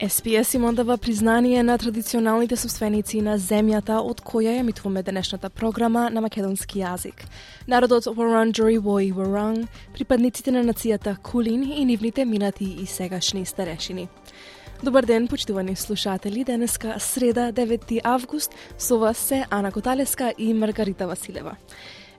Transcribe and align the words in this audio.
SPS 0.00 0.54
има 0.54 0.72
дава 0.72 0.98
признание 0.98 1.62
на 1.62 1.78
традиционалните 1.78 2.56
собственици 2.56 3.20
на 3.20 3.34
земјата 3.36 3.98
од 4.00 4.22
која 4.24 4.54
ја 4.54 4.62
емитуваме 4.62 5.02
денешната 5.04 5.50
програма 5.50 6.06
на 6.10 6.22
македонски 6.24 6.80
јазик. 6.80 7.26
Народот 7.68 8.08
Варанджери 8.08 8.78
Вои 8.78 9.12
Варанг, 9.12 9.68
припадниците 9.92 10.50
на 10.56 10.64
нацијата 10.64 11.18
Кулин 11.20 11.68
и 11.72 11.84
нивните 11.84 12.24
минати 12.24 12.64
и 12.80 12.86
сегашни 12.86 13.44
старешини. 13.46 14.08
Добар 14.82 15.04
ден, 15.04 15.28
почитувани 15.28 15.76
слушатели. 15.76 16.44
Денеска 16.44 16.96
среда, 16.98 17.52
9 17.52 18.00
август, 18.04 18.54
со 18.78 18.98
вас 18.98 19.18
се 19.18 19.44
Ана 19.50 19.72
Коталеска 19.72 20.32
и 20.38 20.54
Маргарита 20.54 21.06
Василева. 21.06 21.56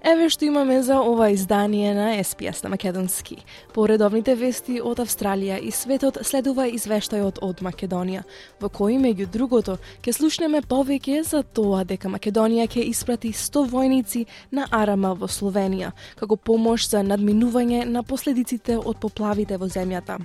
Еве 0.01 0.29
што 0.33 0.45
имаме 0.45 0.79
за 0.81 0.95
ова 0.97 1.27
издание 1.29 1.93
на 1.93 2.17
SPS 2.17 2.63
на 2.63 2.69
Македонски. 2.69 3.35
По 3.73 3.85
редовните 3.85 4.33
вести 4.35 4.79
од 4.81 4.97
Австралија 4.97 5.59
и 5.61 5.69
светот 5.69 6.17
следува 6.25 6.65
извештајот 6.73 7.37
од 7.45 7.61
Македонија, 7.61 8.23
во 8.57 8.69
кој 8.73 8.97
меѓу 8.97 9.29
другото 9.29 9.77
ќе 10.01 10.15
слушнеме 10.17 10.63
повеќе 10.65 11.21
за 11.21 11.43
тоа 11.43 11.83
дека 11.85 12.09
Македонија 12.09 12.65
ќе 12.65 12.87
испрати 12.89 13.29
100 13.29 13.65
војници 13.69 14.25
на 14.51 14.65
Арама 14.71 15.13
во 15.13 15.29
Словенија, 15.29 15.93
како 16.17 16.35
помош 16.35 16.89
за 16.89 17.05
надминување 17.05 17.85
на 17.85 18.01
последиците 18.01 18.81
од 18.81 18.97
поплавите 18.97 19.61
во 19.61 19.69
земјата. 19.69 20.17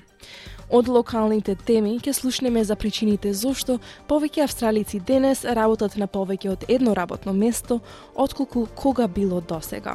Од 0.71 0.89
локалните 0.89 1.55
теми 1.55 1.99
ќе 2.03 2.13
слушнеме 2.13 2.65
за 2.65 2.75
причините 2.77 3.31
зошто 3.35 3.79
повеќе 4.09 4.43
австралици 4.43 4.99
денес 4.99 5.45
работат 5.45 5.95
на 5.97 6.09
повеќе 6.11 6.51
од 6.51 6.65
едно 6.69 6.95
работно 6.95 7.33
место, 7.33 7.81
отколку 8.15 8.67
кога 8.75 9.07
било 9.07 9.41
досега. 9.41 9.95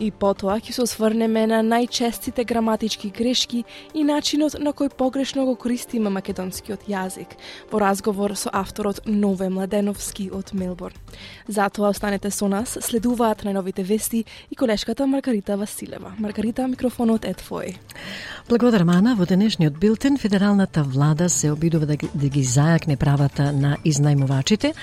И 0.00 0.12
потоа 0.14 0.60
ќе 0.62 0.72
се 0.72 0.82
осврнеме 0.84 1.46
на 1.50 1.58
најчестите 1.66 2.44
граматички 2.46 3.10
грешки 3.10 3.64
и 3.94 4.04
начинот 4.06 4.54
на 4.62 4.70
кој 4.70 4.92
погрешно 4.94 5.42
го 5.44 5.56
користиме 5.58 6.10
македонскиот 6.14 6.86
јазик, 6.86 7.34
во 7.72 7.80
разговор 7.82 8.36
со 8.38 8.50
авторот 8.52 9.00
Нове 9.06 9.48
Младеновски 9.50 10.30
од 10.30 10.54
Мелбурн. 10.54 10.94
Затоа 11.48 11.90
останете 11.90 12.30
со 12.30 12.46
нас, 12.48 12.78
следуваат 12.80 13.42
на 13.44 13.52
новите 13.52 13.82
вести 13.82 14.24
и 14.50 14.54
колешката 14.54 15.06
Маргарита 15.06 15.56
Василева. 15.56 16.14
Маргарита, 16.18 16.68
микрофонот 16.68 17.24
е 17.24 17.34
твој. 17.34 17.74
Благодарам, 18.48 18.88
Ана. 18.88 19.16
Во 19.18 19.26
денешниот 19.26 19.78
билтен, 19.78 20.16
федералната 20.16 20.82
влада 20.82 21.28
се 21.28 21.50
обидува 21.50 21.86
да, 21.86 21.96
ги- 21.96 22.10
да 22.14 22.28
ги 22.28 22.44
зајакне 22.44 22.96
правата 22.96 23.52
на 23.52 23.76
изнајмувачите. 23.84 24.74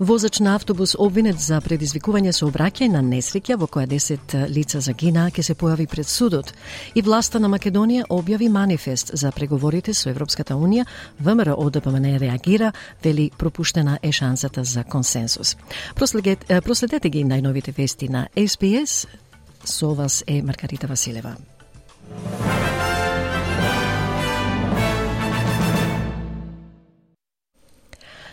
Возач 0.00 0.40
на 0.40 0.54
автобус 0.54 0.94
обвинет 0.98 1.40
за 1.40 1.60
предизвикување 1.60 2.32
со 2.32 2.46
обраќај 2.48 2.88
на 2.88 3.02
несреќа 3.02 3.58
во 3.58 3.66
која 3.66 3.86
10 3.86 4.48
лица 4.48 4.59
загинаа 4.80 5.30
ќе 5.30 5.42
се 5.42 5.54
појави 5.54 5.86
пред 5.86 6.06
судот. 6.06 6.52
И 6.94 7.02
власта 7.02 7.40
на 7.40 7.48
Македонија 7.48 8.06
објави 8.10 8.48
манифест 8.48 9.10
за 9.14 9.32
преговорите 9.32 9.94
со 9.94 10.10
Европската 10.10 10.54
Унија. 10.54 10.84
ВМРО 11.20 11.54
ОДПМН 11.56 12.18
реагира, 12.18 12.72
вели 13.02 13.30
пропуштена 13.38 13.98
е 14.02 14.12
шансата 14.12 14.64
за 14.64 14.84
консенсус. 14.84 15.56
Проследете, 15.94 16.60
проследете 16.60 17.08
ги 17.08 17.24
најновите 17.24 17.72
вести 17.76 18.08
на 18.08 18.28
SPS. 18.36 19.06
Со 19.64 19.94
вас 19.94 20.24
е 20.26 20.42
Маргарита 20.42 20.86
Василева. 20.86 21.36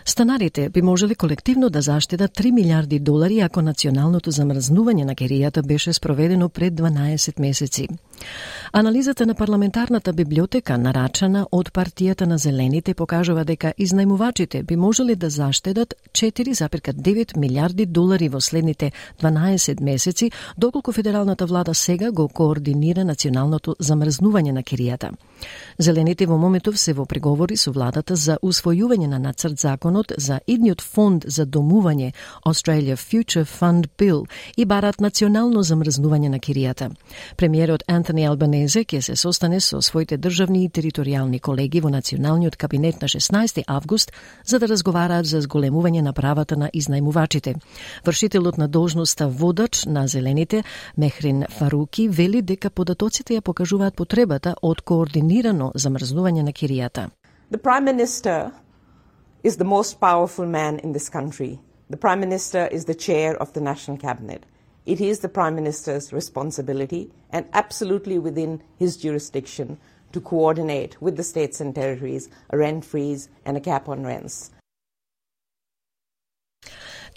Станарите 0.07 0.69
би 0.69 0.81
можеле 0.81 1.15
колективно 1.15 1.69
да 1.69 1.81
заштедат 1.81 2.31
3 2.31 2.51
милиарди 2.51 2.99
долари 2.99 3.39
ако 3.39 3.61
националното 3.61 4.31
замрзнување 4.31 5.03
на 5.03 5.15
керијата 5.15 5.61
беше 5.67 5.93
спроведено 5.93 6.47
пред 6.49 6.73
12 6.73 7.39
месеци. 7.39 7.87
Анализата 8.71 9.25
на 9.25 9.35
парламентарната 9.35 10.13
библиотека 10.13 10.77
нарачана 10.77 11.47
од 11.51 11.71
партијата 11.73 12.25
на 12.25 12.37
Зелените 12.37 12.93
покажува 12.93 13.43
дека 13.43 13.73
изнајмувачите 13.77 14.63
би 14.63 14.75
можеле 14.75 15.15
да 15.15 15.29
заштедат 15.29 15.93
4,9 16.11 17.37
милиарди 17.37 17.85
долари 17.85 18.29
во 18.29 18.41
следните 18.41 18.91
12 19.21 19.81
месеци, 19.81 20.31
доколку 20.57 20.91
федералната 20.91 21.45
влада 21.45 21.75
сега 21.75 22.11
го 22.11 22.27
координира 22.27 23.03
националното 23.03 23.75
замрзнување 23.79 24.51
на 24.51 24.63
керијата. 24.63 25.11
Зелените 25.77 26.25
во 26.25 26.37
моментов 26.37 26.79
се 26.79 26.93
во 26.93 27.05
преговори 27.05 27.57
со 27.57 27.71
владата 27.71 28.15
за 28.15 28.37
усвојување 28.41 29.07
на 29.07 29.19
нацрт 29.19 29.59
законот 29.59 30.11
за 30.17 30.39
идниот 30.47 30.81
фонд 30.81 31.25
за 31.27 31.45
домување 31.45 32.13
Australia 32.45 32.95
Future 32.95 33.45
Fund 33.45 33.87
Bill 33.97 34.25
и 34.57 34.65
барат 34.65 35.01
национално 35.01 35.63
замрзнување 35.63 36.29
на 36.29 36.39
киријата. 36.39 36.89
Премиерот 37.37 37.83
Антони 37.87 38.25
Албанезе 38.25 38.83
ќе 38.83 39.01
се 39.01 39.15
состане 39.15 39.59
со 39.59 39.81
своите 39.81 40.17
државни 40.17 40.63
и 40.65 40.69
територијални 40.69 41.39
колеги 41.39 41.81
во 41.81 41.89
националниот 41.89 42.55
кабинет 42.55 43.01
на 43.01 43.07
16 43.07 43.63
август 43.67 44.11
за 44.45 44.59
да 44.59 44.67
разговараат 44.67 45.25
за 45.25 45.41
зголемување 45.41 46.01
на 46.01 46.13
правата 46.13 46.57
на 46.57 46.69
изнајмувачите. 46.73 47.55
Вршителот 48.05 48.57
на 48.57 48.67
должноста 48.67 49.27
водач 49.27 49.85
на 49.85 50.07
Зелените, 50.07 50.63
Мехрин 50.97 51.43
Фаруки, 51.49 52.07
вели 52.09 52.41
дека 52.41 52.69
податоците 52.69 53.37
ја 53.37 53.41
покажуваат 53.41 53.95
потребата 53.95 54.55
од 54.61 54.81
The 57.49 57.57
prime 57.61 57.83
minister 57.83 58.53
is 59.43 59.57
the 59.57 59.65
most 59.65 59.99
powerful 59.99 60.45
man 60.45 60.79
in 60.79 60.93
this 60.93 61.09
country. 61.09 61.59
The 61.89 61.97
prime 61.97 62.19
minister 62.21 62.67
is 62.67 62.85
the 62.85 62.95
chair 62.95 63.35
of 63.35 63.51
the 63.51 63.59
national 63.59 63.97
cabinet. 63.97 64.45
It 64.85 65.01
is 65.01 65.19
the 65.19 65.29
prime 65.29 65.55
minister's 65.55 66.13
responsibility 66.13 67.11
and 67.29 67.45
absolutely 67.51 68.17
within 68.19 68.61
his 68.77 68.95
jurisdiction 68.95 69.77
to 70.13 70.21
coordinate 70.21 71.01
with 71.01 71.17
the 71.17 71.23
states 71.23 71.59
and 71.59 71.75
territories 71.75 72.29
a 72.51 72.57
rent 72.57 72.85
freeze 72.85 73.27
and 73.45 73.57
a 73.57 73.59
cap 73.59 73.89
on 73.89 74.05
rents. 74.05 74.51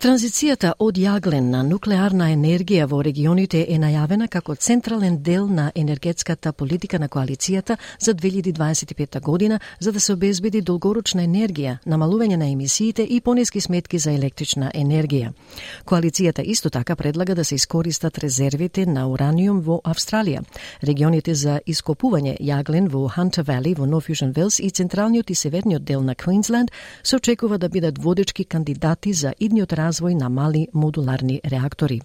Транзицијата 0.00 0.70
од 0.80 0.96
јаглен 0.96 1.50
на 1.52 1.58
нуклеарна 1.60 2.30
енергија 2.32 2.86
во 2.88 3.02
регионите 3.04 3.58
е 3.68 3.74
најавена 3.76 4.30
како 4.32 4.54
централен 4.56 5.18
дел 5.22 5.44
на 5.46 5.66
енергетската 5.76 6.54
политика 6.56 6.98
на 6.98 7.08
коалицијата 7.08 7.76
за 7.98 8.14
2025 8.14 9.20
година 9.20 9.58
за 9.78 9.92
да 9.92 10.00
се 10.00 10.14
обезбеди 10.14 10.62
долгорочна 10.62 11.26
енергија, 11.28 11.76
намалување 11.86 12.36
на 12.36 12.48
емисиите 12.48 13.02
и 13.02 13.20
понески 13.20 13.60
сметки 13.60 13.98
за 13.98 14.12
електрична 14.12 14.70
енергија. 14.74 15.34
Коалицијата 15.84 16.46
исто 16.48 16.70
така 16.70 16.96
предлага 16.96 17.34
да 17.34 17.44
се 17.44 17.54
искористат 17.54 18.18
резервите 18.18 18.86
на 18.86 19.04
ураниум 19.08 19.60
во 19.60 19.82
Австралија. 19.84 20.40
Регионите 20.82 21.34
за 21.34 21.60
ископување 21.66 22.38
јаглен 22.40 22.88
во 22.88 23.04
Hunter 23.18 23.44
Valley 23.44 23.76
во 23.76 23.84
North 23.84 24.08
Fusion 24.08 24.32
Wells 24.32 24.62
и 24.64 24.70
централниот 24.70 25.30
и 25.30 25.34
северниот 25.34 25.84
дел 25.84 26.00
на 26.00 26.14
Квинсленд 26.14 26.70
се 27.02 27.16
очекува 27.16 27.58
да 27.58 27.68
бидат 27.68 28.02
водечки 28.02 28.44
кандидати 28.44 29.12
за 29.12 29.34
идниот 29.40 29.72
развој 29.90 30.14
на 30.14 30.30
мали 30.30 30.68
модуларни 30.72 31.40
реактори. 31.44 32.00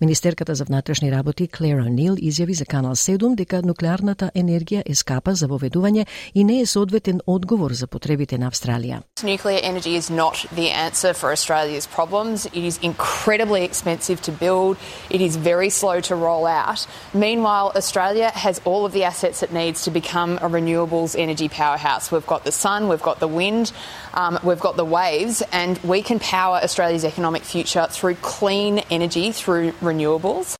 Министерката 0.00 0.54
за 0.54 0.64
внатрешни 0.64 1.12
работи 1.12 1.48
Клер 1.48 1.80
Нил 1.80 2.14
изјави 2.14 2.52
за 2.52 2.64
Канал 2.64 2.94
7 2.94 3.34
дека 3.34 3.62
нуклеарната 3.62 4.30
енергија 4.34 4.82
е 4.86 4.94
скапа 4.94 5.34
за 5.34 5.46
воведување 5.48 6.06
и 6.34 6.44
не 6.44 6.60
е 6.60 6.66
соодветен 6.66 7.20
одговор 7.26 7.72
за 7.72 7.86
потребите 7.86 8.38
на 8.38 8.50
Австралија. 8.50 9.02
Nuclear 9.22 9.60
energy 9.62 9.96
is 9.96 10.10
not 10.10 10.46
the 10.56 10.70
answer 10.70 11.14
for 11.14 11.30
Australia's 11.30 11.86
problems. 11.86 12.46
It 12.46 12.64
is 12.64 12.78
incredibly 12.82 13.62
expensive 13.64 14.20
to 14.22 14.32
build. 14.32 14.76
It 15.10 15.20
is 15.20 15.36
very 15.36 15.70
slow 15.70 16.00
to 16.00 16.14
roll 16.14 16.46
out. 16.46 16.86
Meanwhile, 17.14 17.72
Australia 17.76 18.30
has 18.34 18.60
all 18.64 18.84
of 18.84 18.92
the 18.92 19.04
assets 19.04 19.42
it 19.42 19.52
needs 19.52 19.84
to 19.84 19.90
become 19.90 20.38
a 20.38 20.48
renewables 20.48 21.14
energy 21.18 21.48
powerhouse. 21.48 22.10
We've 22.10 22.26
got 22.26 22.44
the 22.44 22.52
sun, 22.52 22.88
we've 22.88 23.08
got 23.10 23.20
the 23.20 23.28
wind, 23.28 23.72
um, 24.14 24.38
we've 24.42 24.60
got 24.60 24.76
the 24.76 24.84
waves, 24.84 25.42
and 25.52 25.78
we 25.78 26.02
can 26.02 26.18
power 26.18 26.56
Australia's 26.56 27.04
economic 27.04 27.42
future 27.42 27.86
through 27.90 28.14
clean 28.16 28.78
energy, 28.90 29.32
through 29.32 29.72
renewables. 29.72 30.56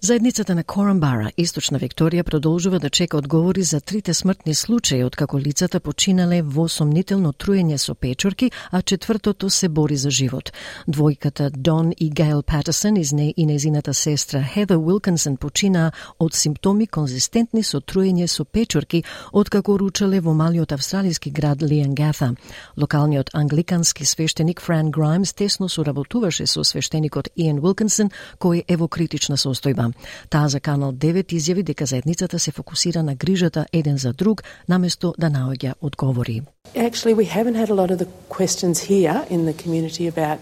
Заедницата 0.00 0.54
на 0.54 0.62
Корамбара, 0.62 1.32
источна 1.36 1.78
Викторија, 1.82 2.22
продолжува 2.22 2.78
да 2.78 2.88
чека 2.90 3.16
одговори 3.18 3.62
за 3.62 3.80
трите 3.80 4.12
смртни 4.14 4.54
случаи 4.54 5.02
од 5.02 5.16
како 5.18 5.38
лицата 5.42 5.80
починале 5.80 6.38
во 6.42 6.68
сомнително 6.70 7.32
труење 7.32 7.74
со 7.82 7.96
печорки, 7.98 8.52
а 8.70 8.82
четвртото 8.82 9.50
се 9.50 9.68
бори 9.68 9.96
за 9.96 10.10
живот. 10.10 10.52
Двојката 10.86 11.50
Дон 11.50 11.90
и 11.98 12.10
Гейл 12.10 12.42
Патерсон 12.42 12.96
из 12.96 13.12
не 13.12 13.34
и 13.36 13.46
незината 13.46 13.94
сестра 13.94 14.42
Хедер 14.42 14.76
Уилкинсон 14.76 15.36
почина 15.36 15.90
од 16.18 16.34
симптоми 16.34 16.86
конзистентни 16.86 17.64
со 17.64 17.80
труење 17.80 18.26
со 18.26 18.44
печорки 18.44 19.02
од 19.32 19.50
како 19.50 19.76
ручале 19.78 20.20
во 20.20 20.32
малиот 20.32 20.72
австралиски 20.72 21.30
град 21.30 21.58
Лиангатha. 21.62 22.36
Локалниот 22.76 23.30
англикански 23.34 24.04
свештеник 24.04 24.60
Фран 24.60 24.90
Граймс 24.90 25.32
тесно 25.32 25.68
соработуваше 25.68 26.46
со 26.46 26.62
свештеникот 26.62 27.28
Иен 27.34 27.58
Уилкинсон, 27.58 28.10
кој 28.38 28.62
е 28.68 28.76
во 28.76 28.86
критична 28.86 29.34
состојба. 29.36 29.87
Таа 30.29 30.47
за 30.49 30.59
Канал 30.59 30.91
9 30.91 31.33
изјави 31.33 31.63
дека 31.63 31.85
заедницата 31.85 32.39
се 32.39 32.51
фокусира 32.51 33.03
на 33.03 33.15
грижата 33.15 33.65
еден 33.73 33.97
за 33.97 34.13
друг, 34.13 34.43
наместо 34.69 35.13
да 35.17 35.29
наоѓа 35.29 35.73
одговори. 35.81 36.41
Actually, 36.75 37.13
we 37.13 37.25
haven't 37.25 37.55
had 37.55 37.69
a 37.69 37.75
lot 37.75 37.91
of 37.91 37.97
the 37.97 38.07
questions 38.29 38.79
here 38.79 39.25
in 39.29 39.45
the 39.45 39.53
community 39.63 40.07
about, 40.07 40.39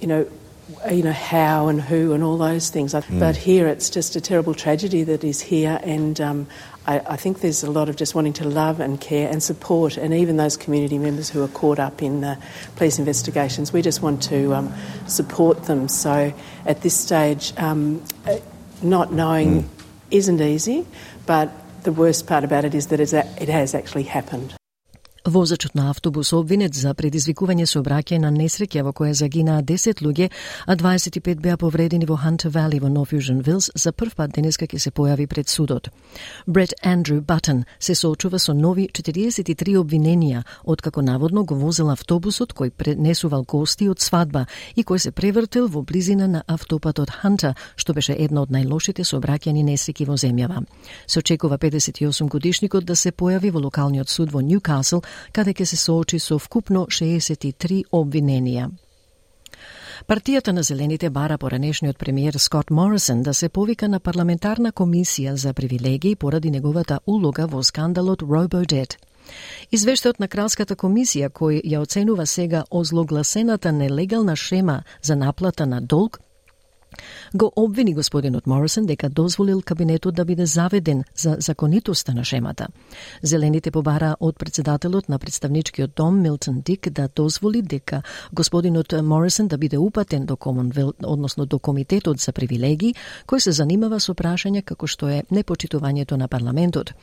you 0.00 0.06
know, 0.06 0.26
you 0.90 1.02
know 1.02 1.12
how 1.12 1.68
and 1.68 1.80
who 1.80 2.12
and 2.12 2.22
all 2.22 2.38
those 2.38 2.70
things. 2.70 2.94
Mm. 2.94 3.18
But 3.18 3.36
here, 3.36 3.66
it's 3.66 3.90
just 3.90 4.16
a 4.16 4.20
terrible 4.20 4.54
tragedy 4.54 5.02
that 5.04 5.24
is 5.24 5.40
here, 5.40 5.80
and 5.82 6.20
um, 6.20 6.46
I, 6.86 7.00
I, 7.00 7.16
think 7.16 7.40
there's 7.40 7.62
a 7.62 7.70
lot 7.70 7.88
of 7.88 7.96
just 7.96 8.14
wanting 8.14 8.32
to 8.34 8.48
love 8.48 8.80
and 8.80 9.00
care 9.00 9.28
and 9.30 9.42
support, 9.42 9.96
and 9.96 10.14
even 10.14 10.36
those 10.36 10.56
community 10.56 10.98
members 10.98 11.28
who 11.28 11.42
are 11.42 11.48
caught 11.48 11.78
up 11.78 12.02
in 12.02 12.20
the 12.20 12.38
police 12.76 12.98
investigations. 12.98 13.72
We 13.72 13.82
just 13.82 14.02
want 14.02 14.22
to 14.24 14.54
um, 14.54 14.72
support 15.06 15.64
them. 15.64 15.88
So 15.88 16.32
at 16.66 16.82
this 16.82 16.98
stage. 16.98 17.52
Um, 17.56 18.02
not 18.83 19.11
knowing 19.11 19.63
mm. 19.63 19.69
isn't 20.11 20.41
easy, 20.41 20.85
but 21.25 21.51
the 21.83 21.91
worst 21.91 22.27
part 22.27 22.43
about 22.43 22.65
it 22.65 22.75
is 22.75 22.87
that 22.87 22.99
it 22.99 23.49
has 23.49 23.73
actually 23.73 24.03
happened. 24.03 24.53
Возачот 25.27 25.75
на 25.75 25.89
автобус 25.89 26.29
обвинет 26.33 26.71
за 26.71 26.93
предизвикување 26.95 27.65
сообраќај 27.67 28.21
на 28.23 28.29
несреќа 28.31 28.79
во 28.87 28.93
која 28.95 29.11
загинаа 29.11 29.59
10 29.59 29.99
луѓе, 29.99 30.29
а 30.65 30.75
25 30.79 31.41
беа 31.43 31.57
повредени 31.59 32.05
во 32.07 32.15
Hunter 32.15 32.47
Valley 32.47 32.79
во 32.79 32.87
North 32.87 33.11
Fusion 33.11 33.41
Вилс 33.43 33.67
за 33.75 33.91
прв 33.91 34.15
пат 34.15 34.31
денеска 34.31 34.63
ќе 34.63 34.79
се 34.79 34.91
појави 34.91 35.27
пред 35.27 35.49
судот. 35.49 35.89
Бред 36.47 36.73
Андрю 36.81 37.19
Баттон 37.21 37.65
се 37.77 37.95
соочува 37.95 38.39
со 38.39 38.53
нови 38.53 38.87
43 38.87 39.75
обвиненија 39.75 40.45
откако 40.63 41.01
наводно 41.01 41.43
го 41.43 41.55
возел 41.55 41.89
автобусот 41.89 42.53
кој 42.53 42.71
пренесувал 42.71 43.43
гости 43.43 43.89
од 43.89 43.99
свадба 43.99 44.45
и 44.77 44.83
кој 44.83 44.97
се 44.97 45.11
превртел 45.11 45.67
во 45.67 45.81
близина 45.81 46.27
на 46.27 46.43
автопатот 46.47 47.09
Ханта, 47.09 47.55
што 47.75 47.93
беше 47.93 48.15
една 48.15 48.47
од 48.47 48.49
најлошите 48.49 49.03
сообраќајни 49.03 49.67
несреќи 49.75 50.07
во 50.07 50.15
земјава. 50.15 50.63
Се 51.05 51.19
очекува 51.19 51.57
58 51.57 52.29
годишникот 52.29 52.85
да 52.85 52.95
се 52.95 53.11
појави 53.11 53.51
во 53.51 53.59
локалниот 53.59 54.09
суд 54.09 54.31
во 54.31 54.39
Ньюкасл 54.39 55.03
каде 55.31 55.53
ќе 55.53 55.65
се 55.65 55.77
соочи 55.77 56.19
со 56.19 56.39
вкупно 56.39 56.85
63 56.89 57.83
обвиненија. 57.91 58.69
Партијата 60.07 60.51
на 60.51 60.63
Зелените 60.63 61.09
бара 61.09 61.37
поранешниот 61.37 61.97
премиер 61.97 62.33
Скот 62.33 62.69
Морисон 62.69 63.23
да 63.23 63.33
се 63.33 63.49
повика 63.49 63.87
на 63.89 63.99
парламентарна 63.99 64.71
комисија 64.71 65.33
за 65.33 65.53
привилегии 65.53 66.15
поради 66.15 66.51
неговата 66.51 66.99
улога 67.07 67.47
во 67.47 67.63
скандалот 67.63 68.21
RoboDebt. 68.21 68.97
Извештајот 69.71 70.19
на 70.19 70.27
Кралската 70.27 70.75
комисија 70.75 71.29
кој 71.29 71.61
ја 71.65 71.81
оценува 71.81 72.25
сега 72.25 72.63
озлогласената 72.71 73.71
нелегална 73.71 74.35
шема 74.35 74.83
за 75.01 75.15
наплата 75.15 75.65
на 75.65 75.81
долг 75.81 76.19
го 77.35 77.51
обвини 77.55 77.93
господинот 77.93 78.47
Морисон 78.47 78.85
дека 78.85 79.09
дозволил 79.09 79.61
кабинетот 79.61 80.15
да 80.15 80.25
биде 80.25 80.45
заведен 80.45 81.03
за 81.15 81.35
законитоста 81.39 82.13
на 82.13 82.23
шемата. 82.23 82.67
Зелените 83.23 83.71
побара 83.71 84.15
од 84.19 84.39
председателот 84.39 85.09
на 85.09 85.19
представничкиот 85.19 85.91
дом 85.95 86.21
Милтон 86.21 86.61
Дик 86.61 86.89
да 86.89 87.09
дозволи 87.15 87.61
дека 87.61 88.01
господинот 88.33 88.93
Морисон 89.03 89.47
да 89.47 89.57
биде 89.57 89.77
упатен 89.77 90.25
до 90.25 90.37
Комонвелт, 90.37 90.95
односно 91.03 91.45
до 91.45 91.59
Комитетот 91.59 92.19
за 92.19 92.31
привилегии, 92.31 92.95
кој 93.27 93.39
се 93.39 93.51
занимава 93.51 93.99
со 93.99 94.13
прашања 94.13 94.61
како 94.61 94.87
што 94.87 95.09
е 95.09 95.23
непочитувањето 95.31 96.17
на 96.17 96.27
парламентот. 96.27 96.93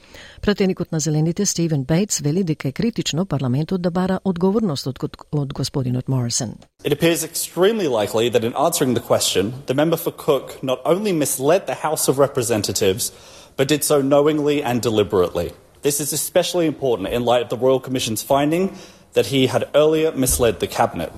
Пратеникот 0.41 0.93
на 0.93 1.01
Зелените 1.01 1.47
Стивен 1.47 1.85
Бейтс 1.85 2.21
вели 2.21 2.45
дека 2.45 2.69
е 2.69 2.73
критично 2.73 3.27
парламентот 3.27 3.83
да 3.83 3.91
бара 3.91 4.21
одговорност 4.25 4.87
од, 4.87 4.99
од 5.33 5.53
господинот 5.53 6.09
Морисон. 6.09 6.55
It 6.85 6.93
appears 6.93 7.25
extremely 7.25 7.89
likely 7.89 8.29
that 8.29 8.45
in 8.45 8.53
answering 8.53 8.95
the 8.95 9.01
question, 9.01 9.53
the 9.67 9.75
member 9.75 9.97
for 9.97 10.13
Cook 10.17 10.63
not 10.63 10.81
only 10.85 11.13
misled 11.13 11.67
the 11.67 11.87
House 11.87 12.09
of 12.09 12.19
Representatives, 12.19 13.13
but 13.57 13.69
did 13.69 13.85
so 13.85 14.01
knowingly 14.01 14.63
and 14.63 14.81
deliberately. 14.81 15.53
This 15.83 16.01
is 16.01 16.13
especially 16.13 16.67
important 16.67 17.09
in 17.09 17.25
light 17.25 17.43
of 17.43 17.49
the 17.51 17.59
Royal 17.59 17.81
Commission's 17.81 18.23
finding 18.23 18.77
that 19.13 19.27
he 19.27 19.47
had 19.47 19.69
earlier 19.75 20.13
misled 20.13 20.61
the 20.61 20.67
Cabinet. 20.67 21.13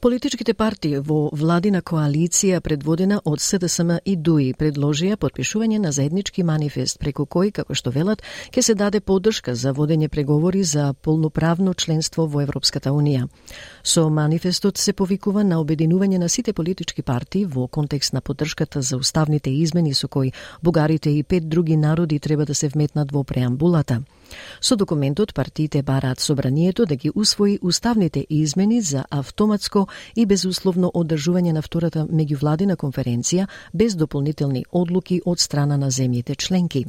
Политичките 0.00 0.54
партии 0.54 0.96
во 1.04 1.28
владина 1.36 1.82
коалиција 1.84 2.62
предводена 2.64 3.18
од 3.28 3.42
СДСМ 3.44 3.98
и 4.08 4.14
ДУИ 4.16 4.54
предложија 4.56 5.18
подпишување 5.20 5.76
на 5.78 5.92
заеднички 5.92 6.40
манифест 6.42 6.96
преку 6.98 7.26
кој, 7.28 7.50
како 7.52 7.76
што 7.76 7.92
велат, 7.92 8.22
ќе 8.48 8.62
се 8.64 8.74
даде 8.74 9.02
поддршка 9.04 9.52
за 9.54 9.74
водење 9.76 10.08
преговори 10.08 10.62
за 10.64 10.94
полноправно 10.94 11.74
членство 11.74 12.24
во 12.24 12.40
Европската 12.40 12.94
Унија. 12.96 13.28
Со 13.84 14.10
манифестот 14.10 14.78
се 14.78 14.92
повикува 14.92 15.44
на 15.44 15.56
обединување 15.60 16.18
на 16.18 16.28
сите 16.28 16.52
политички 16.52 17.02
партии 17.02 17.44
во 17.44 17.66
контекст 17.66 18.12
на 18.12 18.20
поддршката 18.20 18.82
за 18.82 18.96
уставните 18.96 19.50
измени 19.50 19.94
со 19.94 20.08
кои 20.08 20.32
бугарите 20.62 21.10
и 21.10 21.22
пет 21.22 21.48
други 21.48 21.76
народи 21.76 22.18
треба 22.20 22.46
да 22.46 22.54
се 22.54 22.68
вметнат 22.68 23.12
во 23.12 23.24
преамбулата. 23.24 24.02
Со 24.60 24.76
документот 24.76 25.34
партиите 25.34 25.82
бараат 25.82 26.20
собранието 26.20 26.86
да 26.86 26.96
ги 26.96 27.10
усвои 27.14 27.58
уставните 27.62 28.26
измени 28.30 28.80
за 28.82 29.04
автоматско 29.10 29.88
и 30.16 30.26
безусловно 30.26 30.92
одржување 30.94 31.52
на 31.52 31.62
втората 31.62 32.06
меѓувладина 32.06 32.76
конференција 32.76 33.48
без 33.74 33.94
дополнителни 33.94 34.64
одлуки 34.72 35.22
од 35.24 35.40
страна 35.40 35.76
на 35.76 35.90
земјите 35.90 36.36
членки. 36.36 36.86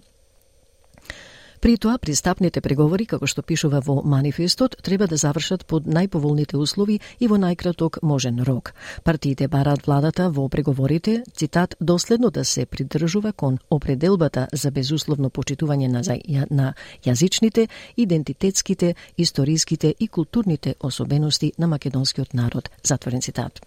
При 1.61 1.77
тоа, 1.77 1.99
пристапните 2.01 2.57
преговори, 2.65 3.05
како 3.05 3.27
што 3.29 3.43
пишува 3.45 3.83
во 3.85 3.99
манифестот, 4.01 4.79
треба 4.81 5.05
да 5.05 5.17
завршат 5.21 5.61
под 5.69 5.85
најповолните 5.85 6.57
услови 6.57 6.95
и 7.19 7.27
во 7.29 7.37
најкраток 7.37 7.99
можен 8.01 8.39
рок. 8.47 8.71
Партиите 9.05 9.45
бараат 9.47 9.85
владата 9.85 10.31
во 10.33 10.47
преговорите, 10.49 11.21
цитат, 11.37 11.75
доследно 11.79 12.31
да 12.31 12.45
се 12.45 12.65
придржува 12.65 13.31
кон 13.33 13.59
определбата 13.69 14.47
за 14.51 14.71
безусловно 14.71 15.29
почитување 15.29 15.87
на, 15.87 16.01
на 16.49 16.73
јазичните, 17.05 17.67
идентитетските, 17.95 18.95
историските 19.17 19.93
и 19.99 20.07
културните 20.07 20.75
особености 20.79 21.53
на 21.59 21.67
македонскиот 21.67 22.33
народ. 22.33 22.71
Затворен 22.83 23.21
цитат. 23.21 23.61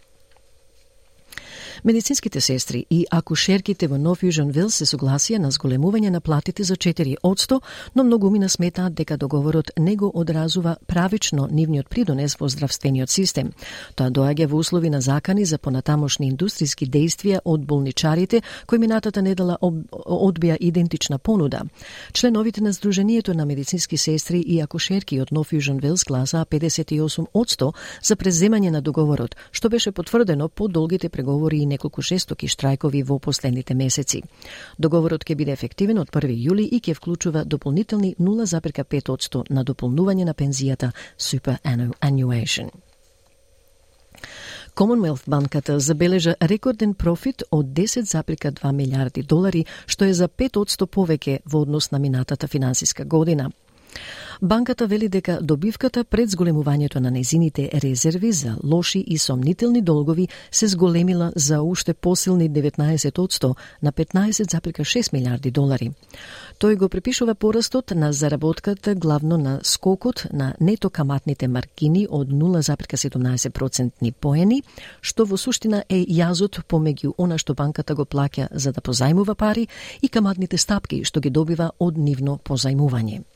Медицинските 1.84 2.40
сестри 2.40 2.86
и 2.90 3.04
акушерките 3.10 3.86
во 3.86 3.98
Нов 3.98 4.22
Южен 4.22 4.48
Вил 4.50 4.70
се 4.72 4.86
согласија 4.88 5.36
на 5.36 5.50
зголемување 5.52 6.08
на 6.08 6.20
платите 6.25 6.64
за 6.64 6.78
4 6.81 7.16
одсто, 7.22 7.60
но 7.94 8.04
многумина 8.04 8.48
сметаат 8.48 8.94
дека 8.94 9.19
договорот 9.19 9.70
не 9.79 9.96
го 9.96 10.10
одразува 10.14 10.76
правично 10.86 11.46
нивниот 11.53 11.88
придонес 11.88 12.36
во 12.41 12.48
здравствениот 12.48 13.10
систем. 13.10 13.53
Тоа 13.94 14.08
доаѓа 14.08 14.46
во 14.46 14.56
услови 14.56 14.88
на 14.88 15.00
закани 15.00 15.44
за 15.44 15.58
понатамошни 15.58 16.31
индустријски 16.32 16.88
действија 16.88 17.43
од 17.44 17.67
болничарите, 17.67 18.41
кои 18.67 18.79
минатата 18.79 19.20
недела 19.20 19.58
одбија 19.60 20.56
идентична 20.60 21.19
понуда. 21.19 21.67
Членовите 22.12 22.62
на 22.62 22.72
Сдруженијето 22.72 23.34
на 23.34 23.44
медицински 23.44 23.96
сестри 23.96 24.41
и 24.41 24.62
акушерки 24.62 25.20
од 25.20 25.32
Нов 25.32 25.53
Южен 25.53 25.79
Вил 25.84 25.96
гласаа 26.08 26.46
58 26.46 27.26
одсто 27.34 27.74
за 28.03 28.17
преземање 28.17 28.70
на 28.70 28.81
договорот, 28.81 29.36
што 29.53 29.69
беше 29.69 29.93
потврдено 29.93 30.48
по 30.48 30.69
долгите 30.69 31.08
преговори 31.08 31.58
и 31.58 31.73
неколку 31.74 32.02
жестоки 32.02 32.48
штрајкови 32.48 33.04
во 33.04 33.19
последните 33.19 33.74
месеци. 33.74 34.22
Договорот 34.78 35.26
ќе 35.26 35.36
биде 35.36 35.52
ефективен 35.52 35.98
од 35.98 36.10
1 36.10 36.32
јули 36.46 36.64
и 36.70 36.81
ќе 36.81 36.96
вклучува 36.96 37.44
дополнителни 37.44 38.14
0,5% 38.19 39.44
на 39.50 39.64
дополнување 39.64 40.24
на 40.24 40.34
пензијата 40.34 40.93
superannuation. 41.19 42.70
Commonwealth 44.74 45.28
банката 45.31 45.78
забележа 45.81 46.34
рекорден 46.40 46.94
профит 46.94 47.43
од 47.50 47.66
10,2 47.66 48.72
милиарди 48.72 49.22
долари, 49.22 49.66
што 49.86 50.04
е 50.04 50.14
за 50.14 50.28
5% 50.28 50.86
повеќе 50.86 51.38
во 51.46 51.60
однос 51.62 51.90
на 51.90 51.98
минатата 51.98 52.48
финансиска 52.48 53.04
година. 53.04 53.50
Банката 54.43 54.86
вели 54.86 55.08
дека 55.08 55.39
добивката 55.43 56.05
пред 56.05 56.29
зголемувањето 56.31 57.01
на 57.01 57.10
незините 57.10 57.70
резерви 57.82 58.32
за 58.32 58.56
лоши 58.65 59.05
и 59.06 59.19
сомнителни 59.19 59.82
долгови 59.82 60.29
се 60.51 60.67
зголемила 60.67 61.32
за 61.36 61.63
уште 61.63 61.94
посилни 61.94 62.51
19% 62.51 63.55
на 63.82 63.93
15,6 63.93 65.13
милиарди 65.13 65.51
долари. 65.51 65.91
Тој 66.60 66.77
го 66.77 66.89
припишува 66.89 67.34
порастот 67.34 67.91
на 67.91 68.13
заработката 68.13 68.94
главно 68.94 69.39
на 69.39 69.60
скокот 69.63 70.27
на 70.32 70.55
нето 70.60 70.91
каматните 70.91 71.48
маркини 71.48 72.06
од 72.10 72.29
0,17% 72.29 74.13
поени, 74.20 74.63
што 75.01 75.24
во 75.24 75.36
суштина 75.36 75.84
е 75.89 76.05
јазот 76.05 76.63
помеѓу 76.69 77.15
она 77.19 77.39
што 77.39 77.55
банката 77.55 77.94
го 77.94 78.05
плаќа 78.05 78.48
за 78.53 78.72
да 78.72 78.81
позајмува 78.81 79.34
пари 79.34 79.69
и 80.03 80.08
каматните 80.08 80.58
стапки 80.58 81.05
што 81.05 81.20
ги 81.20 81.31
добива 81.31 81.70
од 81.79 81.98
нивно 81.98 82.39
позајмување. 82.44 83.33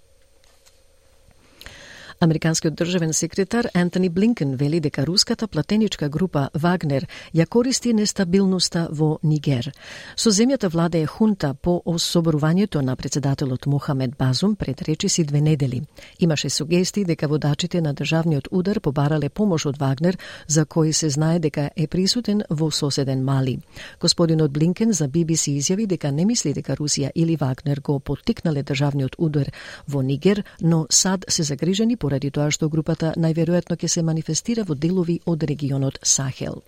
Американскиот 2.21 2.75
државен 2.75 3.13
секретар 3.13 3.69
Антони 3.75 4.09
Блинкен 4.09 4.57
вели 4.57 4.81
дека 4.81 5.07
руската 5.07 5.49
платеничка 5.49 6.09
група 6.09 6.49
Вагнер 6.55 7.07
ја 7.35 7.47
користи 7.47 7.93
нестабилноста 7.95 8.89
во 8.91 9.19
Нигер. 9.23 9.71
Со 10.17 10.31
земјата 10.31 10.67
владе 10.69 11.03
е 11.03 11.07
хунта 11.07 11.55
по 11.55 11.83
особорувањето 11.87 12.83
на 12.83 12.97
председателот 12.97 13.67
Мохамед 13.67 14.17
Базум 14.19 14.57
пред 14.57 14.83
речиси 14.83 15.25
две 15.25 15.41
недели. 15.41 15.83
Имаше 16.19 16.51
сугестии 16.51 17.05
дека 17.05 17.29
водачите 17.29 17.81
на 17.81 17.95
државниот 17.95 18.49
удар 18.51 18.81
побарале 18.81 19.29
помош 19.29 19.67
од 19.67 19.79
Вагнер, 19.79 20.19
за 20.49 20.67
кој 20.67 20.91
се 20.91 21.11
знае 21.11 21.39
дека 21.39 21.71
е 21.77 21.87
присутен 21.87 22.43
во 22.51 22.71
соседен 22.71 23.23
Мали. 23.25 23.61
Господинот 24.01 24.51
Блинкен 24.51 24.93
за 24.93 25.09
BBC 25.09 25.55
изјави 25.55 25.87
дека 25.87 26.11
не 26.11 26.25
мисли 26.25 26.53
дека 26.53 26.75
Русија 26.75 27.13
или 27.15 27.37
Вагнер 27.37 27.81
го 27.81 28.01
поттикнале 28.01 28.63
државниот 28.63 29.15
удар 29.19 29.53
во 29.87 30.03
Нигер, 30.03 30.43
но 30.61 30.87
САД 30.91 31.25
се 31.29 31.43
загрижени 31.43 31.97
по 31.97 32.08
поради 32.09 32.31
тоа 32.33 32.49
што 32.57 32.71
групата 32.73 33.13
најверојатно 33.21 33.77
ќе 33.77 33.89
се 33.95 34.03
манифестира 34.11 34.65
во 34.65 34.81
делови 34.87 35.21
од 35.29 35.45
регионот 35.53 36.01
Сахел. 36.17 36.63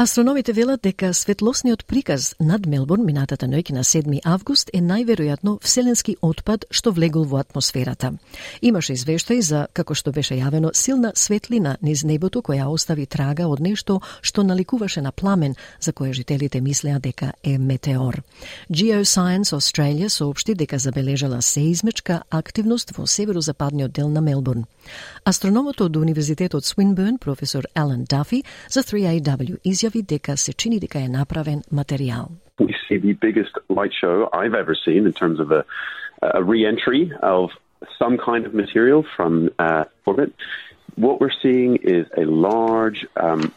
Астрономите 0.00 0.52
велат 0.52 0.82
дека 0.82 1.14
светлосниот 1.14 1.84
приказ 1.84 2.36
над 2.38 2.66
Мелбурн 2.70 3.02
минатата 3.02 3.46
ноќ 3.50 3.72
на 3.74 3.82
7 3.82 4.20
август 4.24 4.70
е 4.72 4.78
најверојатно 4.78 5.56
вселенски 5.58 6.14
отпад 6.22 6.66
што 6.70 6.92
влегол 6.94 7.24
во 7.26 7.40
атмосферата. 7.42 8.12
Имаше 8.62 8.94
извештај 8.94 9.40
за, 9.42 9.66
како 9.74 9.96
што 9.98 10.12
беше 10.14 10.38
јавено, 10.38 10.70
силна 10.70 11.10
светлина 11.16 11.76
низ 11.82 12.04
небото 12.04 12.42
која 12.46 12.68
остави 12.70 13.06
трага 13.06 13.48
од 13.48 13.58
нешто 13.58 13.98
што 14.22 14.44
наликуваше 14.46 15.02
на 15.02 15.10
пламен, 15.10 15.56
за 15.80 15.92
кое 15.92 16.12
жителите 16.12 16.60
мислеа 16.60 17.00
дека 17.00 17.32
е 17.42 17.58
метеор. 17.58 18.22
Geoscience 18.70 19.50
Australia 19.50 20.08
соопшти 20.08 20.54
дека 20.54 20.78
забележала 20.78 21.42
сеизмечка 21.42 22.22
активност 22.30 22.94
во 22.94 23.06
северозападниот 23.06 23.92
дел 23.92 24.08
на 24.08 24.20
Мелбурн. 24.20 24.64
Астрономот 25.24 25.80
од 25.80 25.96
Универзитетот 25.96 26.64
Свинберн, 26.64 27.18
професор 27.18 27.66
Алан 27.74 28.04
Дафи, 28.04 28.44
за 28.70 28.80
3AW 28.82 29.58
изјавил 29.64 29.87
We 32.58 32.74
see 32.88 32.98
the 32.98 33.12
biggest 33.12 33.52
light 33.68 33.92
show 33.98 34.28
I've 34.32 34.54
ever 34.54 34.74
seen 34.74 35.06
in 35.06 35.12
terms 35.12 35.40
of 35.40 35.52
a, 35.52 35.64
a 36.22 36.42
re-entry 36.42 37.12
of 37.22 37.50
some 37.98 38.18
kind 38.18 38.46
of 38.46 38.54
material 38.54 39.04
from 39.16 39.50
uh, 39.58 39.84
orbit. 40.04 40.34
What 40.96 41.20
we're 41.20 41.30
seeing 41.42 41.76
is 41.76 42.06
a 42.16 42.24
large 42.24 43.06
um, 43.16 43.54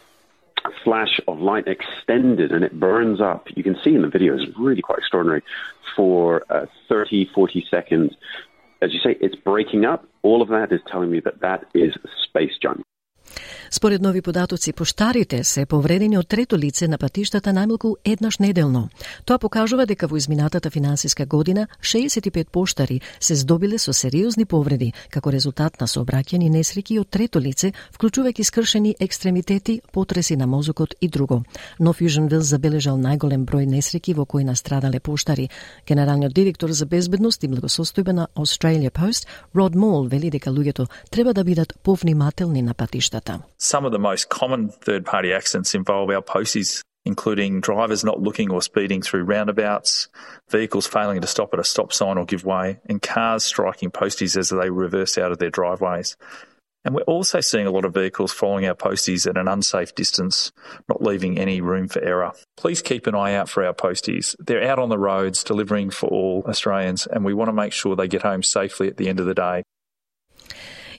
flash 0.84 1.20
of 1.26 1.40
light 1.40 1.66
extended 1.66 2.52
and 2.52 2.64
it 2.64 2.78
burns 2.78 3.20
up. 3.20 3.48
You 3.56 3.62
can 3.62 3.76
see 3.82 3.94
in 3.94 4.02
the 4.02 4.08
video, 4.08 4.34
it's 4.34 4.56
really 4.56 4.82
quite 4.82 4.98
extraordinary 4.98 5.42
for 5.96 6.44
uh, 6.50 6.66
30, 6.88 7.30
40 7.34 7.66
seconds. 7.70 8.14
As 8.80 8.92
you 8.92 9.00
say, 9.00 9.16
it's 9.20 9.36
breaking 9.36 9.84
up. 9.84 10.06
All 10.22 10.42
of 10.42 10.48
that 10.48 10.72
is 10.72 10.80
telling 10.86 11.10
me 11.10 11.20
that 11.20 11.40
that 11.40 11.66
is 11.74 11.94
space 12.24 12.56
junk. 12.60 12.82
Според 13.74 14.02
нови 14.02 14.22
податоци, 14.22 14.72
поштарите 14.72 15.44
се 15.44 15.66
повредени 15.66 16.18
од 16.18 16.28
трето 16.28 16.58
лице 16.60 16.84
на 16.92 16.98
патиштата 17.00 17.54
најмалку 17.56 17.94
еднаш 18.04 18.36
неделно. 18.38 18.90
Тоа 19.24 19.38
покажува 19.40 19.86
дека 19.88 20.06
во 20.06 20.18
изминатата 20.20 20.70
финансиска 20.70 21.24
година 21.26 21.66
65 21.80 22.50
поштари 22.52 23.00
се 23.20 23.34
здобиле 23.34 23.78
со 23.78 23.92
сериозни 23.92 24.44
повреди 24.44 24.92
како 25.10 25.32
резултат 25.32 25.80
на 25.80 25.86
сообраќајни 25.88 26.50
несреќи 26.52 26.98
од 27.00 27.08
трето 27.08 27.40
лице, 27.40 27.72
вклучувајќи 27.96 28.44
скршени 28.44 28.94
екстремитети, 29.00 29.80
потреси 29.92 30.36
на 30.36 30.46
мозокот 30.46 30.94
и 31.00 31.08
друго. 31.08 31.42
Но 31.80 31.94
Fusionville 31.94 32.44
забележал 32.44 33.00
најголем 33.00 33.48
број 33.48 33.64
несреќи 33.72 34.14
во 34.14 34.26
кои 34.26 34.44
настрадале 34.44 35.00
поштари. 35.00 35.48
Генералниот 35.88 36.34
директор 36.34 36.70
за 36.70 36.84
безбедност 36.86 37.42
и 37.44 37.48
благосостојба 37.48 38.12
на 38.12 38.28
Australia 38.36 38.90
Post, 38.90 39.26
Род 39.54 39.74
Мол, 39.74 40.08
вели 40.08 40.30
дека 40.30 40.50
луѓето 40.50 40.86
треба 41.10 41.32
да 41.32 41.44
бидат 41.44 41.72
повнимателни 41.82 42.62
на 42.62 42.74
патиштата. 42.74 43.40
Some 43.62 43.84
of 43.84 43.92
the 43.92 43.98
most 44.00 44.28
common 44.28 44.70
third 44.70 45.06
party 45.06 45.32
accidents 45.32 45.72
involve 45.72 46.10
our 46.10 46.20
posties, 46.20 46.82
including 47.04 47.60
drivers 47.60 48.02
not 48.02 48.20
looking 48.20 48.50
or 48.50 48.60
speeding 48.60 49.02
through 49.02 49.22
roundabouts, 49.22 50.08
vehicles 50.50 50.88
failing 50.88 51.20
to 51.20 51.28
stop 51.28 51.54
at 51.54 51.60
a 51.60 51.64
stop 51.64 51.92
sign 51.92 52.18
or 52.18 52.24
give 52.24 52.44
way, 52.44 52.80
and 52.86 53.00
cars 53.00 53.44
striking 53.44 53.92
posties 53.92 54.36
as 54.36 54.48
they 54.48 54.68
reverse 54.68 55.16
out 55.16 55.30
of 55.30 55.38
their 55.38 55.48
driveways. 55.48 56.16
And 56.84 56.92
we're 56.92 57.02
also 57.02 57.40
seeing 57.40 57.68
a 57.68 57.70
lot 57.70 57.84
of 57.84 57.94
vehicles 57.94 58.32
following 58.32 58.66
our 58.66 58.74
posties 58.74 59.28
at 59.30 59.38
an 59.38 59.46
unsafe 59.46 59.94
distance, 59.94 60.50
not 60.88 61.00
leaving 61.00 61.38
any 61.38 61.60
room 61.60 61.86
for 61.86 62.02
error. 62.02 62.32
Please 62.56 62.82
keep 62.82 63.06
an 63.06 63.14
eye 63.14 63.34
out 63.34 63.48
for 63.48 63.64
our 63.64 63.74
posties. 63.74 64.34
They're 64.40 64.68
out 64.68 64.80
on 64.80 64.88
the 64.88 64.98
roads 64.98 65.44
delivering 65.44 65.90
for 65.90 66.08
all 66.08 66.42
Australians, 66.48 67.06
and 67.06 67.24
we 67.24 67.32
want 67.32 67.48
to 67.48 67.52
make 67.52 67.72
sure 67.72 67.94
they 67.94 68.08
get 68.08 68.22
home 68.22 68.42
safely 68.42 68.88
at 68.88 68.96
the 68.96 69.08
end 69.08 69.20
of 69.20 69.26
the 69.26 69.34
day. 69.34 69.62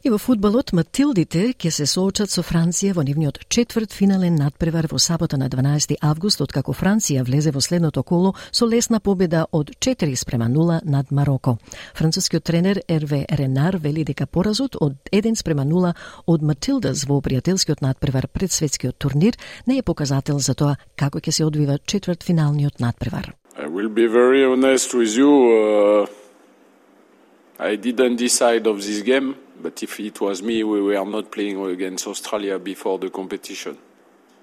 И 0.03 0.09
во 0.11 0.17
фудбалот 0.19 0.73
Матилдите 0.75 1.53
ќе 1.55 1.69
се 1.71 1.85
соочат 1.87 2.27
со 2.27 2.41
Франција 2.43 2.91
во 2.97 3.05
нивниот 3.07 3.37
четврт 3.47 3.93
финален 3.95 4.35
надпревар 4.35 4.89
во 4.91 4.97
сабота 4.99 5.37
на 5.39 5.47
12 5.47 5.95
август, 6.03 6.41
откако 6.43 6.73
Франција 6.75 7.21
влезе 7.23 7.53
во 7.55 7.61
следното 7.63 8.03
коло 8.03 8.33
со 8.51 8.67
лесна 8.67 8.99
победа 8.99 9.45
од 9.51 9.71
4 9.79 10.15
спрема 10.19 10.49
0 10.51 10.81
над 10.83 11.11
Мароко. 11.11 11.55
Францускиот 11.95 12.43
тренер 12.43 12.81
Ерве 12.89 13.23
Ренар 13.29 13.77
вели 13.77 14.03
дека 14.03 14.27
поразот 14.27 14.75
од 14.75 14.97
1 15.13 15.39
спрема 15.39 15.63
0 15.63 15.93
од 16.27 16.41
Матилдас 16.43 17.05
во 17.07 17.21
пријателскиот 17.21 17.79
надпревар 17.79 18.27
пред 18.27 18.51
светскиот 18.51 18.97
турнир 18.97 19.39
не 19.67 19.77
е 19.77 19.83
показател 19.83 20.39
за 20.39 20.53
тоа 20.53 20.75
како 20.97 21.19
ќе 21.19 21.31
се 21.31 21.45
одвива 21.45 21.79
четврт 21.79 22.23
финалниот 22.23 22.81
надпревар. 22.81 23.31
I 23.55 23.67
will 23.71 23.87
be 23.87 24.07
very 24.07 24.43
honest 24.43 24.91
with 24.93 25.15
you. 25.15 25.31
Uh, 25.31 26.22
I 27.59 27.75
didn't 27.75 28.15
decide 28.15 28.67
of 28.67 28.77
this 28.77 29.01
game. 29.01 29.35
But 29.63 29.81
if 29.81 29.97
it 30.01 30.19
was 30.19 30.43
me, 30.43 30.61
we 30.63 30.81
were 30.81 31.05
not 31.05 31.31
playing 31.31 31.63
against 31.65 32.05
Australia 32.07 32.59
before 32.59 32.99
the 32.99 33.09
competition. 33.09 33.77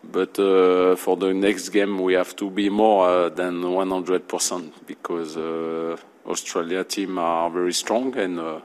But 0.02 0.38
uh, 0.38 0.96
for 0.96 1.16
the 1.18 1.34
next 1.34 1.68
game, 1.68 2.00
we 2.00 2.14
have 2.14 2.34
to 2.36 2.48
be 2.48 2.70
more 2.70 3.26
uh, 3.26 3.28
than 3.28 3.60
100% 3.62 4.72
because 4.86 5.36
uh, 5.36 5.96
Australia 6.26 6.84
team 6.84 7.18
are 7.18 7.50
very 7.50 7.74
strong 7.74 8.16
and 8.16 8.38
uh, 8.38 8.60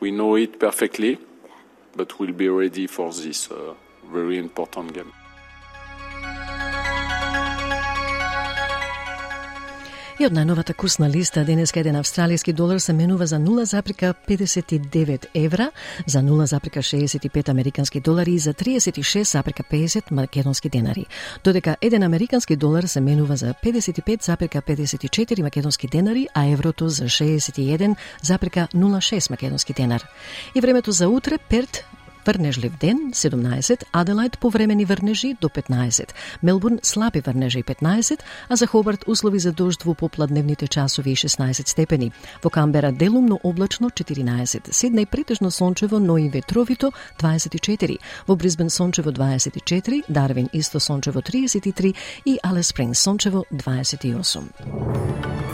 we 0.00 0.10
know 0.10 0.34
it 0.34 0.58
perfectly. 0.58 1.16
But 1.94 2.18
we'll 2.18 2.32
be 2.32 2.48
ready 2.48 2.88
for 2.88 3.12
this 3.12 3.48
uh, 3.50 3.74
very 4.10 4.38
important 4.38 4.92
game. 4.92 5.12
И 10.16 10.24
од 10.24 10.32
најновата 10.32 10.72
курсна 10.72 11.10
листа 11.12 11.42
денеска 11.44 11.82
еден 11.82 11.98
австралијски 12.00 12.54
долар 12.56 12.78
се 12.80 12.94
менува 12.96 13.26
за 13.28 13.36
0,59 13.36 15.26
евра, 15.34 15.66
за 16.06 16.22
0,65 16.24 17.48
американски 17.48 18.00
долари 18.00 18.32
и 18.32 18.38
за 18.38 18.54
36,50 18.54 20.02
македонски 20.10 20.68
денари. 20.68 21.06
Додека 21.44 21.76
еден 21.82 22.02
американски 22.02 22.56
долар 22.56 22.84
се 22.84 23.00
менува 23.00 23.36
за 23.36 23.54
55,54 23.64 25.42
македонски 25.42 25.86
денари, 25.86 26.26
а 26.34 26.46
еврото 26.46 26.88
за 26.88 27.04
61,06 27.04 29.30
македонски 29.30 29.72
денар. 29.72 30.04
И 30.54 30.60
времето 30.60 30.92
за 30.92 31.08
утре 31.08 31.38
Перт 31.38 31.84
Врнежлив 32.26 32.72
ден 32.80 33.12
17, 33.14 33.84
Аделајд 33.92 34.38
повремени 34.38 34.84
врнежи 34.84 35.36
до 35.40 35.48
15, 35.48 36.10
Мелбурн 36.42 36.80
слаби 36.82 37.20
врнежи 37.20 37.62
15, 37.62 38.18
а 38.48 38.56
за 38.56 38.66
Хобарт 38.66 39.04
услови 39.06 39.38
за 39.38 39.52
дожд 39.52 39.84
во 39.84 39.94
попладневните 39.94 40.66
часови 40.66 41.14
16 41.14 41.68
степени. 41.68 42.12
Во 42.42 42.50
Камбера 42.50 42.92
делумно 42.92 43.38
облачно 43.42 43.90
14, 43.90 44.72
Сиднеј 44.72 45.06
претежно 45.06 45.50
сончево, 45.50 45.98
но 45.98 46.18
и 46.18 46.28
ветровито 46.28 46.92
24, 47.20 47.98
во 48.26 48.36
Бризбен 48.36 48.70
сончево 48.70 49.10
24, 49.10 50.02
Дарвин 50.08 50.48
исто 50.52 50.80
сончево 50.80 51.20
33 51.20 51.94
и 52.24 52.38
Алес 52.42 52.66
Спрингс 52.66 52.98
сончево 52.98 53.44
28. 53.52 55.45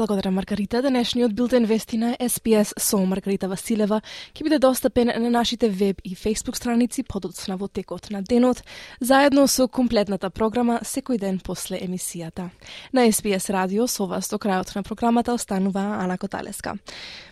Благодарам 0.00 0.34
Маргарита. 0.34 0.82
Денешниот 0.82 1.32
билтен 1.32 1.64
вести 1.64 1.98
на 1.98 2.16
SPS 2.16 2.72
со 2.78 2.96
Маргарита 3.04 3.48
Василева 3.48 3.98
ќе 4.32 4.44
биде 4.46 4.58
достапен 4.58 5.12
на 5.12 5.28
нашите 5.28 5.68
веб 5.68 6.00
и 6.04 6.14
Facebook 6.16 6.56
страници 6.56 7.02
подоцна 7.02 7.58
во 7.60 7.68
текот 7.68 8.08
на 8.10 8.22
денот, 8.22 8.62
заедно 9.00 9.44
со 9.46 9.68
комплетната 9.68 10.30
програма 10.30 10.80
секој 10.80 11.20
ден 11.20 11.38
после 11.44 11.82
емисијата. 11.84 12.48
На 12.92 13.04
SPS 13.12 13.52
радио 13.52 13.86
со 13.86 14.06
вас 14.06 14.30
до 14.30 14.40
крајот 14.40 14.74
на 14.74 14.82
програмата 14.82 15.34
останува 15.34 16.00
Ана 16.00 16.16
Коталеска. 16.16 16.78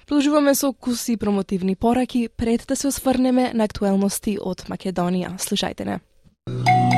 Продолжуваме 0.06 0.54
со 0.54 0.72
куси 0.72 1.16
промотивни 1.16 1.74
пораки 1.74 2.28
пред 2.36 2.66
да 2.68 2.76
се 2.76 2.88
осврнеме 2.88 3.52
на 3.54 3.64
актуелности 3.64 4.36
од 4.36 4.68
Македонија. 4.68 5.38
Слушајте 5.40 5.84
не. 5.88 6.97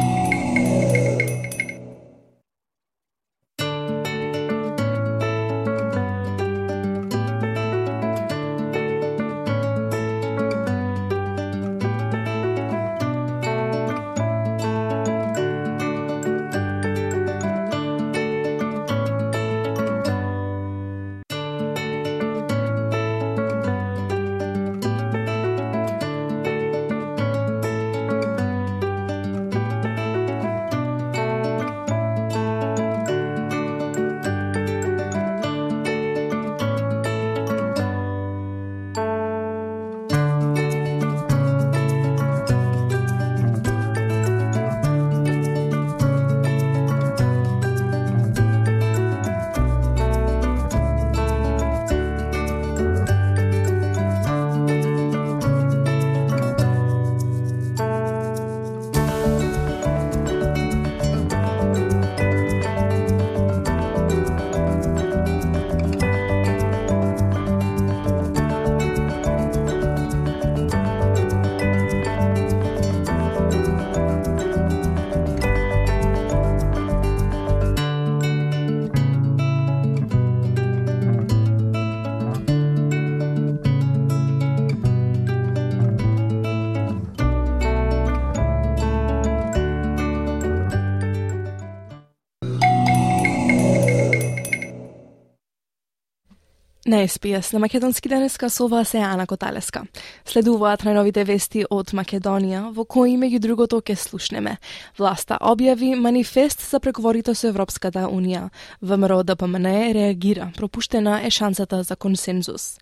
На 96.90 97.08
СПС 97.08 97.52
на 97.52 97.58
Македонски 97.58 98.08
денеска 98.08 98.50
со 98.50 98.68
вас 98.68 98.94
е 98.94 98.98
Ана 98.98 99.26
Коталеска. 99.26 99.84
Следуваат 100.26 100.82
најновите 100.82 101.22
вести 101.22 101.60
од 101.70 101.92
Македонија, 101.94 102.72
во 102.74 102.82
кои 102.82 103.14
меѓу 103.14 103.38
другото 103.38 103.78
ке 103.78 103.94
слушнеме. 103.94 104.56
Власта 104.98 105.38
објави 105.38 105.92
манифест 105.94 106.66
за 106.66 106.80
преговорите 106.80 107.34
со 107.38 107.46
Европската 107.46 108.08
Унија. 108.10 108.48
ВМРО 108.82 109.22
ДПМН 109.22 109.94
реагира, 109.94 110.50
пропуштена 110.56 111.20
е 111.22 111.30
шансата 111.30 111.82
за 111.82 111.94
консензус. 111.94 112.80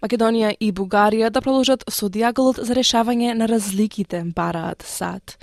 Македонија 0.00 0.56
и 0.56 0.72
Бугарија 0.72 1.28
да 1.28 1.44
продолжат 1.44 1.84
со 1.84 2.08
дијаголот 2.08 2.64
за 2.64 2.72
решавање 2.72 3.34
на 3.34 3.44
разликите, 3.44 4.24
бараат 4.24 4.88
САД. 4.88 5.36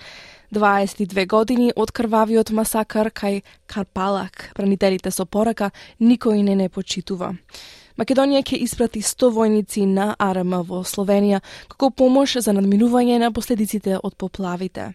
22 0.51 1.27
години 1.27 1.73
од 1.75 1.91
крвавиот 1.91 2.49
масакар 2.49 3.11
кај 3.11 3.43
Карпалак. 3.67 4.53
Бранителите 4.55 5.11
со 5.11 5.25
порака 5.25 5.69
никој 5.99 6.41
не 6.41 6.55
не 6.55 6.69
почитува. 6.69 7.35
Македонија 7.97 8.43
ќе 8.45 8.59
испрати 8.61 9.01
100 9.01 9.31
војници 9.33 9.87
на 9.89 10.11
АРМ 10.21 10.53
во 10.69 10.83
Словенија 10.85 11.39
како 11.71 11.89
помош 11.89 12.35
за 12.45 12.53
надминување 12.53 13.17
на 13.23 13.31
последиците 13.33 13.97
од 13.97 14.13
поплавите. 14.21 14.91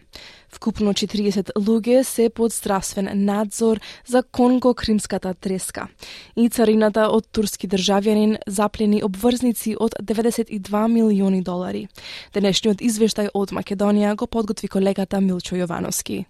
Вкупно 0.53 0.93
40 0.93 1.51
луѓе 1.57 2.03
се 2.07 2.29
под 2.29 2.53
здравствен 2.55 3.09
надзор 3.25 3.81
за 4.07 4.23
Конго-Кримската 4.23 5.35
треска. 5.35 5.89
И 6.35 6.47
царината 6.49 7.09
од 7.11 7.27
турски 7.31 7.67
државјанин 7.67 8.37
заплени 8.47 9.03
обврзници 9.03 9.75
од 9.75 9.99
92 9.99 10.87
милиони 10.87 11.43
долари. 11.43 11.87
Денешниот 12.33 12.79
извештај 12.79 13.33
од 13.33 13.51
Македонија 13.51 14.15
го 14.15 14.27
подготви 14.27 14.67
колегата 14.67 15.19
Милчо 15.19 15.59
Јовановски. 15.59 16.23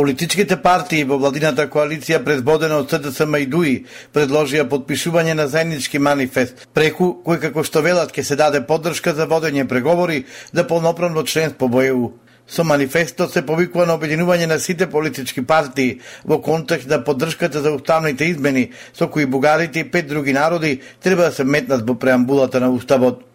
Политичките 0.00 0.56
партии 0.56 1.04
во 1.04 1.18
владината 1.20 1.66
коалиција 1.68 2.22
предводена 2.24 2.78
од 2.80 2.88
СДСМ 2.88 3.34
и 3.42 3.48
ДУИ 3.52 3.72
предложија 4.16 4.64
подпишување 4.70 5.34
на 5.36 5.44
заеднички 5.52 6.00
манифест, 6.00 6.62
преку 6.72 7.10
кој 7.26 7.42
како 7.42 7.60
што 7.68 7.82
велат 7.84 8.14
ќе 8.16 8.24
се 8.24 8.38
даде 8.40 8.62
поддршка 8.64 9.12
за 9.12 9.28
водење 9.28 9.66
преговори 9.68 10.22
за 10.56 10.64
полноправно 10.64 11.26
членство 11.28 11.68
во 11.68 11.84
ЕУ. 11.84 12.08
Со 12.48 12.64
манифестот 12.64 13.36
се 13.36 13.44
повикува 13.44 13.84
на 13.84 14.00
обединување 14.00 14.48
на 14.48 14.56
сите 14.58 14.88
политички 14.88 15.44
партии 15.44 16.00
во 16.24 16.40
контекст 16.40 16.88
на 16.88 17.04
поддршката 17.04 17.60
за 17.60 17.76
уставните 17.76 18.32
измени 18.32 18.70
со 18.96 19.10
кои 19.10 19.26
бугарите 19.26 19.84
и 19.84 19.90
пет 19.90 20.08
други 20.08 20.32
народи 20.32 20.78
треба 21.02 21.28
да 21.28 21.32
се 21.32 21.44
метнат 21.44 21.84
во 21.84 21.98
преамбулата 21.98 22.60
на 22.60 22.72
уставот. 22.72 23.26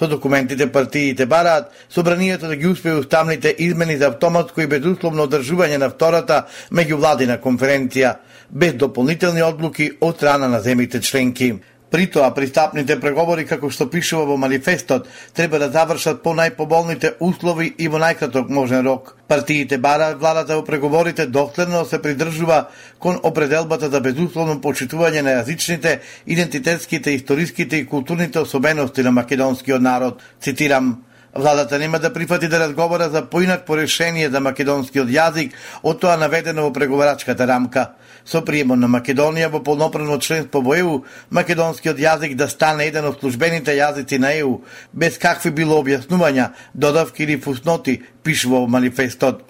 Со 0.00 0.08
документите 0.08 0.72
партиите 0.72 1.26
бараат 1.26 1.72
собранието 1.88 2.48
да 2.48 2.56
ги 2.56 2.66
успее 2.66 2.94
уставните 2.94 3.54
измени 3.58 3.96
за 3.96 4.06
автоматско 4.08 4.62
и 4.64 4.66
безусловно 4.66 5.26
одржување 5.28 5.76
на 5.76 5.90
втората 5.92 6.46
меѓувладина 6.72 7.36
конференција, 7.44 8.14
без 8.48 8.78
дополнителни 8.80 9.42
одлуки 9.44 9.90
од 10.00 10.16
страна 10.16 10.48
на 10.48 10.60
земите 10.64 11.02
членки. 11.04 11.58
При 11.90 12.06
тоа, 12.06 12.30
пристапните 12.34 12.94
преговори, 13.02 13.42
како 13.50 13.66
што 13.74 13.88
пишува 13.90 14.28
во 14.28 14.36
манифестот, 14.38 15.08
треба 15.34 15.58
да 15.58 15.70
завршат 15.74 16.22
по 16.22 16.30
најпоболните 16.38 17.16
услови 17.18 17.72
и 17.78 17.88
во 17.90 17.98
најкраток 17.98 18.48
можен 18.48 18.86
рок. 18.86 19.16
Партиите 19.26 19.78
бараат 19.78 20.20
владата 20.20 20.54
во 20.54 20.62
преговорите 20.62 21.26
доследно 21.26 21.84
се 21.84 21.98
придржува 22.02 22.68
кон 22.98 23.18
определбата 23.22 23.90
за 23.90 24.00
безусловно 24.00 24.60
почитување 24.62 25.26
на 25.26 25.34
јазичните, 25.40 25.98
идентитетските, 26.26 27.14
историските 27.18 27.82
и 27.82 27.86
културните 27.86 28.38
особености 28.38 29.02
на 29.02 29.10
македонскиот 29.10 29.82
народ. 29.82 30.22
Цитирам, 30.40 31.02
Владата 31.34 31.78
нема 31.78 31.98
да 31.98 32.12
прифати 32.12 32.48
да 32.48 32.60
разговара 32.60 33.08
за 33.10 33.26
поинак 33.26 33.66
порешение 33.66 34.30
за 34.30 34.40
македонскиот 34.40 35.06
јазик 35.06 35.54
од 35.82 36.00
тоа 36.02 36.16
наведено 36.18 36.64
во 36.66 36.72
преговарачката 36.74 37.46
рамка. 37.46 37.92
Со 38.24 38.42
приемот 38.44 38.78
на 38.78 38.88
Македонија 38.88 39.50
во 39.50 39.62
полноправно 39.64 40.18
членство 40.20 40.60
во 40.60 40.74
ЕУ, 40.76 41.04
македонскиот 41.30 41.98
јазик 41.98 42.34
да 42.36 42.48
стане 42.48 42.86
еден 42.88 43.04
од 43.10 43.20
службените 43.20 43.76
јазици 43.76 44.18
на 44.18 44.32
ЕУ, 44.32 44.60
без 44.92 45.18
какви 45.18 45.50
било 45.50 45.82
објаснувања, 45.82 46.50
додавки 46.74 47.22
или 47.22 47.40
фусноти, 47.40 48.02
пишува 48.22 48.60
во 48.60 48.66
манифестот 48.66 49.46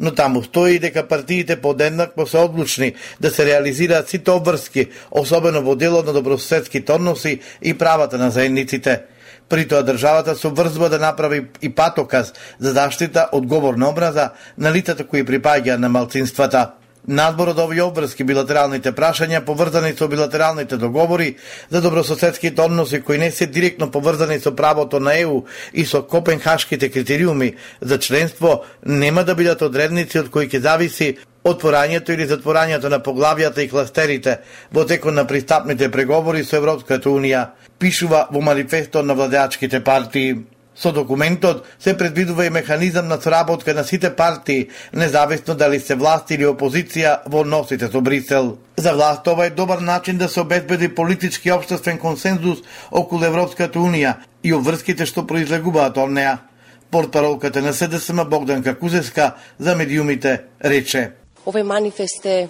но 0.00 0.10
таму 0.10 0.42
стои 0.42 0.78
дека 0.78 1.08
партиите 1.08 1.60
подеднакво 1.60 2.26
се 2.26 2.38
одлучни 2.38 2.94
да 3.20 3.30
се 3.30 3.46
реализираат 3.46 4.08
сите 4.08 4.30
обврски, 4.30 4.88
особено 5.10 5.62
во 5.62 5.76
делот 5.76 6.06
на 6.06 6.12
добросветските 6.12 6.92
односи 6.92 7.40
и 7.62 7.74
правата 7.74 8.18
на 8.18 8.30
заедниците. 8.30 9.02
При 9.48 9.68
тоа 9.68 9.82
државата 9.82 10.34
се 10.34 10.48
обврзува 10.48 10.88
да 10.88 10.98
направи 10.98 11.46
и 11.62 11.68
патоказ 11.68 12.32
за 12.58 12.72
заштита 12.72 13.28
од 13.32 13.46
говорна 13.46 13.88
образа 13.88 14.30
на 14.56 14.72
лицата 14.72 15.04
кои 15.04 15.24
припаѓаат 15.24 15.76
на 15.76 15.88
малцинствата. 15.88 16.79
Надбор 17.08 17.48
од 17.48 17.58
овие 17.58 17.80
обврски 17.82 18.24
билатералните 18.28 18.92
прашања 18.92 19.40
поврзани 19.44 19.94
со 19.96 20.08
билатералните 20.08 20.76
договори 20.76 21.36
за 21.70 21.80
добрососедските 21.80 22.62
односи 22.62 23.00
кои 23.00 23.18
не 23.18 23.30
се 23.30 23.46
директно 23.46 23.90
поврзани 23.90 24.40
со 24.40 24.52
правото 24.56 25.00
на 25.00 25.16
ЕУ 25.20 25.44
и 25.72 25.84
со 25.84 26.02
Копенхашките 26.02 26.90
критериуми 26.90 27.54
за 27.80 27.98
членство 27.98 28.64
нема 28.86 29.24
да 29.24 29.34
бидат 29.34 29.62
одредници 29.62 30.18
од 30.18 30.28
кои 30.28 30.48
ќе 30.48 30.60
зависи 30.60 31.16
отворањето 31.44 32.12
или 32.12 32.28
затворањето 32.28 32.88
на 32.92 33.00
поглавијата 33.00 33.64
и 33.64 33.68
кластерите 33.68 34.38
во 34.72 34.84
текот 34.84 35.14
на 35.14 35.24
пристапните 35.26 35.88
преговори 35.88 36.44
со 36.44 36.56
Европската 36.56 37.08
Унија, 37.08 37.46
пишува 37.78 38.26
во 38.30 38.40
манифестот 38.40 39.06
на 39.06 39.14
владеачките 39.14 39.80
партии. 39.80 40.36
Со 40.76 40.92
документот 40.92 41.66
се 41.78 41.96
предвидува 41.96 42.46
и 42.46 42.50
механизам 42.50 43.08
на 43.08 43.20
сработка 43.20 43.74
на 43.74 43.84
сите 43.84 44.16
партии, 44.16 44.68
независно 44.92 45.54
дали 45.54 45.80
се 45.80 45.94
власт 45.94 46.30
или 46.30 46.46
опозиција 46.46 47.20
во 47.26 47.44
носите 47.44 47.90
со 47.90 48.00
Брисел. 48.00 48.56
За 48.76 48.92
власт 48.94 49.26
ова 49.26 49.46
е 49.46 49.50
добар 49.50 49.78
начин 49.78 50.18
да 50.18 50.28
се 50.28 50.40
обезбеди 50.40 50.94
политички 50.94 51.48
и 51.48 51.52
обштествен 51.52 51.98
консензус 51.98 52.62
околу 52.90 53.24
Европската 53.24 53.78
Унија 53.78 54.14
и 54.44 54.54
обврските 54.54 55.06
што 55.06 55.26
произлегуваат 55.26 55.98
од 55.98 56.10
неа. 56.10 56.38
Портпаролката 56.90 57.62
на 57.62 57.72
СДСМ 57.72 58.24
Богданка 58.24 58.78
Кузеска 58.78 59.34
за 59.58 59.76
медиумите 59.76 60.40
рече. 60.64 61.12
Овој 61.46 61.62
манифест 61.62 62.26
е 62.26 62.48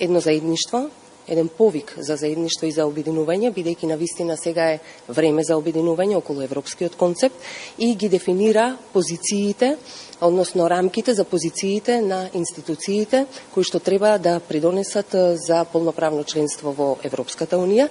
едно 0.00 0.20
заедништво, 0.20 0.90
еден 1.28 1.48
повик 1.48 1.94
за 1.98 2.16
заедништво 2.16 2.66
и 2.66 2.72
за 2.72 2.86
обединување, 2.86 3.52
бидејќи 3.54 3.88
на 3.90 3.96
вистина 3.96 4.36
сега 4.36 4.72
е 4.72 4.80
време 5.08 5.44
за 5.44 5.56
обединување 5.56 6.16
околу 6.16 6.42
европскиот 6.42 6.96
концепт 6.96 7.36
и 7.78 7.94
ги 7.94 8.08
дефинира 8.08 8.76
позициите, 8.92 9.76
односно 10.20 10.70
рамките 10.70 11.14
за 11.14 11.24
позициите 11.24 12.00
на 12.00 12.28
институциите 12.34 13.26
кои 13.54 13.64
што 13.64 13.78
треба 13.78 14.18
да 14.18 14.40
придонесат 14.40 15.14
за 15.46 15.64
полноправно 15.64 16.24
членство 16.24 16.72
во 16.72 16.96
Европската 17.02 17.56
Унија. 17.56 17.88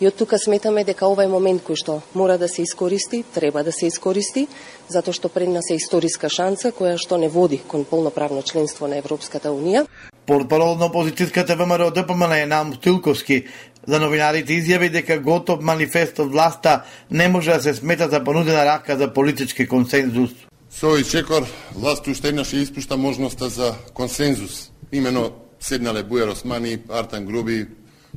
И 0.00 0.06
од 0.08 0.14
тука 0.16 0.38
сметаме 0.38 0.84
дека 0.84 1.08
ова 1.12 1.26
е 1.26 1.28
момент 1.28 1.60
кој 1.60 1.76
што 1.76 1.98
мора 2.16 2.38
да 2.40 2.48
се 2.48 2.62
искористи, 2.62 3.20
треба 3.34 3.60
да 3.64 3.72
се 3.72 3.86
искористи, 3.86 4.46
затоа 4.88 5.12
што 5.12 5.28
пред 5.28 5.52
нас 5.52 5.68
е 5.70 5.76
историска 5.76 6.30
шанса 6.32 6.72
која 6.72 6.96
што 6.96 7.20
не 7.20 7.28
води 7.28 7.60
кон 7.60 7.84
полноправно 7.84 8.42
членство 8.42 8.88
на 8.88 8.96
Европската 8.96 9.52
Унија. 9.52 9.84
Портпарол 10.26 10.76
на 10.78 10.88
опозицијската 10.90 11.56
ВМРО 11.56 11.90
ДПМН 11.90 12.32
е 12.32 12.46
Нам 12.46 12.74
Стилковски 12.74 13.44
за 13.86 14.00
новинарите 14.00 14.52
изјави 14.52 14.90
дека 14.92 15.18
готов 15.18 15.62
манифест 15.64 16.18
од 16.20 16.30
власта 16.30 16.82
не 17.10 17.28
може 17.28 17.52
да 17.52 17.62
се 17.62 17.74
смета 17.74 18.08
за 18.08 18.24
понудена 18.24 18.64
рака 18.64 18.96
за 18.98 19.12
политички 19.12 19.66
консензус. 19.66 20.30
Со 20.70 20.92
овој 20.92 21.02
чекор, 21.02 21.46
власт 21.74 22.06
уште 22.06 22.28
еднаш 22.28 22.52
испушта 22.52 22.96
можноста 22.96 23.48
за 23.48 23.74
консензус. 23.94 24.70
Имено 24.92 25.32
седнале 25.60 26.04
Бујар 26.04 26.30
Османи, 26.32 26.78
Артан 26.88 27.26
Груби, 27.26 27.66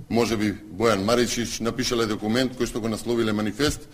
може 0.10 0.38
би 0.38 0.54
Бојан 0.54 1.04
Маричич, 1.04 1.60
напишале 1.60 2.06
документ 2.06 2.54
кој 2.60 2.70
што 2.70 2.82
го 2.82 2.92
насловиле 2.92 3.34
манифест 3.34 3.88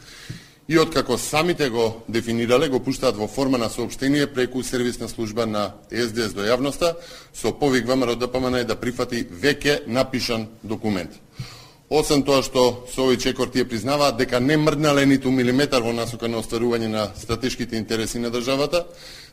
и 0.69 0.79
откако 0.79 1.17
самите 1.17 1.69
го 1.69 2.03
дефинирале, 2.09 2.69
го 2.69 2.79
пуштаат 2.79 3.17
во 3.17 3.27
форма 3.27 3.57
на 3.57 3.69
сообштение 3.69 4.27
преку 4.27 4.63
сервисна 4.63 5.09
служба 5.09 5.45
на 5.45 5.73
СДС 5.89 6.35
до 6.37 6.45
јавноста, 6.45 6.93
со 7.33 7.51
повик 7.51 7.87
ВМРО 7.87 8.15
да 8.15 8.27
ДПМН 8.27 8.67
да 8.67 8.75
прифати 8.75 9.25
веќе 9.25 9.87
напишан 9.87 10.45
документ. 10.63 11.09
Освен 11.89 12.21
тоа 12.21 12.43
што 12.45 12.85
со 12.93 13.01
овој 13.01 13.17
чекор 13.17 13.49
тие 13.49 13.65
признаваат 13.65 14.17
дека 14.17 14.39
не 14.39 14.57
мрднале 14.57 15.07
ниту 15.09 15.31
милиметар 15.31 15.81
во 15.81 15.89
насока 15.93 16.27
на 16.29 16.37
остварување 16.37 16.87
на 16.87 17.09
стратешките 17.17 17.75
интереси 17.75 18.19
на 18.19 18.29
државата, 18.29 18.85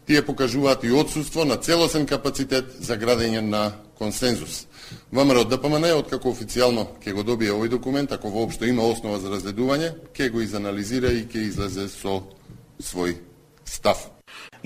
тие 0.07 0.25
покажуваат 0.25 0.85
и 0.85 0.92
отсутство 0.92 1.44
на 1.44 1.57
целосен 1.57 2.07
капацитет 2.07 2.81
за 2.81 2.96
градење 2.96 3.40
на 3.40 3.72
консензус. 3.99 4.64
ВМРО 5.12 5.44
ДПМН, 5.44 5.92
откако 5.99 6.31
официјално 6.31 6.87
ќе 7.03 7.14
го 7.14 7.22
добие 7.22 7.53
овој 7.55 7.68
документ, 7.68 8.12
ако 8.12 8.31
воопшто 8.31 8.66
има 8.66 8.83
основа 8.87 9.18
за 9.18 9.31
разгледување, 9.31 9.92
ќе 10.14 10.31
го 10.31 10.40
изанализира 10.40 11.12
и 11.12 11.27
ќе 11.27 11.46
излезе 11.46 11.88
со 11.88 12.20
свој 12.81 13.16
став. 13.64 14.16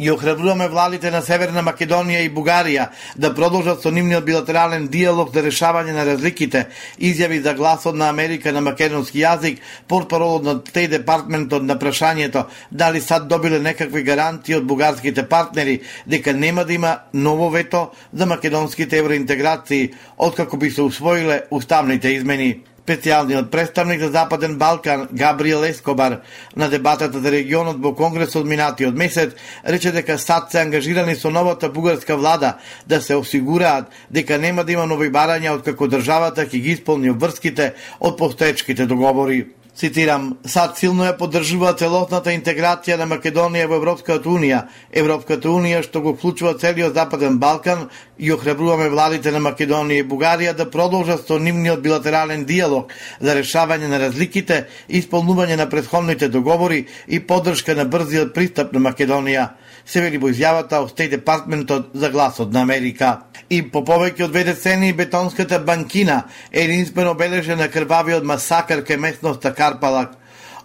И 0.00 0.10
охрабруваме 0.10 0.68
владите 0.68 1.10
на 1.12 1.18
Северна 1.20 1.60
Македонија 1.60 2.22
и 2.24 2.30
Бугарија 2.32 2.86
да 3.20 3.34
продолжат 3.36 3.82
со 3.84 3.90
нивниот 3.92 4.24
билатерален 4.24 4.86
диалог 4.88 5.34
за 5.34 5.42
решавање 5.44 5.92
на 5.92 6.06
разликите, 6.08 6.62
изјави 6.96 7.42
за 7.44 7.52
гласот 7.54 7.98
на 8.00 8.08
Америка 8.08 8.48
на 8.52 8.62
македонски 8.64 9.20
јазик, 9.20 9.58
портпаролот 9.88 10.46
на 10.48 10.54
Тей 10.64 10.88
департментот 10.88 11.68
на 11.68 11.76
прашањето 11.76 12.46
дали 12.70 13.00
сад 13.00 13.28
добиле 13.28 13.60
некакви 13.60 14.02
гарантии 14.02 14.56
од 14.56 14.64
бугарските 14.64 15.26
партнери 15.28 15.82
дека 16.06 16.32
нема 16.32 16.64
да 16.64 16.72
има 16.72 16.96
ново 17.12 17.50
вето 17.50 17.90
за 18.12 18.26
македонските 18.26 18.98
евроинтеграции, 18.98 19.90
откако 20.16 20.56
би 20.56 20.70
се 20.70 20.82
усвоиле 20.82 21.42
уставните 21.50 22.08
измени. 22.08 22.62
Специјалниот 22.90 23.52
представник 23.54 24.00
за 24.00 24.08
Западен 24.10 24.56
Балкан 24.58 25.06
Габриел 25.12 25.62
Ескобар 25.64 26.16
на 26.56 26.68
дебатата 26.68 27.20
за 27.20 27.30
регионот 27.30 27.76
во 27.78 27.92
Конгресот 27.94 28.46
минатиот 28.50 28.98
месец 28.98 29.36
рече 29.62 29.92
дека 29.94 30.18
САД 30.18 30.50
се 30.50 30.58
ангажирани 30.58 31.14
со 31.14 31.30
новата 31.30 31.68
бугарска 31.70 32.16
влада 32.16 32.56
да 32.86 33.00
се 33.00 33.14
осигураат 33.14 33.86
дека 34.10 34.38
нема 34.38 34.64
да 34.64 34.72
има 34.72 34.86
нови 34.86 35.06
барања 35.06 35.54
откако 35.54 35.86
државата 35.86 36.48
ќе 36.50 36.58
ги 36.58 36.74
исполни 36.74 37.14
обврските 37.14 37.74
од 38.00 38.18
постоечките 38.18 38.86
договори. 38.86 39.46
Цитирам, 39.80 40.34
САД 40.44 40.74
силно 40.76 41.06
ја 41.06 41.14
поддржува 41.16 41.70
целосната 41.80 42.34
интеграција 42.36 42.98
на 43.00 43.06
Македонија 43.08 43.68
во 43.70 43.78
Европската 43.80 44.28
Унија, 44.28 44.58
Европската 44.92 45.48
Унија 45.48 45.78
што 45.86 46.02
го 46.04 46.12
вклучува 46.12 46.52
целиот 46.60 46.92
Западен 46.98 47.38
Балкан 47.40 47.86
и 48.18 48.28
охрабруваме 48.34 48.90
владите 48.92 49.32
на 49.32 49.40
Македонија 49.40 50.02
и 50.02 50.08
Бугарија 50.10 50.52
да 50.58 50.68
продолжат 50.68 51.24
со 51.24 51.38
нивниот 51.40 51.80
билатерален 51.80 52.44
диалог 52.44 52.92
за 53.20 53.38
решавање 53.38 53.88
на 53.88 54.02
разликите, 54.04 54.66
исполнување 55.00 55.56
на 55.56 55.70
претходните 55.72 56.28
договори 56.28 56.84
и 57.08 57.24
поддршка 57.24 57.74
на 57.74 57.88
брзиот 57.88 58.34
пристап 58.36 58.76
на 58.76 58.84
Македонија 58.90 59.48
се 59.86 60.00
вели 60.00 60.18
во 60.18 60.30
изјавата 60.30 60.80
од 60.82 60.92
Стеј 60.94 61.10
Департментот 61.16 61.90
за 61.94 62.10
гласот 62.10 62.52
на 62.52 62.62
Америка. 62.62 63.26
И 63.50 63.62
по 63.62 63.82
повеќе 63.86 64.24
од 64.24 64.32
две 64.32 64.44
децени 64.44 64.92
бетонската 64.92 65.58
банкина 65.58 66.22
е 66.52 66.64
единствено 66.64 67.14
бележена 67.14 67.68
крвавиот 67.68 68.24
масакар 68.24 68.84
кај 68.84 68.96
местноста 68.96 69.54
Карпалак. 69.54 70.20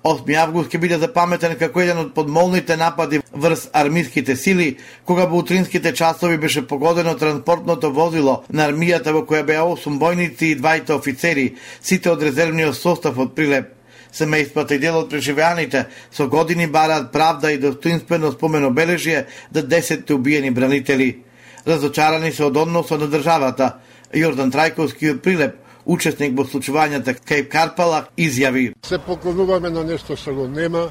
8 0.05 0.35
август 0.37 0.69
ќе 0.69 0.79
биде 0.81 0.97
запаметен 1.01 1.55
како 1.57 1.81
еден 1.81 1.97
од 2.03 2.11
подмолните 2.13 2.75
напади 2.77 3.21
врз 3.33 3.69
армиските 3.73 4.35
сили, 4.37 4.67
кога 5.05 5.25
во 5.25 5.39
утринските 5.41 5.93
часови 5.97 6.37
беше 6.37 6.67
погодено 6.67 7.15
транспортното 7.17 7.91
возило 7.91 8.43
на 8.49 8.67
армијата 8.69 9.15
во 9.15 9.25
која 9.25 9.47
беа 9.47 9.65
8 9.65 9.97
војници 10.01 10.51
и 10.51 10.59
двајте 10.61 10.93
офицери, 10.93 11.55
сите 11.81 12.13
од 12.13 12.21
резервниот 12.21 12.77
состав 12.77 13.17
од 13.19 13.33
Прилеп. 13.33 13.74
Семејствата 14.15 14.75
и 14.75 14.79
дел 14.79 14.95
од 15.01 15.09
преживеаните 15.11 15.85
со 16.11 16.27
години 16.31 16.67
бараат 16.71 17.11
правда 17.11 17.51
и 17.51 17.59
достоинствено 17.59 18.31
спомен 18.31 18.63
обележје 18.63 19.25
да 19.51 19.63
10 19.63 20.11
убиени 20.15 20.51
бранители. 20.51 21.23
Разочарани 21.67 22.31
се 22.31 22.45
од 22.45 22.57
односот 22.57 23.01
на 23.01 23.09
државата. 23.11 23.79
Јордан 24.13 24.53
Трајковски 24.53 25.11
од 25.11 25.21
Прилеп, 25.23 25.57
учесник 25.85 26.37
во 26.37 26.45
случувањата 26.45 27.17
кај 27.27 27.49
Карпала, 27.51 28.05
изјави. 28.17 28.71
Се 28.85 28.99
поклонуваме 28.99 29.69
на 29.69 29.83
нешто 29.83 30.15
што 30.15 30.33
го 30.33 30.47
нема. 30.47 30.87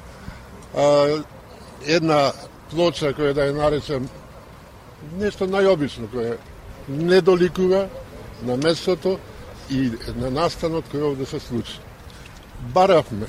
А, 0.77 1.23
една 1.87 2.33
плоча 2.71 3.15
која 3.17 3.33
да 3.33 3.49
ја 3.49 3.57
наречам 3.57 4.09
нешто 5.19 5.47
најобично 5.47 6.11
кое 6.13 6.37
не 6.89 7.21
доликува 7.21 7.87
на 8.43 8.57
местото 8.57 9.19
и 9.71 9.91
на 10.17 10.31
настанот 10.31 10.93
кој 10.93 11.13
овде 11.13 11.27
се 11.27 11.41
случи 11.41 11.84
баравме, 12.65 13.27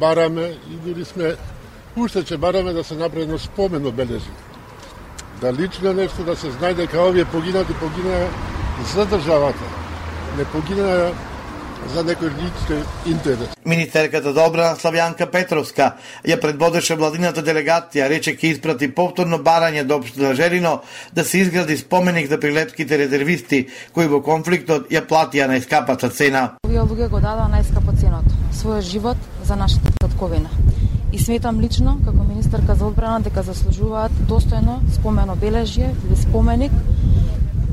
бараме 0.00 0.56
и 0.70 0.76
дури 0.76 1.04
сме 1.04 1.34
уште 1.96 2.24
че 2.24 2.36
бараме 2.36 2.72
да 2.72 2.84
се 2.84 2.94
направи 2.94 3.22
едно 3.22 3.38
спомен 3.38 3.86
обележи. 3.86 4.30
Да 5.40 5.52
лично 5.52 5.92
нешто 5.92 6.24
да 6.24 6.36
се 6.36 6.50
знае 6.50 6.74
дека 6.74 7.00
овие 7.00 7.24
погинати 7.24 7.72
погинаа 7.74 8.28
за 8.94 9.06
државата. 9.06 9.64
Не 10.38 10.44
погинаа 10.44 11.12
за 11.94 12.02
некој 12.04 12.30
лични 12.34 12.78
интерес. 13.06 13.48
Министерката 13.64 14.32
за 14.32 14.42
одбрана 14.46 14.76
Славјанка 14.76 15.28
Петровска 15.30 15.92
ја 16.26 16.38
предводеше 16.40 16.96
владината 16.96 17.44
делегација, 17.44 18.08
рече 18.08 18.34
ќе 18.36 18.52
испрати 18.56 18.88
повторно 18.94 19.38
барање 19.38 19.84
до 19.84 20.00
општина 20.00 20.34
Желино 20.34 20.80
да 21.12 21.24
се 21.24 21.38
изгради 21.38 21.76
споменик 21.76 22.28
за 22.28 22.40
прилепските 22.40 22.98
резервисти 22.98 23.66
кои 23.92 24.06
во 24.06 24.22
конфликтот 24.22 24.90
ја 24.90 25.04
платија 25.06 25.50
најскапата 25.52 26.10
цена. 26.10 26.56
Овие 26.66 26.80
луѓе 26.80 27.08
го 27.08 27.20
дадаа 27.20 27.50
најскапо 27.52 27.94
ценото, 28.00 28.34
својот 28.56 28.88
живот 28.90 29.16
за 29.44 29.56
нашата 29.56 29.92
татковина. 30.00 30.48
И 31.12 31.18
сметам 31.18 31.60
лично, 31.60 31.98
како 32.04 32.24
министерка 32.24 32.74
за 32.74 32.86
одбрана, 32.86 33.20
дека 33.20 33.42
заслужуваат 33.42 34.12
достојно 34.28 34.80
спомен 34.96 35.30
обележје 35.36 35.92
или 35.92 36.16
споменик 36.16 36.72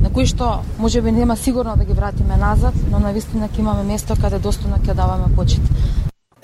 на 0.03 0.09
кои 0.11 0.25
што 0.27 0.59
може 0.77 1.01
би 1.01 1.11
нема 1.11 1.37
сигурно 1.37 1.75
да 1.79 1.85
ги 1.85 1.93
вратиме 1.93 2.37
назад, 2.37 2.73
но 2.91 2.99
на 2.99 3.11
вистина 3.15 3.47
ќе 3.47 3.59
имаме 3.59 3.83
место 3.87 4.15
каде 4.19 4.39
достојно 4.43 4.81
ќе 4.83 4.93
даваме 4.93 5.31
почит. 5.35 5.63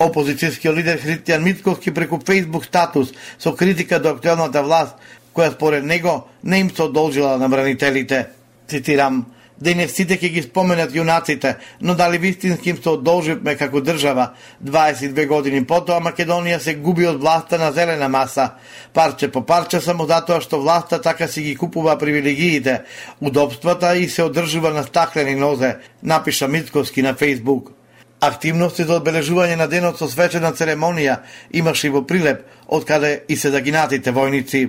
Опозицијскиот 0.00 0.76
лидер 0.76 0.96
Христијан 0.96 1.44
Митковски 1.44 1.92
преку 1.92 2.16
Facebook 2.16 2.64
статус 2.64 3.12
со 3.38 3.52
критика 3.52 4.00
до 4.00 4.16
актуелната 4.16 4.62
власт, 4.62 4.96
која 5.36 5.52
според 5.52 5.84
него 5.84 6.24
не 6.42 6.60
им 6.60 6.70
се 6.70 6.82
одолжила 6.82 7.36
на 7.38 7.48
бранителите. 7.48 8.26
Цитирам, 8.68 9.26
Денес 9.60 9.92
сите 9.92 10.16
ќе 10.16 10.28
ги 10.32 10.42
споменат 10.42 10.94
јунаците, 10.96 11.54
но 11.84 11.94
дали 11.94 12.18
вистински 12.18 12.70
им 12.70 12.78
се 12.80 12.94
одолживме 12.94 13.56
како 13.60 13.82
држава? 13.84 14.30
22 14.64 15.26
години 15.28 15.66
потоа 15.68 16.00
Македонија 16.00 16.58
се 16.64 16.74
губи 16.80 17.04
од 17.06 17.20
власта 17.20 17.58
на 17.60 17.68
зелена 17.72 18.08
маса. 18.08 18.50
Парче 18.94 19.28
по 19.28 19.44
парче 19.44 19.80
само 19.84 20.06
затоа 20.08 20.40
што 20.40 20.62
власта 20.64 21.00
така 21.02 21.28
си 21.28 21.42
ги 21.42 21.56
купува 21.56 21.98
привилегиите, 21.98 22.80
удобствата 23.20 23.96
и 23.96 24.08
се 24.08 24.22
одржува 24.22 24.70
на 24.70 24.82
стаклени 24.82 25.34
нозе, 25.34 25.76
напиша 26.02 26.48
Мицковски 26.48 27.02
на 27.02 27.14
Фейсбук. 27.14 27.72
Активности 28.20 28.84
за 28.84 28.96
одбележување 28.96 29.56
на 29.56 29.66
денот 29.68 30.00
со 30.00 30.08
свечена 30.08 30.54
церемонија 30.56 31.20
имаше 31.52 31.88
и 31.88 31.90
во 31.90 32.00
Прилеп, 32.04 32.46
од 32.68 32.84
каде 32.88 33.24
и 33.28 33.36
се 33.36 33.52
загинатите 33.52 34.12
војници. 34.12 34.68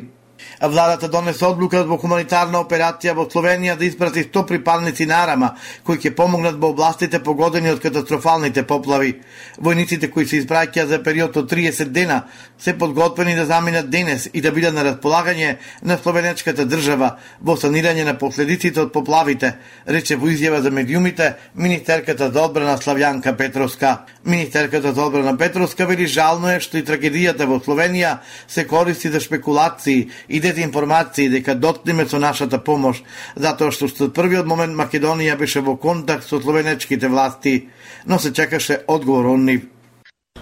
Владата 0.61 1.07
донесе 1.07 1.45
одлука 1.45 1.83
во 1.83 1.97
хуманитарна 1.97 2.59
операција 2.61 3.15
во 3.17 3.25
Словенија 3.25 3.77
да 3.77 3.85
испрати 3.85 4.23
100 4.27 4.45
припадници 4.47 5.05
на 5.05 5.23
Арама, 5.23 5.55
кои 5.83 5.97
ќе 5.97 6.13
помогнат 6.15 6.59
во 6.61 6.69
областите 6.75 7.19
погодени 7.23 7.71
од 7.71 7.81
катастрофалните 7.81 8.63
поплави. 8.67 9.15
Војниците 9.57 10.11
кои 10.11 10.25
се 10.25 10.41
испраќаат 10.41 10.87
за 10.91 11.01
период 11.03 11.37
од 11.37 11.49
30 11.51 11.89
дена 11.89 12.23
се 12.59 12.77
подготвени 12.77 13.35
да 13.35 13.45
заминат 13.45 13.89
денес 13.89 14.29
и 14.33 14.41
да 14.41 14.51
бидат 14.51 14.73
на 14.73 14.83
располагање 14.85 15.55
на 15.81 15.97
словенечката 15.97 16.65
држава 16.65 17.15
во 17.41 17.55
санирање 17.57 18.05
на 18.05 18.17
последиците 18.17 18.81
од 18.81 18.93
поплавите, 18.93 19.55
рече 19.87 20.15
во 20.15 20.29
изјава 20.29 20.61
за 20.61 20.71
медиумите 20.71 21.33
министерката 21.55 22.29
за 22.31 22.45
одбрана 22.45 22.77
Славјанка 22.77 23.35
Петровска. 23.37 24.05
Министерката 24.25 24.93
за 24.93 25.05
одбрана 25.05 25.37
Петровска 25.37 25.85
вели 25.85 26.07
жално 26.07 26.51
е 26.53 26.59
што 26.61 26.77
и 26.77 26.85
трагедијата 26.85 27.47
во 27.49 27.57
Словенија 27.59 28.17
се 28.47 28.67
користи 28.67 29.09
за 29.09 29.19
спекулации 29.21 30.09
и 30.31 30.39
дезинформации 30.39 31.29
дека 31.29 31.55
доткнеме 31.55 32.07
со 32.07 32.19
нашата 32.19 32.57
помош, 32.57 33.03
затоа 33.35 33.71
што 33.75 33.91
што 33.91 34.09
првиот 34.09 34.47
момент 34.47 34.77
Македонија 34.79 35.37
беше 35.37 35.61
во 35.61 35.75
контакт 35.75 36.27
со 36.27 36.39
словенечките 36.41 37.07
власти, 37.07 37.69
но 38.05 38.19
се 38.19 38.33
чекаше 38.33 38.81
одговор 38.87 39.35
од 39.35 39.45
нив. 39.45 39.69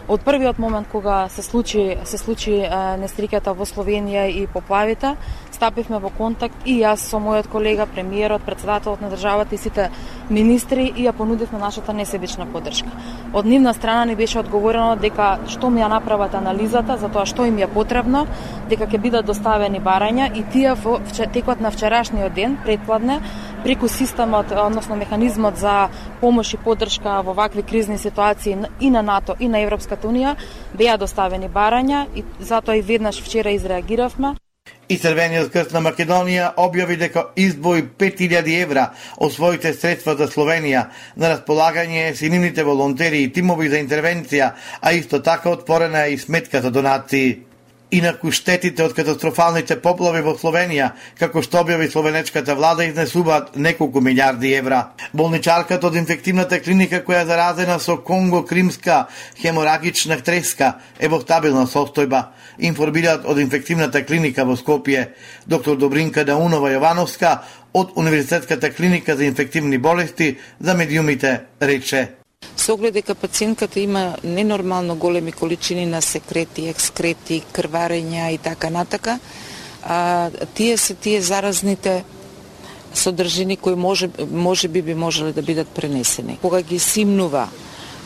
Од 0.10 0.24
првиот 0.26 0.58
момент 0.58 0.88
кога 0.90 1.30
се 1.30 1.44
случи 1.46 1.98
се 2.04 2.18
случи 2.18 2.54
нестриката 2.98 3.54
во 3.54 3.66
Словенија 3.66 4.24
и 4.30 4.48
поплавите, 4.50 5.12
стапивме 5.54 6.00
во 6.02 6.10
контакт 6.10 6.66
и 6.66 6.80
јас 6.82 7.04
со 7.12 7.20
мојот 7.22 7.50
колега 7.52 7.86
премиерот, 7.86 8.42
председателот 8.42 9.02
на 9.02 9.12
државата 9.14 9.56
и 9.56 9.62
сите 9.62 9.90
министри 10.30 10.86
и 10.96 11.06
ја 11.08 11.14
понудивме 11.14 11.60
нашата 11.60 11.94
несебична 11.94 12.46
поддршка. 12.46 12.90
Од 13.34 13.46
нивна 13.46 13.74
страна 13.74 14.06
ни 14.06 14.16
беше 14.16 14.40
одговорено 14.40 14.96
дека 14.96 15.40
што 15.48 15.70
ми 15.70 15.82
ја 15.82 15.90
направат 15.90 16.36
анализата 16.36 16.98
за 16.98 17.10
тоа 17.10 17.26
што 17.26 17.46
им 17.46 17.58
е 17.58 17.68
потребно, 17.68 18.26
дека 18.70 18.88
ќе 18.88 19.02
бидат 19.02 19.26
доставени 19.26 19.80
барања 19.80 20.30
и 20.36 20.44
тие 20.54 20.74
во 20.74 21.00
текот 21.34 21.62
на 21.62 21.72
вчерашниот 21.72 22.34
ден, 22.34 22.58
предпладне, 22.66 23.22
преку 23.64 23.88
системот, 23.88 24.52
односно 24.52 24.96
механизмот 24.96 25.58
за 25.58 25.90
помош 26.22 26.54
и 26.54 26.58
поддршка 26.58 27.22
во 27.22 27.34
вакви 27.34 27.64
кризни 27.64 27.98
ситуации 27.98 28.58
и 28.80 28.90
на 28.90 29.02
НАТО 29.02 29.36
и 29.40 29.48
на 29.48 29.60
Европската 29.60 30.08
Унија 30.08 30.36
беа 30.74 30.98
доставени 30.98 31.50
барања 31.50 32.06
и 32.16 32.24
затоа 32.40 32.76
и 32.78 32.82
веднаш 32.82 33.22
вчера 33.22 33.52
изреагиравме. 33.52 34.36
И 34.90 34.98
Црвениот 34.98 35.52
крст 35.54 35.74
на 35.76 35.84
Македонија 35.86 36.48
објави 36.58 36.96
дека 36.98 37.28
издвои 37.38 37.84
5000 38.02 38.56
евра 38.58 38.88
од 39.22 39.34
своите 39.36 39.74
средства 39.78 40.16
за 40.18 40.26
Словенија 40.26 40.88
на 41.16 41.30
располагање 41.36 42.16
синимните 42.18 42.66
волонтери 42.66 43.22
и 43.22 43.30
тимови 43.34 43.70
за 43.70 43.78
интервенција, 43.84 44.50
а 44.82 44.94
исто 44.98 45.22
така 45.22 45.54
отворена 45.54 46.08
е 46.08 46.14
и 46.14 46.18
сметка 46.18 46.62
за 46.62 46.72
донации. 46.72 47.49
Инаку 47.92 48.30
штетите 48.32 48.84
од 48.86 48.92
катастрофалните 48.94 49.80
поплави 49.82 50.20
во 50.22 50.36
Словенија, 50.38 50.92
како 51.18 51.42
што 51.42 51.64
објави 51.64 51.88
словенечката 51.90 52.54
влада, 52.54 52.86
изнесуваат 52.86 53.56
неколку 53.58 54.04
милиарди 54.06 54.52
евра. 54.54 54.92
Болничарката 55.14 55.90
од 55.90 55.98
инфективната 55.98 56.60
клиника 56.62 57.00
која 57.08 57.24
е 57.24 57.30
заразена 57.32 57.80
со 57.82 57.98
Конго-Кримска 58.06 59.00
хеморагична 59.42 60.20
треска 60.22 60.76
е 61.00 61.10
во 61.10 61.18
стабилна 61.24 61.66
состојба, 61.66 62.28
информираат 62.60 63.26
од 63.26 63.42
инфективната 63.42 64.06
клиника 64.06 64.46
во 64.46 64.54
Скопје. 64.54 65.08
Доктор 65.48 65.82
Добринка 65.82 66.28
Даунова 66.30 66.70
Јовановска 66.70 67.40
од 67.74 67.98
Универзитетската 67.98 68.70
клиника 68.70 69.18
за 69.18 69.26
инфективни 69.26 69.78
болести 69.78 70.38
за 70.60 70.78
медиумите 70.78 71.40
рече 71.62 72.19
Со 72.70 72.74
оглед 72.74 72.94
дека 72.94 73.16
пациентката 73.16 73.80
има 73.80 74.16
ненормално 74.24 74.96
големи 74.96 75.32
количини 75.32 75.86
на 75.86 76.02
секрети, 76.02 76.68
екскрети, 76.70 77.40
крварења 77.54 78.28
и 78.30 78.38
така 78.38 78.70
натака, 78.70 79.20
а, 79.84 80.30
тие 80.54 80.78
се 80.78 80.94
тие 80.94 81.22
заразните 81.22 82.04
содржини 82.94 83.58
кои 83.58 83.76
може, 83.76 84.10
може 84.32 84.68
би 84.68 84.82
би 84.82 84.94
можеле 84.94 85.32
да 85.34 85.42
бидат 85.42 85.68
пренесени. 85.68 86.38
Кога 86.42 86.62
ги 86.62 86.80
симнува 86.80 87.48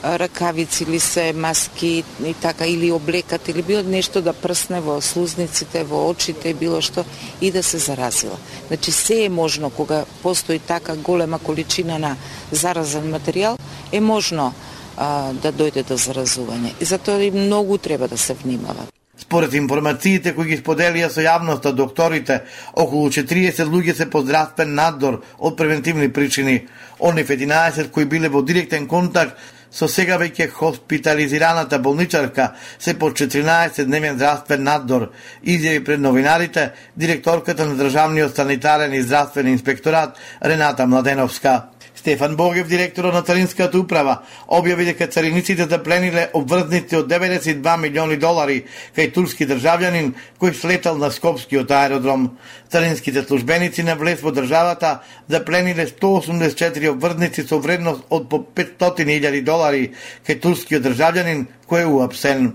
ракавици 0.04 0.84
или 0.84 1.00
се 1.00 1.34
маски 1.34 2.04
и 2.26 2.34
така 2.34 2.66
или 2.66 2.92
облекат 2.92 3.48
или 3.48 3.62
било 3.62 3.84
нешто 3.84 4.22
да 4.22 4.34
прсне 4.34 4.82
во 4.82 5.02
слузниците, 5.02 5.84
во 5.84 6.10
очите, 6.10 6.54
било 6.54 6.82
што 6.82 7.06
и 7.42 7.52
да 7.52 7.64
се 7.64 7.78
заразила. 7.78 8.38
Значи 8.68 8.92
се 8.92 9.24
е 9.26 9.30
можно 9.30 9.70
кога 9.70 10.06
постои 10.22 10.60
така 10.60 10.96
голема 10.96 11.40
количина 11.40 12.00
на 12.00 12.16
заразен 12.52 13.08
материјал, 13.14 13.58
е 13.92 14.00
можно 14.00 14.54
а, 14.98 15.34
да 15.34 15.54
дојде 15.54 15.88
до 15.88 15.96
заразување. 15.98 16.76
И 16.82 16.86
затоа 16.86 17.24
и 17.24 17.32
многу 17.32 17.78
треба 17.78 18.08
да 18.08 18.18
се 18.18 18.34
внимава. 18.34 18.88
Според 19.18 19.54
информациите 19.54 20.34
кои 20.36 20.50
ги 20.50 20.58
споделија 20.60 21.08
со 21.10 21.22
јавноста 21.24 21.72
докторите, 21.72 22.42
околу 22.74 23.10
40 23.10 23.70
луѓе 23.72 23.96
се 23.96 24.10
по 24.10 24.22
здравствен 24.22 24.74
надзор 24.76 25.22
од 25.40 25.56
превентивни 25.58 26.10
причини. 26.14 26.68
Онив 27.00 27.30
11 27.30 27.90
кои 27.92 28.06
биле 28.06 28.30
во 28.30 28.42
директен 28.42 28.88
контакт 28.88 29.38
со 29.74 29.88
сега 29.90 30.20
веќе 30.22 30.52
хоспитализираната 30.54 31.80
болничарка 31.80 32.52
се 32.80 32.94
по 33.00 33.10
14 33.10 33.84
дневен 33.86 34.16
здравствен 34.16 34.64
надзор, 34.64 35.10
изјави 35.44 35.84
пред 35.84 36.00
новинарите 36.00 36.72
директорката 36.98 37.66
на 37.66 37.76
Државниот 37.76 38.36
санитарен 38.36 38.94
и 38.94 39.02
здравствен 39.02 39.48
инспекторат 39.48 40.18
Рената 40.46 40.88
Младеновска. 40.88 41.73
Стефан 42.04 42.36
Богев, 42.36 42.68
директорот 42.68 43.14
на 43.14 43.22
Царинската 43.24 43.80
управа, 43.80 44.18
објави 44.52 44.90
дека 44.90 45.06
цариниците 45.08 45.64
да 45.64 45.78
заплениле 45.78 46.26
обврзници 46.36 46.98
од 47.00 47.08
92 47.08 47.78
милиони 47.80 48.18
долари 48.20 48.58
кај 48.92 49.14
турски 49.16 49.48
државјанин 49.48 50.10
кој 50.36 50.52
слетал 50.52 51.00
на 51.00 51.08
Скопскиот 51.16 51.72
аеродром. 51.72 52.26
Царинските 52.68 53.24
службеници 53.24 53.88
на 53.88 53.96
влез 53.96 54.20
во 54.20 54.36
државата 54.36 55.00
да 55.30 55.40
заплениле 55.40 55.88
184 55.88 56.92
обврзници 56.92 57.48
со 57.48 57.64
вредност 57.64 58.04
од 58.10 58.28
по 58.28 58.44
500.000 58.52 59.42
долари 59.48 59.94
кај 60.28 60.42
турскиот 60.44 60.84
државјанин 60.84 61.48
кој 61.72 61.88
е 61.88 61.88
уапсен. 61.88 62.52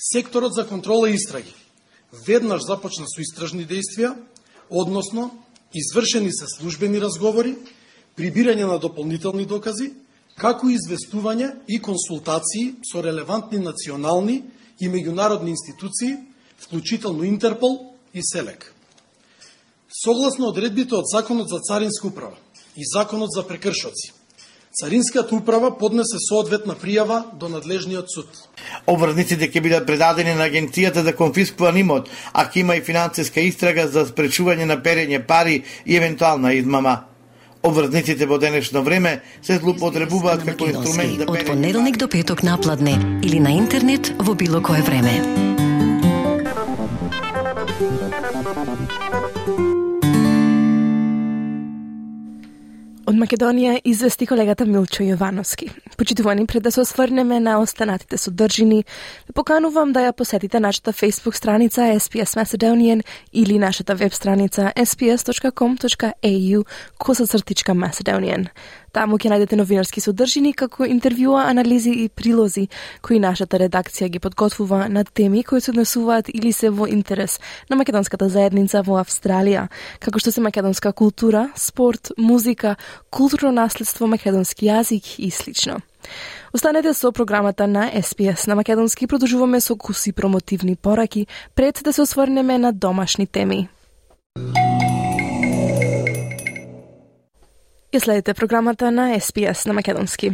Секторот 0.00 0.56
за 0.56 0.64
контрола 0.64 1.10
и 1.10 1.20
истраги 1.20 1.52
веднаш 2.24 2.64
започна 2.64 3.04
со 3.04 3.20
истражни 3.20 3.68
действија, 3.68 4.16
односно 4.70 5.34
извршени 5.74 6.32
се 6.32 6.48
службени 6.48 6.96
разговори 6.96 7.58
прибирање 8.16 8.66
на 8.66 8.78
дополнителни 8.78 9.46
докази, 9.46 9.92
како 10.36 10.68
и 10.68 10.76
известување 10.76 11.52
и 11.68 11.80
консултации 11.80 12.74
со 12.84 13.02
релевантни 13.04 13.58
национални 13.58 14.42
и 14.80 14.88
меѓународни 14.88 15.54
институции, 15.54 16.16
вклучително 16.60 17.24
Интерпол 17.24 17.94
и 18.14 18.20
СЕЛЕК. 18.22 18.72
Согласно 20.04 20.48
одредбите 20.48 20.94
од 20.94 21.08
Законот 21.08 21.48
за 21.48 21.60
Царинска 21.60 22.08
управа 22.08 22.36
и 22.76 22.84
Законот 22.84 23.32
за 23.32 23.46
прекршоци, 23.46 24.12
Царинската 24.76 25.34
управа 25.34 25.70
поднесе 25.78 26.18
соодветна 26.20 26.74
пријава 26.76 27.22
до 27.40 27.48
надлежниот 27.48 28.12
суд. 28.12 28.28
Обврзниците 28.86 29.48
ќе 29.48 29.60
бидат 29.64 29.86
предадени 29.88 30.34
на 30.36 30.50
Агенцијата 30.50 31.00
за 31.00 31.16
конфискуван 31.16 31.78
имот, 31.80 32.10
а 32.32 32.44
ќе 32.44 32.60
има 32.60 32.76
и 32.76 32.84
финансиска 32.84 33.40
истрага 33.40 33.88
за 33.88 34.04
спречување 34.04 34.68
на 34.68 34.76
перење 34.76 35.24
пари 35.26 35.62
и 35.86 35.96
евентуална 35.96 36.52
измама. 36.52 37.15
Обврзниците 37.66 38.26
во 38.30 38.38
денешно 38.38 38.82
време 38.86 39.20
се 39.42 39.58
злоупотребуваат 39.58 40.44
како 40.46 40.68
инструмент 40.70 41.18
да 41.18 41.26
Од 41.32 41.42
понеделник 41.50 41.98
до 41.98 42.06
петок 42.06 42.44
напладне 42.46 42.94
или 43.26 43.42
на 43.42 43.56
интернет 43.58 44.12
во 44.22 44.34
било 44.38 44.62
кое 44.62 44.82
време. 44.86 45.18
Од 53.06 53.14
Македонија 53.14 53.76
извести 53.86 54.26
колегата 54.26 54.64
Милчо 54.66 55.04
Јовановски. 55.06 55.68
Почитувани, 55.96 56.46
пред 56.46 56.62
да 56.62 56.72
се 56.72 56.80
осврнеме 56.80 57.38
на 57.40 57.60
останатите 57.62 58.18
содржини, 58.18 58.80
ве 59.28 59.32
поканувам 59.34 59.92
да 59.92 60.00
ја 60.08 60.12
посетите 60.12 60.58
нашата 60.60 60.92
Facebook 60.92 61.38
страница 61.38 61.80
SPS 61.80 62.34
Macedonian 62.34 63.04
или 63.32 63.58
нашата 63.58 63.94
веб 63.94 64.12
страница 64.12 64.72
sps.com.au 64.76 66.64
косацртичка 66.98 67.72
Macedonian. 67.72 68.48
Таму 68.96 69.18
ќе 69.20 69.28
најдете 69.28 69.58
новинарски 69.60 70.00
содржини 70.00 70.54
како 70.56 70.86
интервјуа, 70.88 71.42
анализи 71.50 71.90
и 72.00 72.06
прилози 72.08 72.62
кои 73.04 73.18
нашата 73.20 73.58
редакција 73.60 74.08
ги 74.08 74.22
подготвува 74.24 74.86
на 74.88 75.02
теми 75.04 75.42
кои 75.44 75.60
се 75.60 75.74
однесуваат 75.74 76.30
или 76.32 76.52
се 76.52 76.70
во 76.72 76.88
интерес 76.88 77.36
на 77.68 77.76
македонската 77.76 78.30
заедница 78.32 78.80
во 78.86 78.96
Австралија, 79.02 79.66
како 80.00 80.22
што 80.22 80.32
се 80.32 80.40
македонска 80.40 80.94
култура, 80.96 81.50
спорт, 81.60 82.14
музика, 82.16 82.76
културно 83.12 83.52
наследство, 83.52 84.08
македонски 84.08 84.70
јазик 84.72 85.18
и 85.20 85.30
слично. 85.30 85.82
Останете 86.56 86.94
со 86.94 87.12
програмата 87.12 87.66
на 87.66 87.90
SPS 87.92 88.48
на 88.48 88.56
македонски 88.56 89.06
продолжуваме 89.06 89.60
со 89.60 89.76
куси 89.76 90.12
промотивни 90.12 90.76
пораки 90.76 91.26
пред 91.54 91.80
да 91.84 91.92
се 91.92 92.02
осврнеме 92.02 92.58
на 92.58 92.72
домашни 92.72 93.26
теми. 93.26 93.68
Ја 97.96 98.00
следите 98.00 98.34
програмата 98.34 98.90
на 98.90 99.16
SPS 99.16 99.66
на 99.66 99.72
Македонски. 99.72 100.30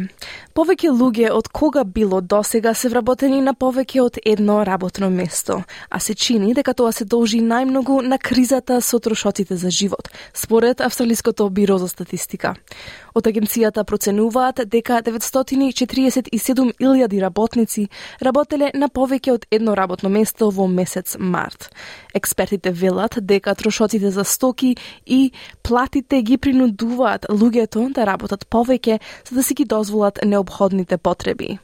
Повеќе 0.51 0.91
луѓе 0.91 1.31
од 1.31 1.47
кога 1.47 1.87
било 1.87 2.19
досега 2.21 2.73
се 2.75 2.89
вработени 2.91 3.39
на 3.41 3.53
повеќе 3.55 4.01
од 4.03 4.17
едно 4.25 4.65
работно 4.67 5.09
место, 5.09 5.63
а 5.89 5.99
се 5.99 6.13
чини 6.13 6.53
дека 6.53 6.73
тоа 6.73 6.91
се 6.91 7.05
должи 7.05 7.39
најмногу 7.39 8.01
на 8.03 8.17
кризата 8.19 8.81
со 8.81 8.99
трошоците 8.99 9.55
за 9.55 9.71
живот, 9.71 10.09
според 10.33 10.81
Австралиското 10.81 11.49
биро 11.49 11.77
за 11.77 11.87
статистика. 11.87 12.55
Од 13.15 13.27
агенцијата 13.31 13.83
проценуваат 13.83 14.59
дека 14.67 15.01
947.000 15.05 17.21
работници 17.21 17.87
работеле 18.21 18.71
на 18.73 18.89
повеќе 18.89 19.31
од 19.31 19.45
едно 19.51 19.75
работно 19.75 20.09
место 20.09 20.49
во 20.51 20.67
месец 20.67 21.17
март. 21.19 21.69
Експертите 22.13 22.71
велат 22.71 23.17
дека 23.21 23.55
трошоците 23.55 24.11
за 24.11 24.23
стоки 24.23 24.75
и 25.05 25.31
платите 25.63 26.21
ги 26.21 26.37
принудуваат 26.37 27.25
луѓето 27.53 27.93
да 27.93 28.05
работат 28.05 28.47
повеќе 28.49 28.99
за 29.29 29.35
да 29.35 29.43
си 29.43 29.53
ги 29.53 29.65
дозволат 29.65 30.19
необходните 30.25 30.97
потреби. 30.97 31.59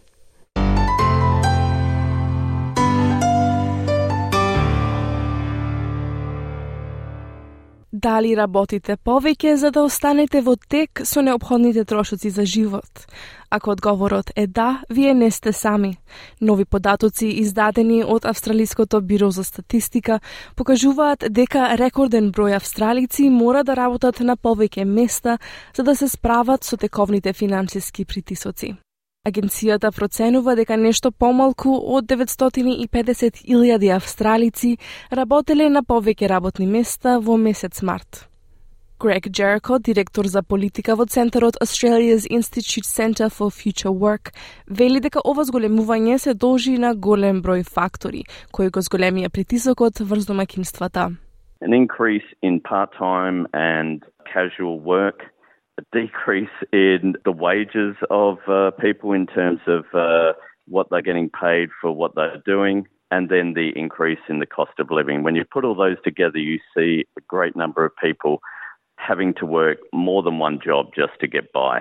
Дали 7.91 8.36
работите 8.36 8.95
повеќе 8.95 9.56
за 9.56 9.71
да 9.71 9.82
останете 9.84 10.41
во 10.41 10.56
тек 10.56 11.02
со 11.04 11.21
необходните 11.21 11.84
трошоци 11.86 12.30
за 12.30 12.45
живот? 12.45 13.08
Ако 13.52 13.72
одговорот 13.72 14.32
е 14.36 14.48
да, 14.48 14.82
вие 14.90 15.14
не 15.14 15.32
сте 15.32 15.54
сами. 15.54 15.98
Нови 16.42 16.66
податоци 16.66 17.26
издадени 17.26 18.04
од 18.04 18.26
Австралиското 18.26 19.02
биро 19.02 19.32
за 19.32 19.44
статистика 19.44 20.20
покажуваат 20.56 21.26
дека 21.30 21.78
рекорден 21.78 22.32
број 22.32 22.56
австралици 22.56 23.30
мора 23.30 23.64
да 23.64 23.76
работат 23.76 24.20
на 24.20 24.38
повеќе 24.38 24.86
места 24.86 25.40
за 25.76 25.84
да 25.84 25.96
се 25.96 26.08
справат 26.08 26.64
со 26.64 26.78
тековните 26.78 27.34
финансиски 27.34 28.06
притисоци. 28.06 28.76
Агенцијата 29.28 29.92
проценува 29.92 30.56
дека 30.56 30.78
нешто 30.78 31.12
помалку 31.12 31.74
од 31.74 32.06
950.000 32.06 33.96
австралици 33.96 34.78
работеле 35.12 35.70
на 35.70 35.84
повеќе 35.84 36.30
работни 36.30 36.68
места 36.68 37.20
во 37.20 37.38
месец 37.38 37.82
март. 37.82 38.29
Грег 39.01 39.29
Джерико, 39.29 39.79
директор 39.79 40.25
за 40.25 40.43
политика 40.43 40.97
во 40.97 41.05
Центарот 41.05 41.57
Australia's 41.61 42.25
Institute 42.31 42.87
Center 42.87 43.29
for 43.29 43.51
Future 43.51 43.93
Work, 43.93 44.33
вели 44.67 45.01
дека 45.01 45.21
ова 45.25 45.45
зголемување 45.45 46.17
се 46.17 46.33
должи 46.35 46.79
на 46.79 46.95
голем 46.95 47.43
број 47.43 47.67
фактори, 47.69 48.23
кои 48.53 48.71
го 48.71 48.81
зголемија 48.81 49.29
притисокот 49.29 50.01
врз 50.01 50.25
домакинствата. 50.31 51.11
An 51.61 51.75
increase 51.75 52.29
in 52.40 52.61
part-time 52.61 53.47
and 53.53 54.05
casual 54.25 54.81
work, 54.81 55.29
a 55.77 55.85
decrease 55.93 56.57
in 56.73 57.14
the 57.27 57.35
wages 57.47 57.97
of 58.09 58.38
uh, 58.49 58.71
people 58.81 59.12
in 59.12 59.27
terms 59.27 59.61
of 59.67 59.85
uh, 59.93 60.33
what 60.67 60.88
they're 60.88 61.09
getting 61.11 61.29
paid 61.29 61.69
for 61.81 61.90
what 61.93 62.14
they're 62.14 62.43
doing, 62.47 62.87
and 63.11 63.29
then 63.29 63.55
the 63.55 63.71
increase 63.77 64.25
in 64.29 64.38
the 64.38 64.47
cost 64.47 64.77
of 64.79 64.90
living. 64.90 65.23
When 65.23 65.35
you 65.35 65.45
put 65.45 65.64
all 65.64 65.75
those 65.75 66.01
together, 66.05 66.38
you 66.38 66.59
see 66.75 67.05
a 67.19 67.23
great 67.29 67.55
number 67.55 67.85
of 67.85 67.93
people 68.09 68.40
having 69.08 69.34
to 69.40 69.46
work 69.46 69.80
more 69.94 70.22
than 70.24 70.40
one 70.40 70.60
job 70.68 70.84
just 70.96 71.16
to 71.22 71.28
get 71.28 71.52
by. 71.54 71.80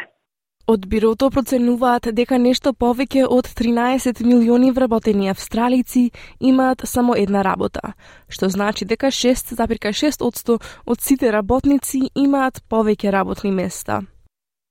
Од 0.68 0.84
бирото 0.86 1.30
проценуваат 1.32 2.10
дека 2.12 2.36
нешто 2.38 2.74
повеќе 2.76 3.22
од 3.36 3.46
13 3.60 4.20
милиони 4.20 4.68
вработени 4.76 5.30
австралици 5.32 6.10
имаат 6.40 6.84
само 6.84 7.16
една 7.16 7.40
работа, 7.44 7.94
што 8.28 8.50
значи 8.52 8.84
дека 8.84 9.08
6,6% 9.08 10.58
од 10.86 11.00
сите 11.00 11.32
работници 11.32 12.10
имаат 12.14 12.60
повеќе 12.68 13.10
работни 13.16 13.50
места. 13.50 14.02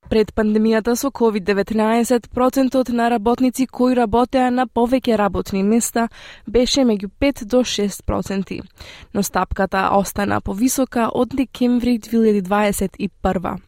Пред 0.08 0.32
пандемијата 0.32 0.94
со 0.96 1.10
COVID-19, 1.12 2.30
процентот 2.32 2.88
на 2.88 3.10
работници 3.10 3.66
кои 3.66 3.96
работеа 3.96 4.50
на 4.50 4.64
повеќе 4.66 5.18
работни 5.20 5.62
места 5.62 6.08
беше 6.46 6.80
меѓу 6.80 7.10
5 7.20 7.44
до 7.44 7.60
6 7.60 8.02
проценти, 8.06 8.62
но 9.14 9.22
стапката 9.22 9.90
остана 9.92 10.40
повисока 10.40 11.10
од 11.12 11.36
декември 11.36 11.98
2021. 11.98 13.67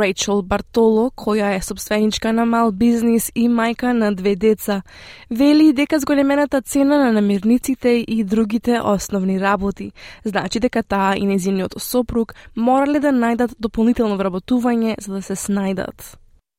Рейчел 0.00 0.42
Бартоло, 0.42 1.10
која 1.10 1.56
е 1.56 1.60
собственичка 1.60 2.32
на 2.32 2.44
мал 2.46 2.72
бизнис 2.72 3.30
и 3.34 3.48
мајка 3.48 3.92
на 3.92 4.12
две 4.14 4.36
деца, 4.36 4.82
вели 5.30 5.72
дека 5.72 5.98
зголемената 5.98 6.62
цена 6.62 6.98
на 6.98 7.12
намирниците 7.12 8.04
и 8.08 8.24
другите 8.24 8.80
основни 8.84 9.40
работи, 9.40 9.92
значи 10.24 10.60
дека 10.60 10.82
таа 10.82 11.16
и 11.16 11.26
незиниот 11.26 11.80
сопруг 11.80 12.34
морале 12.56 13.00
да 13.00 13.12
најдат 13.12 13.56
дополнително 13.58 14.16
вработување 14.16 14.94
за 15.00 15.12
да 15.14 15.22
се 15.22 15.34
снајдат. 15.34 16.16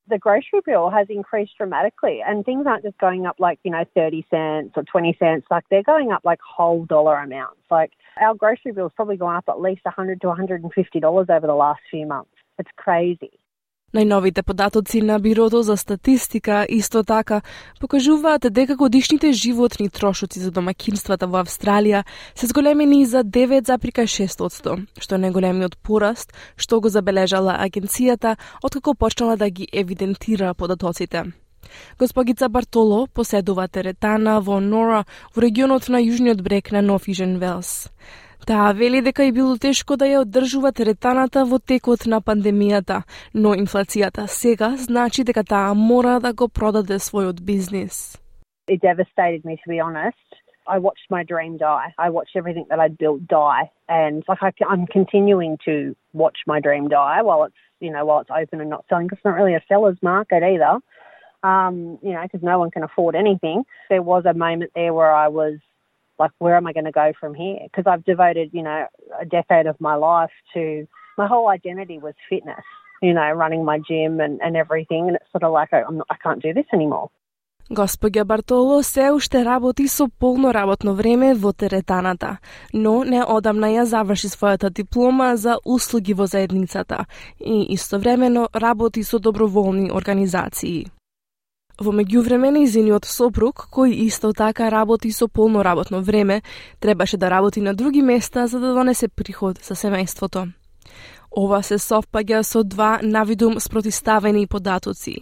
the 0.09 0.17
grocery 0.17 0.61
bill 0.65 0.89
has 0.89 1.07
increased 1.09 1.51
dramatically 1.57 2.21
and 2.25 2.45
things 2.45 2.65
aren't 2.65 2.83
just 2.83 2.97
going 2.97 3.25
up 3.25 3.35
like, 3.39 3.59
you 3.63 3.71
know, 3.71 3.83
30 3.93 4.25
cents 4.29 4.71
or 4.75 4.83
20 4.83 5.17
cents, 5.19 5.45
like 5.51 5.65
they're 5.69 5.83
going 5.83 6.11
up 6.11 6.21
like 6.23 6.39
whole 6.39 6.85
dollar 6.85 7.17
amounts. 7.17 7.59
Like 7.69 7.91
our 8.19 8.35
grocery 8.35 8.71
bill's 8.71 8.93
probably 8.95 9.17
gone 9.17 9.35
up 9.35 9.45
at 9.49 9.59
least 9.59 9.81
100 9.83 10.21
to 10.21 10.27
150 10.27 10.99
dollars 10.99 11.27
over 11.29 11.45
the 11.45 11.53
last 11.53 11.81
few 11.91 12.05
months. 12.05 12.31
It's 12.59 12.73
crazy. 12.85 13.31
Најновите 13.95 14.43
податоци 14.43 14.99
на 15.01 15.15
Бирото 15.19 15.61
за 15.63 15.77
статистика 15.77 16.65
исто 16.69 17.03
така 17.03 17.41
покажуваат 17.79 18.47
дека 18.51 18.75
годишните 18.75 19.31
животни 19.31 19.89
трошоци 19.89 20.39
за 20.39 20.51
домакинствата 20.51 21.27
во 21.27 21.39
Австралија 21.39 22.03
се 22.35 22.47
зголемени 22.51 23.05
за 23.05 23.23
9,6%, 23.23 24.75
што 24.99 25.15
е 25.15 25.23
најголемиот 25.23 25.79
пораст 25.79 26.35
што 26.57 26.81
го 26.81 26.89
забележала 26.89 27.55
агенцијата 27.63 28.35
откако 28.61 28.93
почнала 28.93 29.37
да 29.37 29.49
ги 29.49 29.67
евидентира 29.71 30.53
податоците. 30.53 31.23
Госпогица 31.99 32.49
Бартоло 32.49 33.07
поседува 33.07 33.67
теретана 33.67 34.41
во 34.41 34.59
Нора, 34.59 35.05
во 35.35 35.41
регионот 35.41 35.87
на 35.87 36.03
јужниот 36.03 36.43
брег 36.43 36.71
на 36.71 36.81
Нов 36.81 37.07
Южен 37.07 37.39
Велс. 37.39 37.87
Таа 38.45 38.73
вели 38.73 39.01
дека 39.01 39.23
и 39.23 39.31
било 39.31 39.57
тешко 39.57 39.97
да 39.97 40.05
ја 40.05 40.21
одржува 40.21 40.71
теретаната 40.71 41.45
во 41.45 41.59
текот 41.59 42.05
на 42.05 42.21
пандемијата, 42.21 43.03
но 43.33 43.55
инфлацијата 43.55 44.27
сега 44.27 44.75
значи 44.77 45.23
дека 45.23 45.43
таа 45.43 45.73
мора 45.73 46.19
да 46.19 46.33
го 46.33 46.47
продаде 46.47 46.99
својот 46.99 47.41
бизнес. 47.41 48.17
It 48.69 48.81
devastated 48.81 49.43
me, 49.45 49.55
to 49.63 49.67
be 49.67 49.79
honest. 49.79 50.27
I 50.67 50.77
watched 50.79 51.09
my 51.09 51.23
dream 51.23 51.57
die. 51.57 51.93
I 51.97 52.09
watched 52.09 52.35
everything 52.35 52.65
that 52.69 52.79
I'd 52.79 52.97
built 52.97 53.21
die, 53.27 53.71
and 53.87 54.23
like 54.27 54.43
I, 54.43 54.51
I'm 54.69 54.85
continuing 54.85 55.57
to 55.65 55.95
watch 56.13 56.39
my 56.45 56.59
dream 56.59 56.89
die 56.89 57.21
while 57.21 57.43
it's 57.45 57.61
you 57.79 57.91
know 57.91 58.03
while 58.05 58.19
it's 58.19 58.29
open 58.41 58.61
and 58.61 58.69
not 58.69 58.85
selling 58.89 59.07
'cause 59.07 59.17
it's 59.19 59.25
not 59.25 59.35
really 59.35 59.55
a 59.55 59.63
seller's 59.69 59.97
market 60.01 60.43
either. 60.43 60.73
Um, 61.43 61.99
you 62.01 62.13
know, 62.13 62.23
because 62.23 62.43
no 62.43 62.59
one 62.59 62.71
can 62.71 62.83
afford 62.83 63.15
anything. 63.15 63.63
There 63.89 64.01
was 64.01 64.25
a 64.25 64.33
moment 64.33 64.71
there 64.75 64.93
where 64.93 65.13
I 65.13 65.27
was 65.29 65.59
like, 66.19 66.31
where 66.39 66.55
am 66.57 66.67
I 66.67 66.73
going 66.73 66.85
to 66.85 66.91
go 66.91 67.13
from 67.19 67.33
here? 67.33 67.59
Because 67.63 67.85
I've 67.87 68.05
devoted, 68.05 68.49
you 68.53 68.63
know, 68.63 68.85
a 69.19 69.25
decade 69.25 69.67
of 69.67 69.79
my 69.79 69.95
life 69.95 70.31
to 70.53 70.87
my 71.17 71.27
whole 71.27 71.49
identity 71.49 71.97
was 71.97 72.13
fitness, 72.29 72.65
you 73.01 73.13
know, 73.13 73.29
running 73.31 73.63
my 73.65 73.79
gym 73.79 74.19
and, 74.19 74.39
and 74.41 74.55
everything. 74.55 75.07
And 75.07 75.15
it's 75.17 75.31
sort 75.31 75.43
of 75.43 75.51
like, 75.51 75.69
I, 75.73 75.83
I'm 75.83 75.97
not, 75.97 76.07
I 76.09 76.15
can't 76.23 76.41
do 76.41 76.53
this 76.53 76.65
anymore. 76.73 77.09
Господја 77.69 78.23
Бартоло 78.23 78.83
се 78.83 79.11
уште 79.11 79.45
работи 79.45 79.87
со 79.87 80.07
полно 80.19 80.53
работно 80.53 80.93
време 80.93 81.33
во 81.35 81.51
теретаната, 81.53 82.37
но 82.73 83.03
не 83.03 83.19
одамна 83.19 83.67
ја 83.67 83.83
заврши 83.83 84.27
својата 84.31 84.69
диплома 84.69 85.35
за 85.35 85.57
услуги 85.65 86.13
во 86.13 86.27
заедницата 86.27 87.05
и 87.39 87.73
истовремено 87.73 88.47
работи 88.53 89.03
со 89.03 89.19
доброволни 89.19 89.91
организации. 89.91 90.85
Во 91.77 91.91
меѓувреме, 91.93 92.49
нејзиниот 92.55 93.05
сопруг, 93.05 93.67
кој 93.69 93.91
исто 94.07 94.31
така 94.33 94.71
работи 94.73 95.11
со 95.13 95.27
полно 95.27 95.61
работно 95.61 96.01
време, 96.01 96.41
требаше 96.79 97.17
да 97.17 97.29
работи 97.29 97.61
на 97.61 97.73
други 97.73 98.01
места 98.01 98.47
за 98.47 98.59
да 98.59 98.73
донесе 98.73 99.07
приход 99.07 99.59
за 99.61 99.75
семејството. 99.75 100.47
Ова 101.37 101.61
се 101.61 101.77
совпаѓа 101.77 102.41
со 102.41 102.63
два 102.63 102.99
навидум 103.03 103.59
спротиставени 103.59 104.47
податоци. 104.47 105.19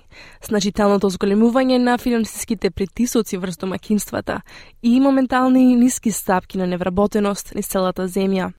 Значителното 0.48 1.10
зголемување 1.10 1.78
на 1.78 1.98
финансиските 1.98 2.72
притисоци 2.72 3.38
врз 3.38 3.58
домакинствата 3.58 4.42
и 4.82 5.00
моментални 5.00 5.76
ниски 5.76 6.12
стапки 6.12 6.58
на 6.58 6.68
невработеност 6.68 7.52
низ 7.56 7.68
целата 7.68 8.08
земја. 8.08 8.54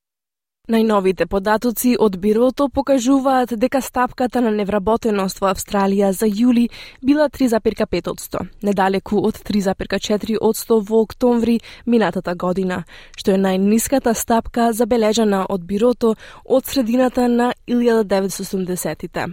Најновите 0.67 1.29
податоци 1.31 1.93
од 1.95 2.17
бирото 2.19 2.65
покажуваат 2.69 3.53
дека 3.55 3.79
стапката 3.81 4.41
на 4.43 4.51
невработеност 4.51 5.39
во 5.39 5.53
Австралија 5.53 6.09
за 6.11 6.27
јули 6.27 6.65
била 7.07 7.29
3,5%, 7.31 8.41
недалеку 8.67 9.21
од 9.29 9.39
3,4% 9.47 10.81
во 10.89 11.03
октомври 11.07 11.61
минатата 11.87 12.35
година, 12.35 12.81
што 13.15 13.37
е 13.37 13.39
најниската 13.39 14.15
стапка 14.15 14.73
забележана 14.73 15.45
од 15.49 15.63
бирото 15.63 16.17
од 16.45 16.67
средината 16.67 17.29
на 17.29 17.53
1980-тите. 17.69 19.27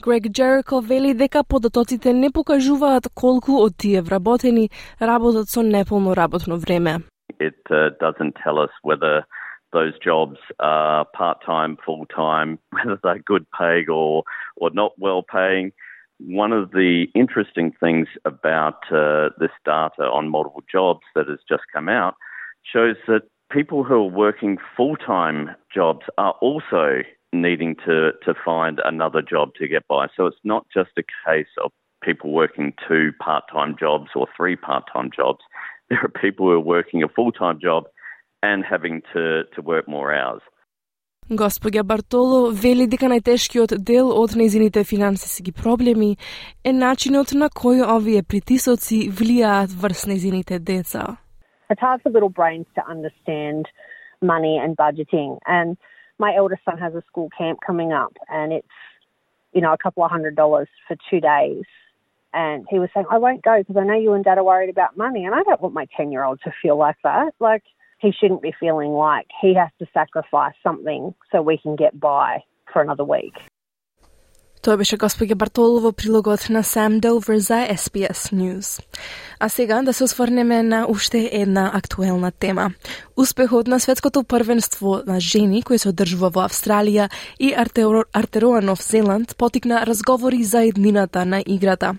Грег 0.00 0.30
Джерико 0.32 0.80
вели 0.80 1.12
дека 1.14 1.44
податоците 1.44 2.14
не 2.14 2.30
покажуваат 2.32 3.10
колку 3.14 3.60
од 3.60 3.76
тие 3.76 4.00
вработени 4.00 4.70
работат 5.00 5.50
со 5.50 5.60
неполно 5.62 6.16
работно 6.16 6.56
време. 6.56 7.02
It 7.40 7.60
uh, 7.70 7.92
doesn't 8.00 8.34
tell 8.40 8.56
us 8.58 8.72
whether 8.82 9.26
those 9.72 9.98
jobs 9.98 10.38
are 10.58 11.04
part 11.04 11.38
time, 11.44 11.76
full 11.84 12.06
time, 12.06 12.58
whether 12.70 12.98
they're 13.02 13.18
good 13.18 13.46
paying 13.56 13.88
or, 13.88 14.24
or 14.56 14.70
not 14.70 14.92
well 14.98 15.22
paying. 15.22 15.72
One 16.18 16.52
of 16.52 16.72
the 16.72 17.06
interesting 17.14 17.72
things 17.80 18.08
about 18.24 18.82
uh, 18.92 19.30
this 19.38 19.52
data 19.64 20.02
on 20.02 20.28
multiple 20.28 20.62
jobs 20.70 21.00
that 21.14 21.28
has 21.28 21.38
just 21.48 21.62
come 21.72 21.88
out 21.88 22.14
shows 22.62 22.96
that 23.08 23.22
people 23.50 23.84
who 23.84 23.94
are 23.94 24.04
working 24.04 24.58
full 24.76 24.96
time 24.96 25.50
jobs 25.74 26.06
are 26.18 26.34
also 26.40 27.00
needing 27.32 27.76
to, 27.86 28.12
to 28.24 28.34
find 28.44 28.80
another 28.84 29.22
job 29.22 29.54
to 29.54 29.68
get 29.68 29.86
by. 29.88 30.08
So 30.16 30.26
it's 30.26 30.36
not 30.44 30.66
just 30.72 30.90
a 30.98 31.02
case 31.26 31.46
of 31.62 31.70
people 32.02 32.32
working 32.32 32.72
two 32.86 33.12
part 33.20 33.44
time 33.52 33.76
jobs 33.78 34.10
or 34.14 34.26
three 34.36 34.56
part 34.56 34.84
time 34.92 35.10
jobs. 35.14 35.40
There 35.88 36.04
are 36.04 36.20
people 36.22 36.46
who 36.46 36.52
are 36.52 36.60
working 36.60 37.02
a 37.02 37.08
full 37.08 37.32
time 37.32 37.58
job 37.60 37.86
and 38.43 38.63
having 38.63 39.01
to, 39.13 39.43
to 39.55 39.61
work 39.61 39.87
more 39.87 40.13
hours. 40.13 40.41
Господја 41.29 41.81
Бартоло 41.83 42.51
вели 42.53 42.85
дека 42.85 43.07
најтешкиот 43.09 43.79
дел 43.81 44.11
од 44.13 44.35
незините 44.37 44.83
финансиски 44.85 45.51
проблеми 45.51 46.17
е 46.63 46.73
начинот 46.73 47.33
на 47.33 47.49
кој 47.49 47.81
овие 47.81 48.21
притисоци 48.21 49.09
влијаат 49.09 49.73
врз 49.73 50.05
незините 50.05 50.59
деца. 50.59 51.17
It's 51.69 51.81
hard 51.81 52.03
for 52.03 52.11
little 52.11 52.29
brains 52.29 52.67
to 52.75 52.81
understand 52.85 53.65
money 54.21 54.59
and 54.61 54.77
budgeting. 54.77 55.39
And 55.47 55.77
my 56.19 56.35
eldest 56.35 56.63
son 56.63 56.77
has 56.77 56.93
a 56.93 57.01
school 57.09 57.29
camp 57.35 57.57
coming 57.65 57.91
up, 57.91 58.13
and 58.29 58.53
it's, 58.53 58.77
you 59.51 59.61
know, 59.61 59.73
a 59.73 59.77
couple 59.77 60.03
of 60.03 60.11
hundred 60.11 60.35
dollars 60.35 60.69
for 60.87 60.95
two 61.09 61.19
days. 61.19 61.65
And 62.33 62.67
he 62.69 62.77
was 62.77 62.89
saying, 62.93 63.07
I 63.09 63.17
won't 63.17 63.41
go 63.41 63.57
because 63.57 63.77
I 63.77 63.85
know 63.85 63.97
you 63.97 64.13
and 64.13 64.23
dad 64.23 64.37
are 64.37 64.43
worried 64.43 64.69
about 64.69 64.97
money. 64.97 65.25
And 65.25 65.33
I 65.33 65.41
don't 65.41 65.61
want 65.61 65.73
my 65.73 65.87
10 65.95 66.11
year 66.11 66.23
old 66.23 66.39
to 66.43 66.51
feel 66.61 66.77
like 66.77 66.97
that. 67.03 67.33
Like, 67.39 67.63
he 68.00 68.10
shouldn't 68.18 68.42
be 68.42 68.54
feeling 68.62 68.92
like 68.92 69.26
he 69.42 69.54
has 69.54 69.70
to 69.80 69.86
sacrifice 69.98 70.56
something 70.62 71.14
so 71.30 71.42
we 71.42 71.56
can 71.58 71.76
get 71.76 71.98
by 72.00 72.42
for 72.72 72.82
another 72.82 73.04
week. 73.04 73.36
Тоа 74.60 74.76
беше 74.76 74.98
господја 75.00 75.34
Бартолово 75.40 75.92
прилогот 75.96 76.50
на 76.50 76.60
Сам 76.62 76.98
Делвер 77.00 77.38
за 77.38 77.54
SBS 77.54 78.28
News. 78.32 78.82
А 79.40 79.48
сега 79.48 79.82
да 79.82 79.92
се 79.92 80.04
осврнеме 80.04 80.62
на 80.62 80.86
уште 80.88 81.30
една 81.32 81.70
актуелна 81.74 82.32
тема. 82.32 82.70
Успехот 83.16 83.66
на 83.66 83.80
светското 83.80 84.24
првенство 84.24 85.00
на 85.06 85.16
жени 85.20 85.62
кој 85.62 85.76
се 85.76 85.88
одржува 85.88 86.28
во 86.28 86.44
Австралија 86.44 87.08
и 87.40 87.54
Артероа 87.56 88.60
Нов 88.60 88.82
Зеланд 88.84 89.36
потикна 89.36 89.86
разговори 89.86 90.44
за 90.44 90.62
еднината 90.62 91.24
на 91.24 91.42
играта. 91.46 91.94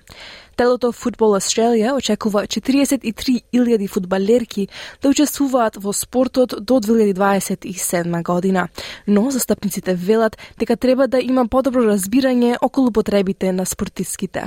Телото 0.56 0.92
Футбол 0.92 1.36
Австралија 1.38 1.94
очекува 1.96 2.44
43.000 2.48 3.88
фудбалерки 3.90 4.68
да 5.02 5.10
учествуваат 5.10 5.78
во 5.82 5.94
спортот 5.94 6.56
до 6.60 6.80
2027 6.80 8.24
година, 8.24 8.68
но 9.08 9.32
застапниците 9.32 9.96
велат 9.96 10.38
дека 10.60 10.78
треба 10.78 11.08
да 11.08 11.20
има 11.20 11.48
подобро 11.48 11.84
разбирање 11.88 12.58
околу 12.62 12.92
потребите 12.92 13.52
на 13.52 13.66
спортиските. 13.66 14.46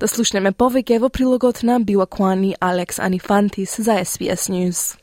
Да 0.00 0.08
слушнеме 0.08 0.52
повеќе 0.52 0.98
во 0.98 1.08
прилогот 1.08 1.62
на 1.62 1.80
Биуакуани 1.80 2.54
Алекс 2.60 2.98
Анифантис 2.98 3.76
за 3.78 4.02
SBS 4.04 4.50
News. 4.50 4.96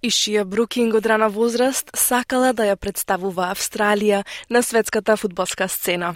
Ишија 0.00 0.46
Брукинг 0.48 0.94
од 0.96 1.04
рана 1.04 1.26
возраст 1.28 1.90
сакала 1.92 2.54
да 2.56 2.64
ја 2.64 2.76
представува 2.80 3.50
Австралија 3.52 4.22
на 4.48 4.62
светската 4.64 5.16
фудбалска 5.20 5.66
сцена. 5.68 6.14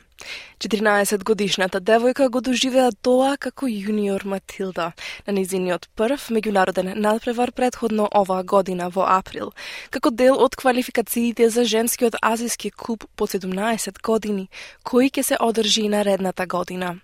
14 0.64 1.24
годишната 1.28 1.82
девојка 1.84 2.30
го 2.32 2.40
доживеа 2.40 2.88
тоа 3.02 3.36
како 3.36 3.68
јуниор 3.68 4.24
Матилда 4.24 4.94
на 5.26 5.36
низиниот 5.36 5.90
прв 6.00 6.30
меѓународен 6.32 6.94
надпревар 6.96 7.52
предходно 7.52 8.08
оваа 8.08 8.42
година 8.42 8.88
во 8.88 9.04
април, 9.18 9.52
како 9.90 10.08
дел 10.08 10.40
од 10.40 10.56
квалификациите 10.56 11.50
за 11.50 11.68
женскиот 11.68 12.16
азиски 12.22 12.70
куп 12.70 13.04
по 13.16 13.28
17 13.28 14.00
години, 14.00 14.48
кој 14.80 15.12
ќе 15.12 15.22
се 15.22 15.36
одржи 15.36 15.90
наредната 15.92 16.46
година. 16.46 16.96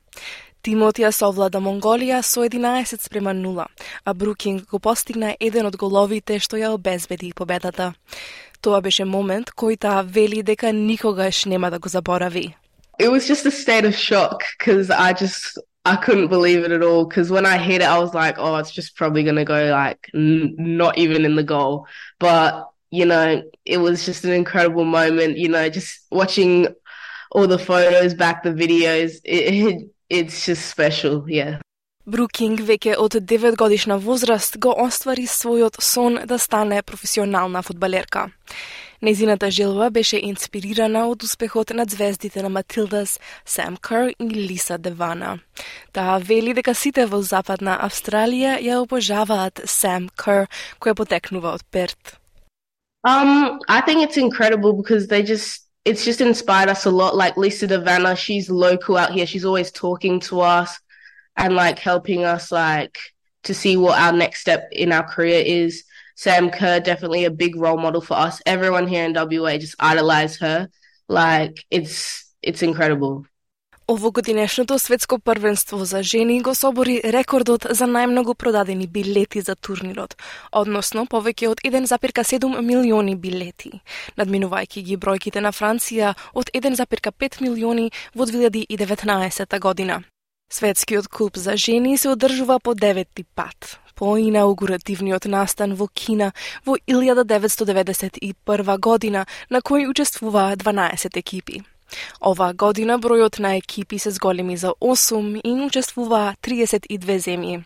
Тимотија 0.61 1.09
совлада 1.17 1.57
Монголија 1.65 2.19
со 2.21 2.43
11 2.45 3.01
спрема 3.01 3.33
0, 3.33 3.65
а 4.05 4.15
Брукинг 4.15 4.67
го 4.69 4.79
постигна 4.79 5.33
еден 5.41 5.65
од 5.67 5.77
головите 5.81 6.37
што 6.39 6.59
ја 6.61 6.75
обезбеди 6.75 7.33
победата. 7.33 7.95
Тоа 8.61 8.83
беше 8.85 9.07
момент 9.09 9.55
кој 9.57 9.79
таа 9.81 10.03
вели 10.05 10.43
дека 10.43 10.73
никогаш 10.73 11.47
нема 11.47 11.71
да 11.71 11.79
го 11.79 11.89
заборави. 11.89 12.55
It 12.99 13.09
was 13.09 13.27
just 13.27 13.47
a 13.47 13.51
state 13.51 13.87
of 13.87 13.95
shock 13.95 14.45
because 14.59 14.91
I 14.91 15.15
just 15.15 15.57
I 15.87 15.97
couldn't 15.97 16.29
believe 16.29 16.63
it 16.65 16.73
at 16.73 16.83
all 16.83 17.07
because 17.07 17.31
when 17.31 17.47
I 17.47 17.57
hit 17.57 17.81
it, 17.81 17.89
I 17.89 17.99
was 17.99 18.13
like, 18.13 18.35
oh, 18.37 18.57
it's 18.57 18.71
just 18.71 18.97
probably 18.97 19.23
going 19.23 19.37
to 19.37 19.47
go 19.47 19.71
like 19.71 20.11
not 20.13 20.99
even 20.99 21.25
in 21.25 21.37
the 21.37 21.43
goal. 21.43 21.87
But, 22.19 22.69
you 22.91 23.07
know, 23.07 23.43
it 23.65 23.79
was 23.79 24.05
just 24.05 24.25
an 24.25 24.33
incredible 24.33 24.85
moment, 24.85 25.39
you 25.39 25.49
know, 25.49 25.71
just 25.71 26.01
watching 26.11 26.69
all 27.33 27.47
the 27.47 27.59
photos 27.59 28.13
back, 28.13 28.43
the 28.43 28.51
videos. 28.51 29.13
It, 29.25 29.55
it, 29.55 29.91
it's 30.11 30.45
just 30.47 30.69
special, 30.69 31.25
yeah. 31.29 31.61
Брукинг 32.11 32.61
веќе 32.67 32.97
од 32.99 33.15
9 33.29 33.57
годишна 33.57 33.99
возраст 34.01 34.57
го 34.59 34.73
оствари 34.83 35.29
својот 35.31 35.79
сон 35.81 36.19
да 36.27 36.39
стане 36.39 36.83
професионална 36.83 37.63
фудбалерка. 37.63 38.31
Незината 39.03 39.51
желба 39.51 39.91
беше 39.91 40.19
инспирирана 40.19 41.07
од 41.09 41.23
успехот 41.23 41.71
на 41.71 41.85
звездите 41.89 42.43
на 42.43 42.49
Матилдас, 42.49 43.21
Сам 43.45 43.77
Кер 43.77 44.15
и 44.19 44.31
Лиса 44.31 44.79
Девана. 44.79 45.39
Таа 45.93 46.19
вели 46.19 46.53
дека 46.55 46.75
сите 46.75 47.07
во 47.07 47.23
Западна 47.23 47.79
Австралија 47.81 48.59
ја 48.61 48.83
обожаваат 48.83 49.63
Сам 49.65 50.09
Кер, 50.17 50.49
која 50.81 50.95
потекнува 50.95 51.55
од 51.55 51.65
Перт. 51.71 52.19
Um, 53.05 53.61
I 53.69 53.81
think 53.81 54.03
it's 54.05 54.19
incredible 54.19 54.75
because 54.75 55.07
they 55.07 55.23
just 55.23 55.70
it's 55.85 56.05
just 56.05 56.21
inspired 56.21 56.69
us 56.69 56.85
a 56.85 56.91
lot. 56.91 57.17
Like 57.17 57.37
Lisa 57.37 57.67
Devanna, 57.67 58.17
she's 58.17 58.51
local 58.51 58.97
out 58.97 59.13
here. 59.13 59.27
She's 59.27 59.45
always 59.45 59.71
talking 59.71 60.21
to 60.21 60.41
us 60.41 60.79
and 61.37 61.55
like 61.55 61.79
helping 61.79 62.25
us 62.25 62.53
like 62.53 62.99
to 63.45 63.55
see 63.55 63.77
what 63.77 63.99
our 63.99 64.13
next 64.13 64.41
step 64.41 64.69
in 64.73 64.93
our 64.93 65.03
career 65.03 65.43
is. 65.45 65.85
Sam 66.17 66.51
Kerr, 66.51 66.81
definitely 66.81 67.25
a 67.25 67.31
big 67.31 67.57
role 67.57 67.79
model 67.79 68.03
for 68.03 68.15
us. 68.15 68.43
Everyone 68.45 68.87
here 68.87 69.05
in 69.05 69.15
WA 69.15 69.57
just 69.57 69.77
idolize 69.81 70.37
her. 70.39 70.69
Like 71.09 71.65
it's 71.71 72.31
it's 72.43 72.63
incredible. 72.63 73.25
Овогодинешното 73.91 74.79
светско 74.79 75.19
првенство 75.19 75.85
за 75.85 76.03
жени 76.03 76.43
го 76.43 76.55
собори 76.55 77.01
рекордот 77.05 77.67
за 77.71 77.89
најмногу 77.91 78.35
продадени 78.39 78.87
билети 78.87 79.41
за 79.43 79.57
турнирот, 79.59 80.15
односно 80.53 81.11
повеќе 81.11 81.49
од 81.51 81.59
1,7 81.67 82.63
милиони 82.63 83.17
билети, 83.19 83.83
надминувајќи 84.15 84.83
ги 84.87 84.97
бројките 84.97 85.43
на 85.43 85.51
Франција 85.51 86.15
од 86.35 86.51
1,5 86.55 87.43
милиони 87.43 87.91
во 88.15 88.31
2019 88.31 89.59
година. 89.59 90.03
Светскиот 90.53 91.09
клуб 91.09 91.37
за 91.37 91.57
жени 91.57 91.99
се 91.99 92.09
одржува 92.15 92.61
по 92.61 92.75
деветти 92.75 93.25
пат, 93.35 93.81
по 93.97 94.17
инаугуративниот 94.17 95.25
настан 95.25 95.75
во 95.75 95.89
Кина 95.89 96.33
во 96.65 96.79
1991 96.87 98.79
година, 98.79 99.27
на 99.51 99.59
кој 99.59 99.91
учествуваа 99.91 100.57
12 100.57 101.19
екипи. 101.19 101.65
Ова 102.21 102.53
година 102.55 102.99
бројот 102.99 103.41
на 103.41 103.57
екипи 103.57 103.99
се 103.99 104.11
зголеми 104.11 104.57
за 104.57 104.75
8 104.81 105.41
и 105.45 105.65
учествуваа 105.67 106.35
32 106.43 107.19
земји. 107.19 107.65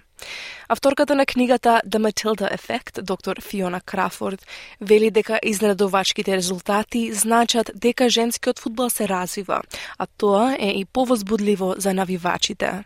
Авторката 0.69 1.15
на 1.15 1.27
книгата 1.27 1.81
The 1.87 1.99
Matilda 1.99 2.57
Effect, 2.57 3.03
доктор 3.03 3.41
Фиона 3.41 3.81
Крафорд, 3.81 4.47
вели 4.81 5.11
дека 5.11 5.41
изненадувачките 5.43 6.37
резултати 6.37 7.13
значат 7.13 7.71
дека 7.75 8.09
женскиот 8.09 8.59
фудбал 8.59 8.91
се 8.91 9.09
развива, 9.09 9.63
а 9.99 10.07
тоа 10.07 10.57
е 10.61 10.69
и 10.69 10.85
повозбудливо 10.85 11.75
за 11.79 11.95
навивачите. 11.95 12.85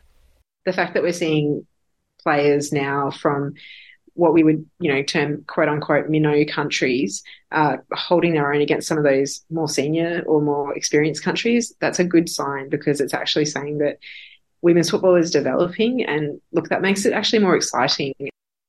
The 0.66 0.72
fact 0.72 0.94
that 0.94 1.02
we're 1.02 1.20
seeing 1.24 1.48
players 2.24 2.72
now 2.72 3.10
from 3.22 3.52
what 4.17 4.33
we 4.33 4.43
would, 4.43 4.65
you 4.79 4.93
know, 4.93 5.01
term 5.01 5.43
quote 5.47 5.69
unquote 5.69 6.09
minnow 6.09 6.45
countries 6.45 7.23
uh, 7.51 7.77
holding 7.91 8.33
their 8.33 8.53
own 8.53 8.61
against 8.61 8.87
some 8.87 8.97
of 8.97 9.03
those 9.03 9.41
more 9.49 9.67
senior 9.67 10.23
or 10.27 10.41
more 10.41 10.75
experienced 10.75 11.23
countries, 11.23 11.73
that's 11.79 11.99
a 11.99 12.03
good 12.03 12.29
sign 12.29 12.69
because 12.69 13.01
it's 13.01 13.13
actually 13.13 13.45
saying 13.45 13.79
that 13.79 13.97
women's 14.61 14.89
football 14.89 15.15
is 15.15 15.31
developing 15.31 16.05
and 16.05 16.39
look, 16.51 16.69
that 16.69 16.81
makes 16.81 17.05
it 17.05 17.13
actually 17.13 17.39
more 17.39 17.55
exciting. 17.55 18.13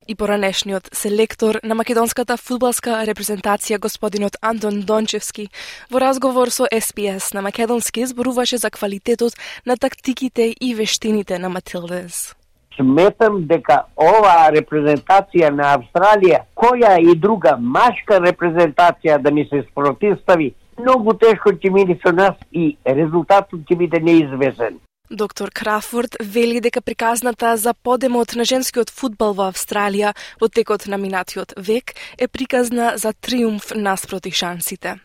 И 0.06 0.14
поранешниот 0.14 0.90
селектор 0.92 1.60
на 1.62 1.74
македонската 1.74 2.36
фудбалска 2.36 3.04
репрезентација 3.08 3.78
господинот 3.78 4.36
Антон 4.42 4.82
Дончевски 4.82 5.48
во 5.90 5.98
разговор 5.98 6.50
со 6.50 6.68
СПС 6.68 7.32
на 7.32 7.40
македонски 7.40 8.04
зборуваше 8.04 8.58
за 8.58 8.70
квалитетот 8.70 9.32
на 9.64 9.76
тактиките 9.76 10.54
и 10.60 10.74
вештините 10.74 11.38
на 11.38 11.48
Матилдес. 11.48 12.36
Сметам 12.75 13.41
дека 13.47 13.83
оваа 13.95 14.49
репрезентација 14.55 15.51
на 15.55 15.73
Австралија, 15.77 16.43
која 16.55 16.97
и 17.01 17.15
друга 17.15 17.57
машка 17.59 18.19
репрезентација 18.23 19.17
да 19.21 19.31
ми 19.31 19.45
се 19.45 19.63
спротивстави, 19.71 20.53
многу 20.79 21.13
тешко 21.13 21.51
ќе 21.51 21.73
мине 21.73 21.99
со 22.03 22.13
нас 22.15 22.35
и 22.51 22.75
резултатот 22.85 23.65
ќе 23.67 23.77
биде 23.77 23.99
неизвестен. 23.99 24.79
Доктор 25.11 25.49
Крафорд 25.51 26.15
вели 26.19 26.61
дека 26.61 26.81
приказната 26.81 27.57
за 27.57 27.73
подемот 27.73 28.35
на 28.35 28.45
женскиот 28.45 28.91
фудбал 28.93 29.33
во 29.33 29.47
Австралија 29.49 30.13
во 30.37 30.49
текот 30.53 30.85
на 30.85 31.01
минатиот 31.01 31.57
век 31.57 31.95
е 32.17 32.27
приказна 32.27 32.93
за 32.95 33.13
триумф 33.13 33.73
наспроти 33.75 34.29
шансите. 34.29 34.99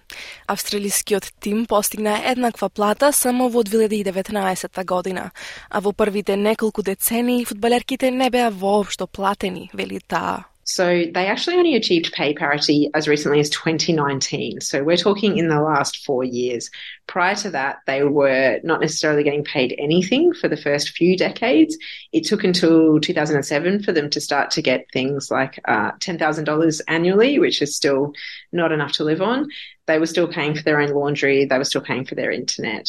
Австралискиот 0.47 1.33
тим 1.41 1.65
постигна 1.65 2.21
еднаква 2.21 2.69
плата 2.69 3.13
само 3.13 3.49
во 3.49 3.63
2019 3.65 4.85
година, 4.85 5.31
а 5.71 5.81
во 5.81 5.93
првите 5.93 6.37
неколку 6.37 6.83
децении 6.83 7.45
фудбалерките 7.45 8.11
не 8.11 8.29
беа 8.31 8.51
воопшто 8.51 9.07
платени, 9.07 9.71
вели 9.73 10.01
таа. 10.01 10.45
So 10.65 11.05
they 11.13 11.27
actually 11.27 11.57
only 11.57 11.75
achieved 11.75 12.13
pay 12.13 12.33
parity 12.33 12.91
as 12.95 13.07
recently 13.07 13.39
as 13.39 13.51
2019. 13.51 14.61
So 14.61 14.83
we're 14.83 14.97
talking 14.97 15.37
in 15.37 15.49
the 15.49 15.61
last 15.61 16.05
four 16.05 16.25
years. 16.25 16.71
Prior 17.07 17.35
to 17.37 17.51
that, 17.51 17.81
they 17.87 18.03
were 18.03 18.61
not 18.65 18.81
necessarily 18.81 19.23
getting 19.23 19.45
paid 19.45 19.75
anything 19.79 20.33
for 20.33 20.49
the 20.49 20.57
first 20.57 20.91
few 20.91 21.17
decades. 21.17 21.77
It 22.13 22.25
took 22.25 22.45
until 22.45 22.99
2007 22.99 23.83
for 23.83 23.93
them 23.93 24.09
to 24.11 24.21
start 24.21 24.51
to 24.53 24.63
get 24.63 24.87
things 24.93 25.31
like 25.31 25.61
uh, 25.67 25.93
$10,000 25.93 26.81
annually, 26.89 27.39
which 27.39 27.61
is 27.61 27.77
still 27.77 28.13
not 28.51 28.73
enough 28.73 28.93
to 28.93 29.05
live 29.05 29.21
on. 29.21 29.49
They 29.87 29.99
were 29.99 30.07
still 30.07 30.29
paying 30.29 30.55
for 30.55 30.63
their 30.63 30.81
own 30.81 30.91
laundry. 30.91 31.45
They 31.45 31.59
were 31.59 31.65
still 31.65 31.83
paying 31.83 32.07
for 32.07 32.15
their 32.15 32.31
internet 32.31 32.89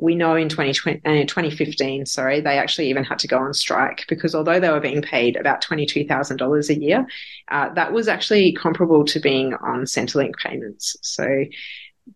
we 0.00 0.14
know 0.14 0.34
in 0.34 0.48
2020, 0.48 1.00
uh, 1.04 1.26
2015, 1.26 2.06
sorry, 2.06 2.40
they 2.40 2.58
actually 2.58 2.88
even 2.88 3.04
had 3.04 3.18
to 3.18 3.28
go 3.28 3.38
on 3.38 3.52
strike 3.52 4.06
because 4.08 4.34
although 4.34 4.58
they 4.58 4.70
were 4.70 4.80
being 4.80 5.02
paid 5.02 5.36
about 5.36 5.62
$22,000 5.62 6.68
a 6.68 6.80
year, 6.80 7.06
uh, 7.48 7.68
that 7.74 7.92
was 7.92 8.08
actually 8.08 8.52
comparable 8.52 9.04
to 9.04 9.20
being 9.20 9.52
on 9.54 9.84
Centrelink 9.84 10.36
payments. 10.36 10.96
So 11.02 11.44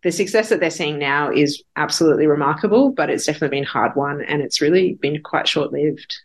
the 0.02 0.10
success 0.10 0.48
that 0.48 0.60
they're 0.60 0.70
seeing 0.70 0.98
now 0.98 1.30
is 1.30 1.62
absolutely 1.76 2.26
remarkable, 2.26 2.90
but 2.90 3.10
it's 3.10 3.26
definitely 3.26 3.58
been 3.58 3.66
hard 3.66 3.94
won 3.94 4.22
and 4.22 4.40
it's 4.40 4.62
really 4.62 4.94
been 4.94 5.22
quite 5.22 5.46
short 5.46 5.72
lived. 5.72 6.16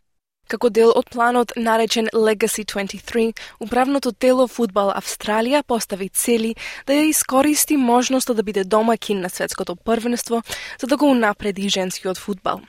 Како 0.50 0.72
дел 0.74 0.90
од 0.98 1.06
планот 1.14 1.52
наречен 1.56 2.08
Legacy 2.14 2.66
23, 2.66 3.36
управното 3.62 4.12
тело 4.12 4.48
Футбал 4.50 4.90
Австралија 4.98 5.62
постави 5.62 6.10
цели 6.10 6.56
да 6.90 6.98
ја 6.98 7.06
искористи 7.12 7.78
можноста 7.78 8.34
да 8.34 8.44
биде 8.44 8.64
домакин 8.64 9.22
на 9.22 9.30
светското 9.30 9.76
првенство 9.76 10.42
за 10.82 10.88
да 10.88 10.98
го 10.98 11.12
унапреди 11.12 11.70
женскиот 11.70 12.18
футбал. 12.18 12.62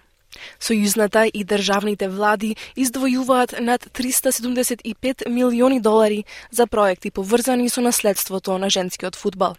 Сојузната 0.60 1.24
и 1.34 1.44
државните 1.44 2.08
влади 2.08 2.56
издвојуваат 2.76 3.60
над 3.60 3.86
375 3.92 5.28
милиони 5.28 5.80
долари 5.80 6.24
за 6.50 6.66
проекти 6.66 7.10
поврзани 7.10 7.68
со 7.68 7.80
наследството 7.80 8.58
на 8.58 8.70
женскиот 8.70 9.16
фудбал. 9.16 9.56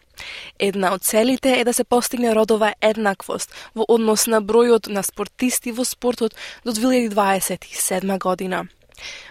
Една 0.59 0.93
од 0.93 1.03
целите 1.03 1.59
е 1.59 1.63
да 1.63 1.73
се 1.73 1.83
постигне 1.83 2.35
родова 2.35 2.73
еднаквост 2.81 3.51
во 3.75 3.85
однос 3.87 4.27
на 4.27 4.41
бројот 4.41 4.87
на 4.87 5.03
спортисти 5.03 5.71
во 5.71 5.85
спортот 5.85 6.35
до 6.65 6.71
2027 6.71 8.19
година. 8.19 8.67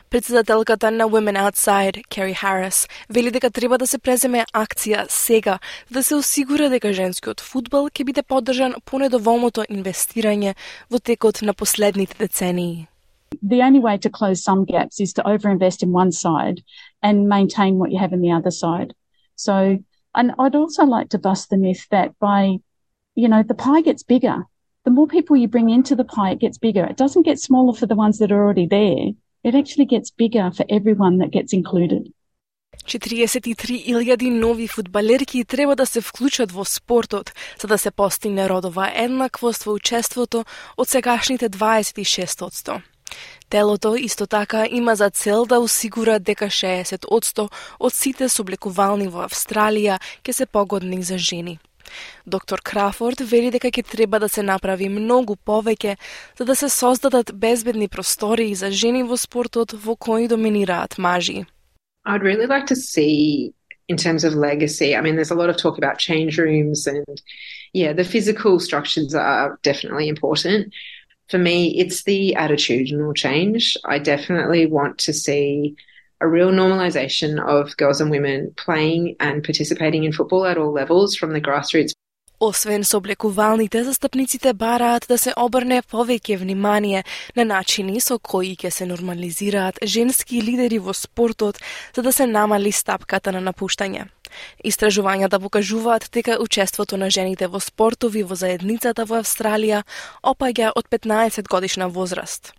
Председателката 0.09 0.91
на 0.91 1.03
Women 1.03 1.51
Outside, 1.51 2.07
Carrie 2.07 2.35
Harris, 2.43 2.89
вели 3.09 3.31
дека 3.31 3.51
треба 3.51 3.77
да 3.77 3.87
се 3.87 3.97
преземе 3.97 4.45
акција 4.53 5.05
сега 5.09 5.59
да 5.91 6.03
се 6.03 6.15
осигура 6.15 6.69
дека 6.69 6.93
женскиот 6.93 7.41
фудбал 7.41 7.89
ќе 7.89 8.05
биде 8.05 8.23
поддржан 8.23 8.77
по 8.85 8.99
недоволното 9.01 9.65
инвестирање 9.69 10.53
во 10.91 10.99
текот 10.99 11.41
на 11.41 11.53
последните 11.53 12.15
децении. 12.19 12.87
The 13.43 13.59
only 13.67 13.81
way 13.81 13.97
to 13.97 14.09
close 14.09 14.43
some 14.43 14.63
gaps 14.63 15.01
is 15.01 15.11
to 15.13 15.21
overinvest 15.23 15.83
in 15.83 15.91
one 15.91 16.11
side 16.11 16.61
and 17.01 17.27
maintain 17.27 17.77
what 17.79 17.91
you 17.91 17.99
have 17.99 18.13
in 18.13 18.21
the 18.21 18.31
other 18.31 18.51
side. 18.51 18.93
So, 19.35 19.79
and 20.13 20.31
I'd 20.39 20.55
also 20.55 20.85
like 20.85 21.09
to 21.09 21.19
bust 21.19 21.49
the 21.49 21.57
myth 21.57 21.83
that 21.89 22.09
by, 22.19 22.41
you 23.15 23.27
know, 23.27 23.43
the 23.43 23.59
pie 23.65 23.81
gets 23.81 24.03
bigger. 24.03 24.37
The 24.85 24.95
more 24.97 25.07
people 25.07 25.35
you 25.35 25.47
bring 25.47 25.69
into 25.69 25.95
the 25.95 26.09
pie, 26.15 26.31
it 26.31 26.39
gets 26.39 26.57
bigger. 26.57 26.85
It 26.85 26.95
doesn't 26.95 27.25
get 27.29 27.39
smaller 27.39 27.73
for 27.73 27.87
the 27.87 28.01
ones 28.05 28.19
that 28.19 28.31
are 28.31 28.41
already 28.41 28.67
there 28.67 29.15
It 29.44 29.54
actually 29.54 29.86
gets 29.86 30.10
bigger 30.10 30.50
for 30.56 30.64
everyone 30.68 31.18
that 31.18 31.30
gets 31.30 31.52
included. 31.52 32.12
43.000 32.84 34.30
нови 34.30 34.68
фудбалерки 34.68 35.44
треба 35.44 35.76
да 35.76 35.86
се 35.86 36.00
вклучат 36.00 36.52
во 36.52 36.64
спортот 36.64 37.32
за 37.60 37.68
да 37.68 37.78
се 37.78 37.90
постигне 37.90 38.48
родова 38.48 38.90
еднаквост 38.94 39.64
во 39.64 39.72
учеството 39.72 40.44
од 40.76 40.88
сегашните 40.88 41.50
26%. 41.50 42.80
Телото 43.48 43.96
исто 43.96 44.26
така 44.26 44.66
има 44.70 44.96
за 44.96 45.10
цел 45.10 45.46
да 45.46 45.60
осигура 45.60 46.18
дека 46.18 46.46
60% 46.46 47.48
од 47.80 47.92
сите 47.92 48.28
субликувални 48.28 49.08
во 49.08 49.26
Австралија 49.26 49.98
ќе 50.24 50.32
се 50.32 50.46
погодни 50.46 51.02
за 51.02 51.18
жени. 51.18 51.58
Доктор 52.26 52.60
Крафорд 52.62 53.20
вели 53.20 53.50
дека 53.50 53.70
ќе 53.70 53.84
треба 53.86 54.18
да 54.18 54.28
се 54.28 54.42
направи 54.42 54.88
многу 54.88 55.36
повеќе 55.36 55.96
за 56.38 56.44
да 56.44 56.56
се 56.56 56.68
создадат 56.68 57.32
безбедни 57.34 57.88
простории 57.88 58.54
за 58.54 58.70
жени 58.70 59.02
во 59.02 59.16
спортот 59.16 59.72
во 59.72 59.96
кои 59.96 60.28
доминираат 60.28 60.98
мажи. 60.98 61.46
I'd 62.06 62.22
really 62.22 62.46
like 62.46 62.66
to 62.66 62.76
see 62.76 63.52
in 63.88 63.96
terms 63.96 64.24
of 64.24 64.34
legacy. 64.34 64.96
I 64.96 65.00
mean, 65.00 65.16
there's 65.16 65.30
a 65.30 65.34
lot 65.42 65.50
of 65.50 65.56
talk 65.56 65.76
about 65.76 65.98
change 65.98 66.38
rooms 66.38 66.86
and 66.86 67.20
yeah, 67.72 67.92
the 67.92 68.04
physical 68.04 68.58
structures 68.60 69.14
are 69.14 69.58
definitely 69.62 70.08
important. 70.08 70.72
For 71.28 71.38
me, 71.38 71.78
it's 71.78 72.02
the 72.04 72.34
attitudinal 72.36 73.14
change. 73.14 73.76
I 73.84 73.98
definitely 73.98 74.66
want 74.66 74.98
to 74.98 75.12
see 75.12 75.76
a 76.20 76.28
real 76.28 76.50
normalisation 76.50 77.40
of 77.40 77.76
girls 77.76 78.00
and 78.00 78.10
women 78.10 78.52
playing 78.56 79.16
and 79.20 79.42
participating 79.42 80.04
in 80.04 80.12
football 80.12 80.44
at 80.44 80.58
all 80.58 80.72
levels 80.72 81.16
from 81.16 81.32
the 81.32 81.40
grassroots. 81.40 81.92
Освен 82.42 82.84
со 82.84 82.96
облекувалните, 82.96 83.84
застапниците 83.84 84.52
бараат 84.52 85.04
да 85.08 85.18
се 85.18 85.32
обрне 85.36 85.82
повеќе 85.82 86.38
внимание 86.40 87.04
на 87.36 87.44
начини 87.44 88.00
со 88.00 88.16
кои 88.18 88.54
ќе 88.56 88.70
се 88.70 88.86
нормализираат 88.86 89.82
женски 89.84 90.40
лидери 90.42 90.78
во 90.78 90.94
спортот 90.96 91.60
за 91.94 92.02
да 92.02 92.12
се 92.12 92.26
намали 92.26 92.72
стапката 92.72 93.32
на 93.32 93.44
напуштање. 93.44 94.06
Истражувањата 94.64 95.40
покажуваат 95.40 96.08
дека 96.12 96.38
учеството 96.40 96.96
на 96.96 97.10
жените 97.10 97.46
во 97.46 97.60
спортови 97.60 98.22
во 98.22 98.34
заедницата 98.34 99.04
во 99.04 99.20
Австралија 99.20 99.82
опаѓа 100.24 100.72
од 100.76 100.88
15 100.88 101.44
годишна 101.44 101.88
возраст. 101.88 102.54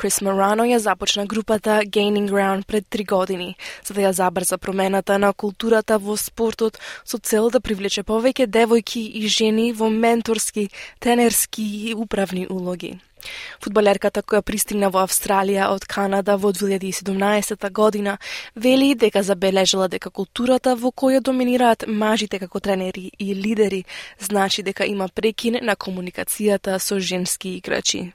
Крис 0.00 0.22
Марано 0.24 0.64
ја 0.64 0.78
започна 0.80 1.26
групата 1.26 1.82
Gaining 1.84 2.30
Ground 2.30 2.64
пред 2.64 2.86
три 2.88 3.04
години, 3.04 3.56
за 3.84 3.94
да 3.94 4.00
ја 4.00 4.10
забрза 4.10 4.56
промената 4.58 5.18
на 5.18 5.32
културата 5.32 5.98
во 5.98 6.16
спортот 6.16 6.78
со 7.04 7.18
цел 7.18 7.50
да 7.50 7.60
привлече 7.60 8.00
повеќе 8.02 8.46
девојки 8.48 9.02
и 9.20 9.28
жени 9.28 9.74
во 9.76 9.90
менторски, 9.90 10.70
тренерски 11.00 11.62
и 11.90 11.94
управни 11.94 12.46
улоги. 12.48 12.96
Фудбалерката 13.60 14.22
која 14.22 14.40
пристигна 14.40 14.88
во 14.88 15.02
Австралија 15.04 15.68
од 15.68 15.84
Канада 15.84 16.38
во 16.40 16.48
2017 16.48 17.68
година 17.70 18.16
вели 18.56 18.94
дека 18.94 19.22
забележала 19.22 19.88
дека 19.88 20.08
културата 20.08 20.76
во 20.76 20.94
која 20.96 21.20
доминираат 21.20 21.84
мажите 21.86 22.38
како 22.38 22.60
тренери 22.60 23.10
и 23.18 23.34
лидери 23.34 23.84
значи 24.18 24.62
дека 24.62 24.88
има 24.88 25.08
прекин 25.08 25.60
на 25.60 25.76
комуникацијата 25.76 26.78
со 26.78 26.98
женски 26.98 27.58
играчи. 27.60 28.12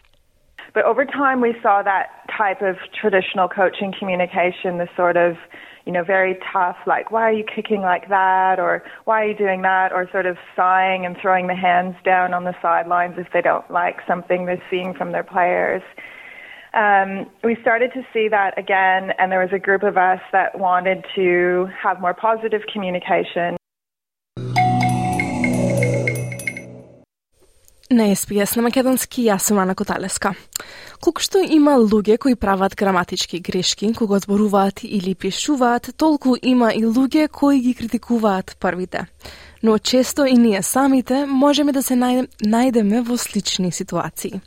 But 0.75 0.83
over 0.83 1.05
time, 1.05 1.39
we 1.39 1.55
saw 1.63 1.81
that 1.83 2.07
type 2.37 2.61
of 2.61 2.75
traditional 2.93 3.47
coaching 3.47 3.93
communication, 3.97 4.77
the 4.77 4.89
sort 4.93 5.15
of, 5.15 5.37
you 5.85 5.93
know, 5.93 6.03
very 6.03 6.37
tough, 6.51 6.75
like, 6.85 7.11
why 7.11 7.21
are 7.21 7.31
you 7.31 7.45
kicking 7.45 7.79
like 7.79 8.09
that? 8.09 8.59
Or 8.59 8.83
why 9.05 9.23
are 9.23 9.25
you 9.25 9.37
doing 9.37 9.61
that? 9.61 9.93
Or 9.93 10.09
sort 10.11 10.25
of 10.25 10.37
sighing 10.53 11.05
and 11.05 11.15
throwing 11.21 11.47
the 11.47 11.55
hands 11.55 11.95
down 12.03 12.33
on 12.33 12.43
the 12.43 12.53
sidelines 12.61 13.15
if 13.17 13.27
they 13.31 13.41
don't 13.41 13.71
like 13.71 14.01
something 14.05 14.45
they're 14.45 14.61
seeing 14.69 14.93
from 14.93 15.13
their 15.13 15.23
players. 15.23 15.81
Um, 16.73 17.31
we 17.41 17.55
started 17.61 17.93
to 17.93 18.01
see 18.11 18.27
that 18.27 18.59
again, 18.59 19.11
and 19.17 19.31
there 19.31 19.39
was 19.39 19.53
a 19.53 19.59
group 19.59 19.83
of 19.83 19.95
us 19.95 20.19
that 20.33 20.59
wanted 20.59 21.05
to 21.15 21.69
have 21.81 22.01
more 22.01 22.13
positive 22.13 22.63
communication. 22.73 23.55
На 27.91 28.07
СПС 28.15 28.55
на 28.57 28.63
македонски 28.65 29.27
јас 29.27 29.45
сум 29.45 29.59
Ана 29.61 29.75
Коталеска. 29.77 30.31
Колку 31.05 31.21
што 31.21 31.37
има 31.37 31.75
луѓе 31.77 32.17
кои 32.17 32.33
прават 32.33 32.73
граматички 32.73 33.37
грешки 33.45 33.91
кога 33.93 34.17
зборуваат 34.19 34.81
или 34.81 35.13
пишуваат, 35.13 35.91
толку 35.93 36.33
има 36.41 36.71
и 36.73 36.81
луѓе 36.81 37.29
кои 37.29 37.61
ги 37.61 37.75
критикуваат 37.75 38.57
првите. 38.59 39.05
Но 39.61 39.77
често 39.77 40.25
и 40.25 40.33
ние 40.33 40.63
самите 40.63 41.25
можеме 41.25 41.71
да 41.71 41.83
се 41.83 41.93
најдеме 41.93 43.05
во 43.05 43.17
слични 43.17 43.71
ситуации. 43.71 44.41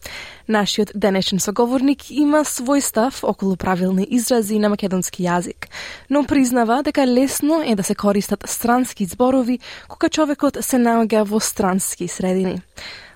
Нашиот 0.48 0.90
денешен 0.94 1.38
соговорник 1.38 2.10
има 2.10 2.42
свој 2.42 2.80
став 2.80 3.22
околу 3.22 3.54
правилни 3.56 4.02
изрази 4.10 4.58
на 4.58 4.68
македонски 4.68 5.22
јазик, 5.22 5.70
но 6.10 6.24
признава 6.24 6.82
дека 6.82 7.06
лесно 7.06 7.62
е 7.62 7.76
да 7.76 7.82
се 7.82 7.94
користат 7.94 8.42
странски 8.46 9.04
зборови 9.04 9.60
кога 9.88 10.08
човекот 10.08 10.58
се 10.60 10.76
наоѓа 10.76 11.22
во 11.22 11.38
странски 11.40 12.08
средини. 12.08 12.62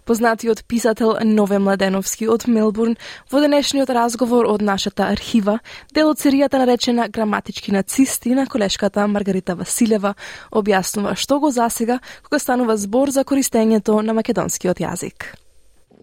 Познатиот 0.05 0.64
писател 0.64 1.14
Нове 1.22 1.59
Младеновски 1.62 2.26
од 2.26 2.48
Мелбурн 2.50 2.96
во 3.30 3.38
денешниот 3.38 3.90
разговор 3.94 4.48
од 4.50 4.62
нашата 4.62 5.07
архива, 5.07 5.61
дел 5.94 6.11
од 6.11 6.18
серијата 6.18 6.59
наречена 6.59 7.07
Граматички 7.07 7.70
нацисти 7.70 8.34
на 8.34 8.48
колешката 8.50 9.07
Маргарита 9.07 9.55
Василева, 9.55 10.16
објаснува 10.50 11.14
што 11.14 11.38
го 11.38 11.53
засега 11.55 12.00
кога 12.26 12.40
станува 12.42 12.76
збор 12.76 13.14
за 13.14 13.22
користењето 13.22 14.00
на 14.03 14.14
македонскиот 14.18 14.82
јазик. 14.82 15.36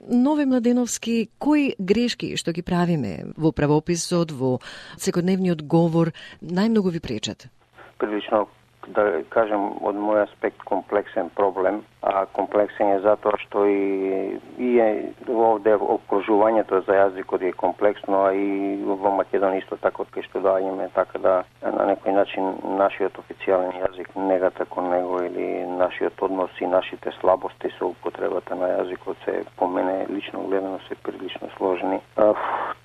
Нови 0.08 0.46
Младеновски, 0.46 1.28
кои 1.38 1.76
грешки 1.80 2.38
што 2.40 2.56
ги 2.56 2.64
правиме 2.64 3.34
во 3.36 3.52
правописот, 3.52 4.32
во 4.32 4.62
секојдневниот 4.96 5.68
говор, 5.68 6.16
најмногу 6.40 6.96
ви 6.96 7.04
пречат? 7.04 7.52
Прилично 8.00 8.48
да 8.96 9.24
кажем 9.30 9.78
од 9.86 9.96
мој 9.96 10.24
аспект 10.24 10.64
комплексен 10.66 11.30
проблем, 11.36 11.82
а 12.02 12.26
комплексен 12.34 12.94
е 12.96 13.00
затоа 13.04 13.38
што 13.44 13.66
и, 13.68 14.40
и 14.58 14.70
е 14.80 14.90
овде 15.28 15.76
окружувањето 15.76 16.82
за 16.88 16.98
јазикот 16.98 17.44
е 17.44 17.52
комплексно, 17.54 18.24
а 18.30 18.34
и 18.34 18.78
во 18.84 19.14
Македонија 19.20 19.64
исто 19.64 19.78
така 19.84 20.04
од 20.04 20.12
кај 20.16 20.26
што 20.30 20.44
доаѓаме, 20.46 20.90
така 20.96 21.22
да 21.24 21.36
на 21.62 21.88
некој 21.92 22.16
начин 22.16 22.54
нашиот 22.80 23.20
официјален 23.24 23.78
јазик, 23.84 24.12
негата 24.16 24.66
кон 24.66 24.90
него 24.90 25.22
или 25.24 25.66
нашиот 25.78 26.22
однос 26.22 26.52
и 26.60 26.68
нашите 26.68 27.12
слабости 27.20 27.72
со 27.78 27.92
употребата 27.94 28.56
на 28.56 28.74
јазикот 28.78 29.26
се 29.26 29.44
по 29.58 29.68
мене 29.68 30.06
лично 30.10 30.48
гледано 30.48 30.80
се 30.88 30.96
прилично 30.96 31.50
сложни. 31.58 32.02
А, 32.16 32.34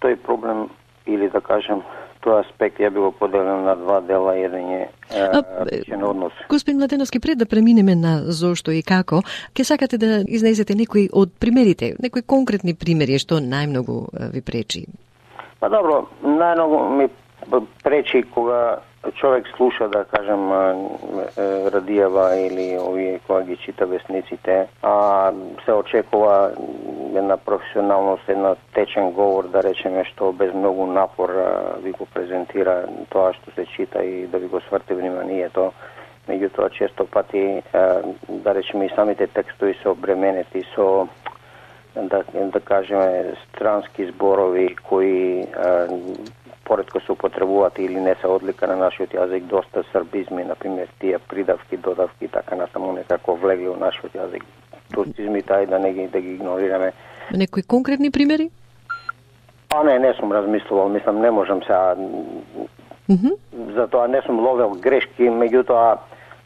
тој 0.03 0.17
проблем 0.17 0.69
или 1.07 1.29
да 1.29 1.41
кажем 1.41 1.83
тој 2.25 2.41
аспект 2.41 2.81
ја 2.81 2.91
би 2.91 3.03
го 3.05 3.13
поделил 3.13 3.61
на 3.65 3.77
два 3.77 4.01
дела, 4.01 4.37
еден 4.39 4.71
е 4.71 4.89
личен 5.73 6.05
однос. 6.05 6.33
Господин 6.49 6.79
Младеновски, 6.79 7.21
пред 7.21 7.39
да 7.39 7.47
преминеме 7.47 7.95
на 7.95 8.33
зошто 8.33 8.71
и 8.71 8.83
како, 8.83 9.23
ке 9.55 9.65
сакате 9.65 9.99
да 9.99 10.23
изнесете 10.29 10.75
некои 10.75 11.09
од 11.13 11.37
примерите, 11.41 11.95
некои 12.03 12.23
конкретни 12.23 12.75
примери 12.75 13.19
што 13.19 13.41
најмногу 13.41 14.09
ви 14.33 14.41
пречи? 14.41 14.87
Па 15.61 15.69
добро, 15.69 16.07
најмногу 16.23 16.81
ми 16.97 17.09
пречи 17.85 18.25
кога 18.35 18.81
човек 19.13 19.47
слуша, 19.57 19.89
да 19.89 20.05
кажем, 20.05 20.39
радијава 21.75 22.35
или 22.47 22.79
овие 22.79 23.21
кои 23.27 23.45
ги 23.45 23.57
чита 23.57 23.87
вестниците, 23.87 24.69
а 24.83 25.33
се 25.65 25.73
очекува 25.73 26.53
една 27.15 27.37
професионалност, 27.37 28.29
една 28.29 28.57
течен 28.75 29.11
говор, 29.11 29.49
да 29.49 29.63
речеме, 29.63 30.05
што 30.05 30.33
без 30.33 30.55
многу 30.55 30.87
напор 30.87 31.31
ви 31.83 31.93
го 31.93 32.07
презентира 32.15 32.87
тоа 33.11 33.33
што 33.33 33.51
се 33.55 33.67
чита 33.67 34.05
и 34.05 34.27
да 34.27 34.39
ви 34.39 34.47
го 34.47 34.61
сврте 34.61 34.95
вниманието. 34.95 35.73
Меѓутоа, 36.29 36.71
често 36.73 37.07
пати, 37.07 37.63
да 38.29 38.55
речеме, 38.55 38.87
и 38.87 38.95
самите 38.95 39.27
текстови 39.27 39.75
се 39.83 39.89
обременети 39.89 40.65
со 40.75 41.09
да, 41.97 42.23
да 42.33 42.61
кажеме, 42.61 43.35
странски 43.49 44.07
зборови 44.07 44.77
кои 44.89 45.47
поредко 46.65 47.01
се 47.01 47.13
употребуваат 47.13 47.79
или 47.79 48.01
не 48.01 48.15
се 48.21 48.27
одлика 48.27 48.67
на 48.67 48.77
нашиот 48.77 49.15
јазик, 49.15 49.43
доста 49.43 49.85
србизми, 49.93 50.45
например, 50.45 50.89
тие 51.01 51.19
придавки, 51.19 51.77
додавки, 51.77 52.29
така 52.29 52.57
насаму 52.57 52.93
некако 52.93 53.37
влегли 53.37 53.69
во 53.69 53.77
нашиот 53.77 54.15
јазик. 54.15 54.45
Турцизми 54.95 55.43
тај 55.43 55.67
да 55.67 55.79
не 55.79 55.93
ги, 55.93 56.09
да 56.09 56.21
ги 56.21 56.35
игнорираме. 56.35 56.93
Некои 57.33 57.63
конкретни 57.63 58.11
примери? 58.11 58.51
А 59.71 59.83
не, 59.85 59.99
не 59.99 60.15
сум 60.15 60.33
размислувал, 60.33 60.89
мислам, 60.89 61.21
не 61.21 61.31
можам 61.31 61.63
сега... 61.63 61.95
Mm 63.11 63.19
-hmm. 63.19 63.37
Затоа 63.75 64.09
не 64.09 64.23
сум 64.23 64.41
ловел 64.41 64.71
грешки, 64.71 65.23
меѓутоа 65.23 65.99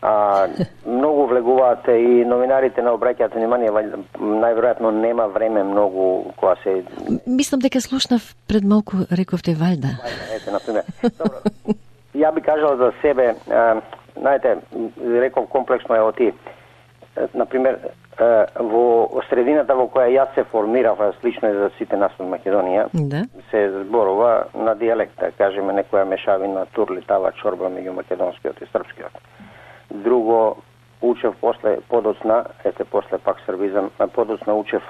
а, 0.02 0.46
многу 0.86 1.26
влегуваат 1.26 1.88
и 1.88 2.24
новинарите 2.24 2.82
не 2.82 2.90
обраќаат 2.94 3.34
внимание, 3.34 3.70
најверојатно 4.18 4.92
нема 4.94 5.26
време 5.34 5.64
многу 5.64 6.32
кога 6.36 6.54
се 6.62 6.84
Мислам 7.26 7.60
дека 7.60 7.80
слушнав 7.80 8.34
пред 8.48 8.64
малку 8.64 9.04
рековте 9.10 9.54
вајда. 9.58 9.98
Ете, 10.34 10.50
например. 10.50 10.84
Добро. 11.18 11.42
Ја 12.14 12.34
би 12.34 12.40
кажал 12.40 12.76
за 12.76 12.92
себе, 13.02 13.34
а, 13.50 13.80
знаете, 14.16 14.58
реков 15.02 15.48
комплексно 15.48 15.94
е 15.94 16.00
оти. 16.00 16.32
Например, 17.34 17.78
во 18.18 19.22
средината 19.28 19.74
во 19.74 19.88
која 19.90 20.06
јас 20.10 20.34
се 20.34 20.44
формирав, 20.44 20.98
слично 21.20 21.48
е 21.48 21.54
за 21.54 21.70
сите 21.78 21.96
нас 21.96 22.12
од 22.18 22.26
Македонија, 22.30 22.88
да. 22.92 23.24
се 23.50 23.70
зборува 23.82 24.46
на 24.54 24.74
дијалекта, 24.78 25.32
кажеме 25.38 25.74
некоја 25.74 26.04
мешавина 26.04 26.66
турлитава 26.74 27.32
чорба 27.42 27.70
меѓу 27.70 27.94
македонскиот 27.98 28.62
и 28.62 28.70
српскиот 28.72 29.22
друго 29.90 30.56
учев 31.00 31.34
после 31.40 31.78
подоцна, 31.88 32.44
ете 32.64 32.84
после 32.84 33.18
пак 33.18 33.36
србизам, 33.46 33.90
подоцна 34.14 34.54
учев 34.54 34.82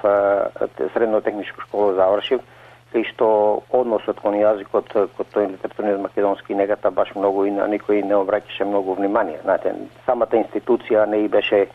средно 0.93 1.21
техничка 1.21 1.61
школа 1.61 1.93
завршив, 1.93 2.41
кај 2.89 3.05
што 3.05 3.61
односот 3.69 4.17
кон 4.17 4.33
јазикот, 4.33 4.89
кон 4.89 5.27
тој 5.33 5.51
литературниот 5.53 6.01
македонски 6.01 6.55
негата 6.57 6.89
баш 6.91 7.13
многу 7.15 7.45
и 7.45 7.51
на 7.53 7.67
никој 7.69 8.01
не 8.01 8.17
обраќаше 8.17 8.65
многу 8.65 8.95
внимание. 8.97 9.37
Знаете, 9.43 9.75
самата 10.05 10.41
институција 10.41 11.05
не 11.05 11.25
и 11.25 11.27
беше 11.27 11.67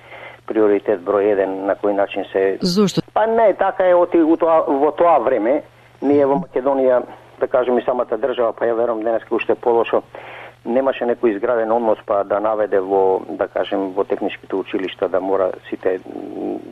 приоритет 0.46 1.00
број 1.06 1.32
еден 1.32 1.66
на 1.66 1.76
кој 1.78 1.94
начин 1.94 2.26
се 2.32 2.58
Зошто? 2.60 3.02
Па 3.14 3.26
не, 3.26 3.54
така 3.54 3.86
е 3.86 3.94
оти 3.94 4.18
во 4.18 4.36
тоа, 4.36 4.64
во 4.66 4.90
тоа 4.90 5.18
време 5.22 5.62
ние 6.02 6.26
во 6.26 6.42
Македонија, 6.42 7.04
да 7.38 7.46
кажем 7.46 7.78
и 7.78 7.84
самата 7.86 8.18
држава, 8.18 8.52
па 8.52 8.66
ја 8.66 8.74
верувам 8.74 9.04
денеска 9.04 9.34
уште 9.34 9.54
полошо, 9.54 10.02
немаше 10.64 11.04
некој 11.04 11.34
изграден 11.34 11.72
однос 11.72 11.98
па 12.06 12.22
да 12.24 12.40
наведе 12.40 12.80
во, 12.80 13.20
да 13.28 13.48
кажем, 13.48 13.92
во 13.92 14.04
техничките 14.04 14.56
училишта 14.56 15.08
да 15.08 15.20
мора 15.20 15.52
сите 15.68 16.00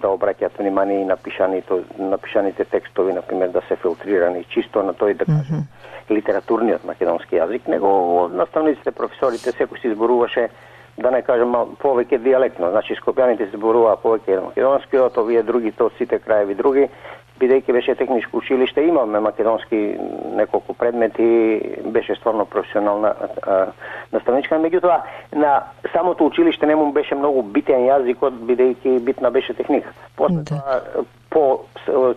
да 0.03 0.09
обраќаат 0.09 0.59
внимание 0.59 1.03
и 1.03 1.05
на 1.05 1.16
пишаните, 1.16 1.84
на 1.99 2.18
пишаните 2.18 2.64
текстови, 2.64 3.12
например, 3.12 3.49
да 3.49 3.62
се 3.68 3.76
филтрирани 3.76 4.45
чисто 4.45 4.82
на 4.82 4.95
тој, 4.95 5.14
да 5.16 5.24
кажем, 5.24 5.57
mm 5.57 5.62
-hmm. 5.62 6.14
литературниот 6.14 6.84
македонски 6.84 7.36
јазик, 7.36 7.68
него 7.68 8.28
наставниците, 8.32 8.90
професорите, 8.90 9.51
секој 9.51 9.80
си 9.80 9.95
зборуваше 9.95 10.49
да 10.99 11.11
не 11.11 11.22
кажем 11.22 11.53
повеќе 11.82 12.18
диалектно. 12.18 12.70
Значи 12.70 12.95
скопјаните 12.95 13.51
се 13.51 13.57
зборуваа 13.57 13.97
повеќе 13.97 14.43
македонскиот, 14.45 15.18
овие 15.18 15.43
другите 15.43 15.82
од 15.82 15.93
сите 15.99 16.18
краеви 16.18 16.55
други 16.55 16.88
бидејќи 17.43 17.74
беше 17.74 17.95
техничко 17.99 18.38
училиште, 18.38 18.84
имаме 18.86 19.20
македонски 19.20 19.80
неколку 20.36 20.74
предмети, 20.74 21.61
беше 21.84 22.14
стварно 22.14 22.47
професионална 22.47 23.14
а, 23.43 23.57
наставничка, 24.12 24.61
меѓутоа 24.62 25.01
на 25.32 25.55
самото 25.93 26.26
училиште 26.26 26.66
не 26.66 26.76
му 26.76 26.93
беше 26.93 27.18
многу 27.18 27.43
битен 27.43 27.86
јазикот, 27.88 28.38
бидејќи 28.51 28.99
битна 29.01 29.30
беше 29.30 29.55
техника. 29.55 29.93
После 30.16 30.43
да. 30.43 30.61
тоа, 30.61 31.05
по 31.30 31.64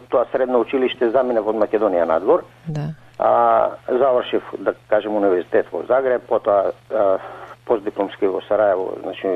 тоа 0.10 0.26
средно 0.32 0.62
училиште 0.66 1.10
заминав 1.10 1.48
од 1.48 1.58
Македонија 1.62 2.06
надвор. 2.06 2.46
Да. 2.68 2.92
А, 3.18 3.32
завршив, 3.88 4.44
да 4.60 4.74
кажем, 4.90 5.16
универзитет 5.16 5.72
во 5.72 5.86
Загреб, 5.88 6.28
потоа 6.28 6.74
постдипломски 7.66 8.28
во 8.28 8.42
Сараево, 8.48 8.94
значи 9.02 9.28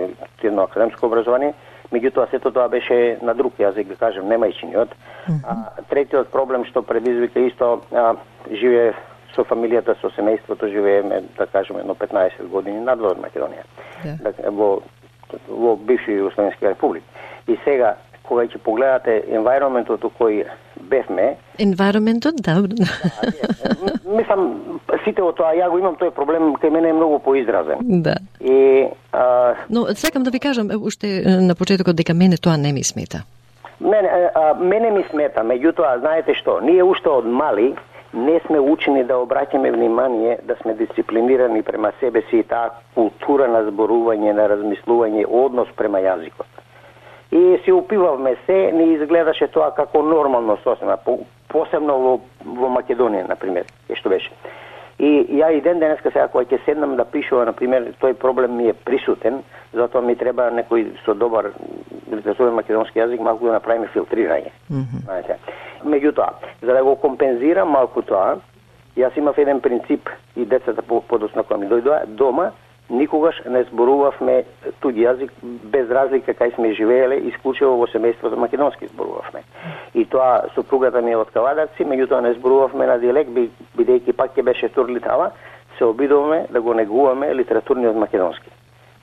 едно 0.44 0.64
академско 0.64 1.06
образование 1.06 1.54
меѓутоа 1.92 2.30
сето 2.32 2.52
тоа 2.52 2.68
беше 2.70 3.18
на 3.22 3.34
друг 3.34 3.58
јазик, 3.60 3.88
да 3.90 3.96
немајчиниот. 4.30 4.90
Mm 5.28 5.34
-hmm. 5.34 5.42
А, 5.48 5.82
третиот 5.90 6.32
проблем 6.32 6.66
што 6.66 6.82
предизвика 6.82 7.40
исто, 7.40 7.82
а, 7.92 8.16
живее 8.52 8.94
со 9.36 9.44
фамилијата, 9.44 9.96
со 10.02 10.10
семејството, 10.10 10.68
живееме, 10.68 11.22
да 11.38 11.48
кажеме, 11.48 11.80
едно 11.80 11.96
15 11.96 12.48
години 12.48 12.80
надвор 12.80 13.18
Македонија, 13.18 13.64
yeah. 14.04 14.22
да, 14.24 14.52
во, 14.52 14.82
во 15.48 15.76
бивши 15.76 16.12
Југословенски 16.12 16.70
републик. 16.70 17.04
И 17.48 17.58
сега, 17.64 17.96
кога 18.24 18.46
ќе 18.46 18.58
погледате 18.58 19.24
у 20.06 20.12
кој 20.20 20.46
бевме... 20.90 21.38
Environmentот, 21.60 22.36
да. 22.42 22.56
Мислам, 24.18 24.80
сите 25.04 25.24
од 25.24 25.38
тоа, 25.38 25.54
ја 25.58 25.70
го 25.72 25.80
имам 25.80 25.98
тој 26.00 26.12
проблем, 26.16 26.54
кај 26.62 26.74
мене 26.74 26.90
е 26.90 26.98
многу 26.98 27.20
поизразен. 27.24 27.84
Да. 28.04 28.16
И, 28.40 28.88
а... 29.14 29.56
Но 29.70 29.86
сакам 29.96 30.24
да 30.24 30.32
ви 30.32 30.40
кажам, 30.40 30.70
уште 30.82 31.24
на 31.26 31.56
почетокот, 31.56 31.96
дека 31.96 32.14
мене 32.14 32.38
тоа 32.38 32.58
не 32.58 32.74
ми 32.74 32.84
смета. 32.84 33.24
Мене, 33.80 34.10
а, 34.36 34.54
мене 34.54 34.92
ми 34.92 35.04
смета, 35.12 35.44
меѓутоа, 35.44 36.00
знаете 36.00 36.36
што, 36.36 36.60
ние 36.62 36.84
уште 36.84 37.10
од 37.10 37.26
мали 37.26 37.76
не 38.14 38.40
сме 38.48 38.60
учени 38.60 39.04
да 39.06 39.20
обраќаме 39.22 39.72
внимание, 39.72 40.40
да 40.44 40.56
сме 40.62 40.74
дисциплинирани 40.74 41.62
према 41.64 41.92
себе 42.00 42.24
си 42.30 42.42
и 42.42 42.44
таа 42.44 42.74
култура 42.96 43.48
на 43.48 43.62
зборување, 43.70 44.34
на 44.34 44.50
размислување, 44.50 45.28
однос 45.30 45.70
према 45.78 46.02
јазикот 46.02 46.66
и 47.32 47.60
си 47.64 47.72
упивавме 47.72 48.36
се, 48.46 48.72
не 48.74 48.84
изгледаше 48.94 49.48
тоа 49.48 49.72
како 49.76 50.02
нормално 50.04 50.58
сосема, 50.64 50.98
посебно 51.48 51.98
во, 51.98 52.16
во 52.46 52.70
Македонија, 52.74 53.28
например, 53.30 53.70
е 53.90 53.96
што 53.96 54.10
беше. 54.10 54.32
И 55.00 55.40
ја 55.40 55.54
и 55.56 55.62
ден 55.62 55.80
денеска 55.80 56.12
сега 56.12 56.28
кога 56.28 56.44
ќе 56.44 56.60
седнам 56.66 56.98
да 57.00 57.06
пишува, 57.06 57.46
например, 57.46 57.94
тој 58.02 58.18
проблем 58.20 58.58
ми 58.58 58.68
е 58.70 58.74
присутен, 58.74 59.44
затоа 59.74 60.02
ми 60.02 60.16
треба 60.16 60.50
некој 60.52 60.90
со 61.06 61.14
добар 61.14 61.54
литературен 62.12 62.58
македонски 62.58 63.00
јазик 63.00 63.22
малку 63.24 63.46
да 63.46 63.54
направиме 63.54 63.88
филтрирање. 63.94 64.52
Mm 64.70 64.84
-hmm. 64.84 65.36
Меѓутоа, 65.86 66.30
за 66.62 66.74
да 66.74 66.84
го 66.84 66.96
компензирам 66.96 67.70
малку 67.70 68.02
тоа, 68.02 68.38
јас 68.98 69.18
имав 69.18 69.38
еден 69.38 69.62
принцип 69.62 70.10
и 70.36 70.46
децата 70.46 70.82
подоцна 70.82 71.44
кога 71.44 71.58
ми 71.58 71.68
дојдоа 71.68 72.06
дома, 72.06 72.52
никогаш 72.90 73.42
не 73.46 73.64
зборувавме 73.64 74.44
туѓ 74.82 74.98
јазик 75.06 75.32
без 75.74 75.90
разлика 75.90 76.34
кај 76.34 76.56
сме 76.56 76.74
живееле, 76.74 77.20
исклучиво 77.32 77.78
во 77.78 77.88
семејството 77.88 78.36
македонски 78.36 78.88
зборувавме. 78.88 79.44
И 79.94 80.06
тоа 80.06 80.50
супругата 80.56 81.02
ми 81.02 81.12
е 81.12 81.18
од 81.18 81.32
Кавадарци, 81.34 81.86
меѓутоа 81.86 82.22
не 82.22 82.34
зборувавме 82.34 82.88
на 82.88 82.98
диалект, 82.98 83.30
бидејќи 83.78 84.14
пак 84.14 84.36
ќе 84.36 84.44
беше 84.44 84.70
турлитава, 84.70 85.32
се 85.78 85.86
обидуваме 85.86 86.46
да 86.50 86.62
го 86.62 86.74
негуваме 86.74 87.36
литературниот 87.36 87.96
македонски. 87.96 88.50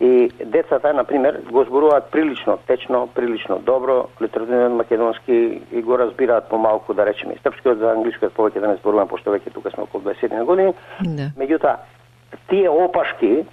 И 0.01 0.31
децата, 0.45 0.93
на 0.93 1.05
пример, 1.05 1.41
го 1.51 1.65
зборуваат 1.65 2.11
прилично 2.11 2.59
течно, 2.67 3.09
прилично 3.15 3.59
добро, 3.59 4.09
литературниот 4.23 4.73
македонски 4.73 5.63
и 5.73 5.83
го 5.83 5.99
разбираат 5.99 6.49
помалку, 6.49 6.95
да 6.95 7.07
речеме, 7.07 7.35
и 7.35 7.39
српскиот 7.39 7.79
за 7.79 7.95
англискиот 7.97 8.35
повеќе 8.37 8.61
да 8.61 8.69
не 8.69 8.77
зборувам, 8.77 9.09
пошто 9.09 9.33
веќе 9.33 9.55
тука 9.55 9.71
сме 9.71 9.87
околу 9.89 10.05
20 10.05 10.45
години. 10.45 10.75
Да. 11.01 11.31
Меѓутоа, 11.41 11.77
тие 12.51 12.69
опашки 12.69 13.47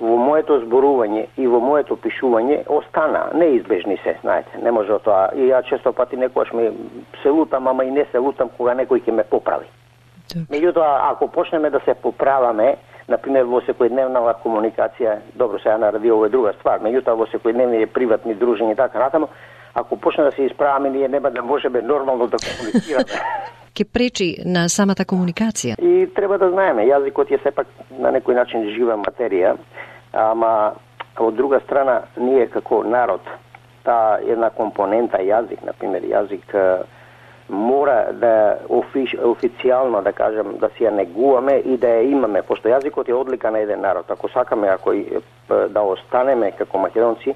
во 0.00 0.16
моето 0.16 0.60
зборување 0.62 1.24
и 1.36 1.46
во 1.50 1.58
моето 1.60 1.96
пишување 1.98 2.60
остана, 2.70 3.28
неизбежни 3.34 3.96
се, 4.04 4.16
знаете, 4.22 4.60
не 4.62 4.70
може 4.70 4.98
тоа. 5.04 5.28
И 5.34 5.50
ја 5.50 5.62
често 5.66 5.92
пати 5.92 6.16
некојаш 6.16 6.52
ми 6.54 6.70
се 7.22 7.30
лутам, 7.30 7.68
ама 7.68 7.84
и 7.84 7.90
не 7.90 8.04
се 8.12 8.18
лутам 8.18 8.50
кога 8.56 8.74
некој 8.78 9.02
ќе 9.02 9.12
ме 9.12 9.24
поправи. 9.24 9.66
Меѓутоа, 10.52 11.10
ако 11.10 11.28
почнеме 11.28 11.70
да 11.70 11.80
се 11.84 11.94
поправаме, 11.94 12.76
например 13.08 13.48
во 13.48 13.60
секојдневна 13.64 14.34
комуникација, 14.44 15.18
добро 15.34 15.58
сега 15.58 15.78
на 15.78 15.92
радио 15.92 16.24
е 16.24 16.28
друга 16.28 16.52
ствар, 16.60 16.82
меѓутоа 16.84 17.16
во 17.16 17.26
секојдневни 17.32 17.86
приватни 17.86 18.34
дружини 18.34 18.72
и 18.72 18.76
така 18.76 18.98
натаму, 18.98 19.28
ако 19.80 19.96
почне 19.96 20.24
да 20.24 20.32
се 20.32 20.42
исправаме, 20.42 20.90
ние 20.90 21.08
нема 21.08 21.30
да 21.30 21.42
можеме 21.42 21.82
нормално 21.82 22.26
да 22.26 22.36
комуницираме. 22.36 23.04
Ке 23.74 23.84
пречи 23.84 24.36
на 24.44 24.68
самата 24.68 25.04
комуникација. 25.06 25.78
И 25.78 26.08
треба 26.14 26.38
да 26.38 26.50
знаеме, 26.50 26.88
јазикот 26.88 27.30
е 27.30 27.38
сепак 27.42 27.68
на 27.94 28.10
некој 28.10 28.34
начин 28.34 28.64
жива 28.74 28.96
материја, 28.98 29.54
ама 30.12 30.74
од 31.18 31.34
друга 31.38 31.60
страна 31.60 32.00
ние 32.16 32.48
како 32.50 32.82
народ, 32.82 33.22
таа 33.86 34.18
една 34.26 34.50
компонента 34.50 35.22
јазик, 35.22 35.62
на 35.62 35.72
пример 35.72 36.02
јазик 36.02 36.56
мора 37.48 38.12
да 38.12 38.58
офиш, 38.68 39.14
официјално 39.14 40.02
да 40.02 40.12
кажем 40.12 40.58
да 40.58 40.68
си 40.74 40.84
ја 40.84 40.90
негуваме 40.90 41.60
и 41.64 41.76
да 41.76 41.86
ја 41.86 42.10
имаме, 42.10 42.42
пошто 42.42 42.68
јазикот 42.68 43.08
е 43.08 43.14
одлика 43.14 43.50
на 43.50 43.62
еден 43.62 43.80
народ. 43.80 44.10
Ако 44.10 44.28
сакаме 44.28 44.68
ако 44.68 44.92
и, 44.92 45.06
да 45.48 45.80
останеме 45.80 46.50
како 46.52 46.78
македонци, 46.78 47.34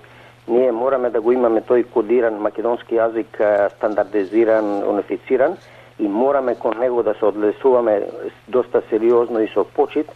ние 0.49 0.73
мораме 0.73 1.11
да 1.11 1.21
го 1.21 1.33
имаме 1.33 1.61
тој 1.61 1.87
кодиран 1.93 2.41
македонски 2.43 2.99
јазик 2.99 3.39
стандардизиран, 3.77 4.83
унифициран 4.89 5.57
и 5.99 6.09
мораме 6.09 6.55
кон 6.55 6.79
него 6.79 7.03
да 7.03 7.15
се 7.15 7.25
одлесуваме 7.25 8.03
доста 8.49 8.83
сериозно 8.91 9.41
и 9.41 9.49
со 9.49 9.65
почит, 9.65 10.11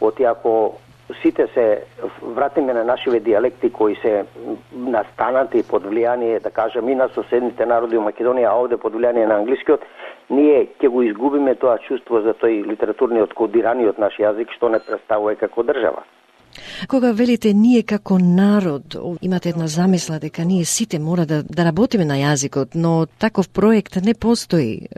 оти 0.00 0.24
ако 0.24 0.78
сите 1.22 1.46
се 1.46 1.84
вратиме 2.22 2.72
на 2.72 2.84
нашиве 2.84 3.20
диалекти 3.20 3.72
кои 3.72 3.96
се 3.96 4.24
настанати 4.72 5.62
под 5.62 5.84
влијание, 5.84 6.42
да 6.42 6.50
кажем, 6.50 6.88
и 6.88 6.94
на 6.94 7.08
соседните 7.08 7.66
народи 7.66 7.96
во 7.96 8.06
Македонија, 8.06 8.48
а 8.48 8.56
овде 8.56 8.76
под 8.76 8.94
влијание 8.94 9.26
на 9.26 9.42
англискиот, 9.42 9.82
ние 10.30 10.68
ќе 10.80 10.88
го 10.88 11.02
изгубиме 11.02 11.54
тоа 11.54 11.78
чувство 11.78 12.22
за 12.22 12.34
тој 12.34 12.64
литературниот 12.70 13.34
кодираниот 13.34 13.98
наш 13.98 14.18
јазик 14.18 14.54
што 14.56 14.68
не 14.68 14.78
представува 14.78 15.34
како 15.36 15.62
држава. 15.62 16.06
Кога 16.88 17.12
велите 17.12 17.52
ние 17.54 17.82
како 17.82 18.18
народ, 18.18 18.96
имате 19.22 19.48
една 19.48 19.66
замисла 19.66 20.18
дека 20.18 20.44
ние 20.44 20.64
сите 20.64 20.98
мора 20.98 21.26
да, 21.26 21.42
да 21.42 21.64
работиме 21.64 22.04
на 22.04 22.18
јазикот, 22.20 22.74
но 22.74 23.06
таков 23.18 23.48
проект 23.48 23.96
не 24.04 24.14
постои, 24.14 24.88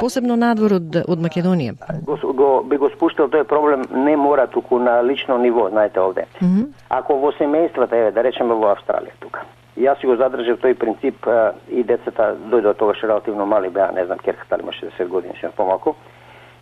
посебно 0.00 0.36
надвор 0.36 0.78
од, 0.78 1.00
од 1.08 1.22
Македонија. 1.22 1.74
Го, 2.06 2.18
го, 2.34 2.50
би 2.64 2.76
го 2.76 2.90
спуштал 2.94 3.30
тој 3.32 3.44
проблем 3.44 3.86
не 4.04 4.16
мора 4.16 4.46
туку 4.46 4.78
на 4.78 5.00
лично 5.02 5.38
ниво, 5.38 5.68
знаете 5.68 6.00
овде. 6.00 6.26
Mm 6.42 6.48
-hmm. 6.48 6.66
Ако 6.88 7.14
во 7.14 7.32
семејствата, 7.32 7.94
еве, 7.94 8.12
да 8.12 8.22
речеме 8.22 8.54
во 8.54 8.74
Австралија 8.74 9.16
тука, 9.20 9.40
Јас 9.76 10.00
си 10.00 10.06
го 10.06 10.16
задржав 10.16 10.58
тој 10.58 10.74
принцип 10.74 11.26
и 11.68 11.82
децата 11.82 12.36
дојдоа 12.50 12.74
тогаш 12.76 13.02
релативно 13.02 13.46
мали 13.46 13.70
беа, 13.70 13.92
не 13.94 14.04
знам, 14.06 14.18
керката 14.18 14.58
имаше 14.62 14.86
10 14.86 15.08
години, 15.08 15.34
ще 15.36 15.48
помалку. 15.48 15.94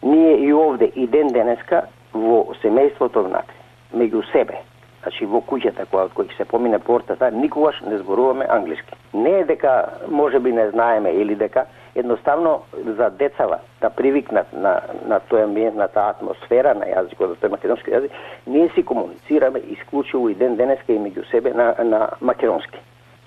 Ние 0.02 0.36
и 0.46 0.52
овде 0.52 0.84
и 0.94 1.06
ден 1.06 1.28
денеска 1.28 1.82
во 2.12 2.54
семејството 2.62 3.24
внатре 3.26 3.57
меѓу 3.94 4.22
себе, 4.32 4.60
значи 5.02 5.26
во 5.26 5.40
куќата 5.40 5.86
која 5.90 6.08
кој 6.14 6.34
се 6.36 6.44
помине 6.44 6.78
портата, 6.78 7.30
никогаш 7.30 7.80
не 7.86 7.98
зборуваме 7.98 8.46
англиски. 8.48 8.96
Не 9.14 9.40
е 9.40 9.44
дека 9.44 9.84
може 10.08 10.38
би 10.38 10.52
не 10.52 10.70
знаеме 10.70 11.10
или 11.10 11.34
дека 11.34 11.66
едноставно 11.94 12.62
за 12.84 13.10
децава 13.10 13.58
да 13.80 13.90
привикнат 13.90 14.52
на, 14.52 14.80
на 15.06 15.20
тој 15.30 15.44
амбиент, 15.44 15.76
на 15.76 15.88
таа 15.88 16.10
атмосфера 16.10 16.74
на 16.74 16.86
јазикот, 16.86 17.34
за 17.34 17.40
тој 17.42 17.54
македонски 17.56 17.90
јазик, 17.90 18.10
ние 18.46 18.68
си 18.74 18.82
комуницираме 18.82 19.58
исклучиво 19.58 20.28
и 20.28 20.34
ден 20.34 20.56
денеска 20.56 20.92
и 20.92 20.98
меѓу 20.98 21.30
себе 21.30 21.54
на, 21.54 21.74
на 21.84 22.08
македонски. 22.20 22.78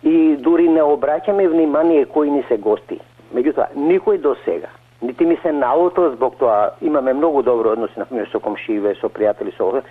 И 0.03 0.38
дури 0.38 0.70
не 0.70 0.82
обраќаме 0.82 1.47
внимание 1.47 2.05
кои 2.05 2.32
ни 2.32 2.43
се 2.47 2.57
гости. 2.57 2.99
Меѓутоа, 3.34 3.72
никој 3.76 4.18
до 4.18 4.36
сега 4.45 4.70
нити 5.01 5.26
ми 5.26 5.38
се 5.41 5.51
наутро 5.51 6.09
због 6.09 6.36
тоа 6.38 6.70
имаме 6.82 7.14
многу 7.14 7.41
добро 7.41 7.70
односи 7.70 7.99
на 7.99 8.05
пример 8.05 8.30
со 8.32 8.39
комшиве, 8.39 8.95
со 8.95 9.09
пријатели, 9.09 9.55
со 9.57 9.82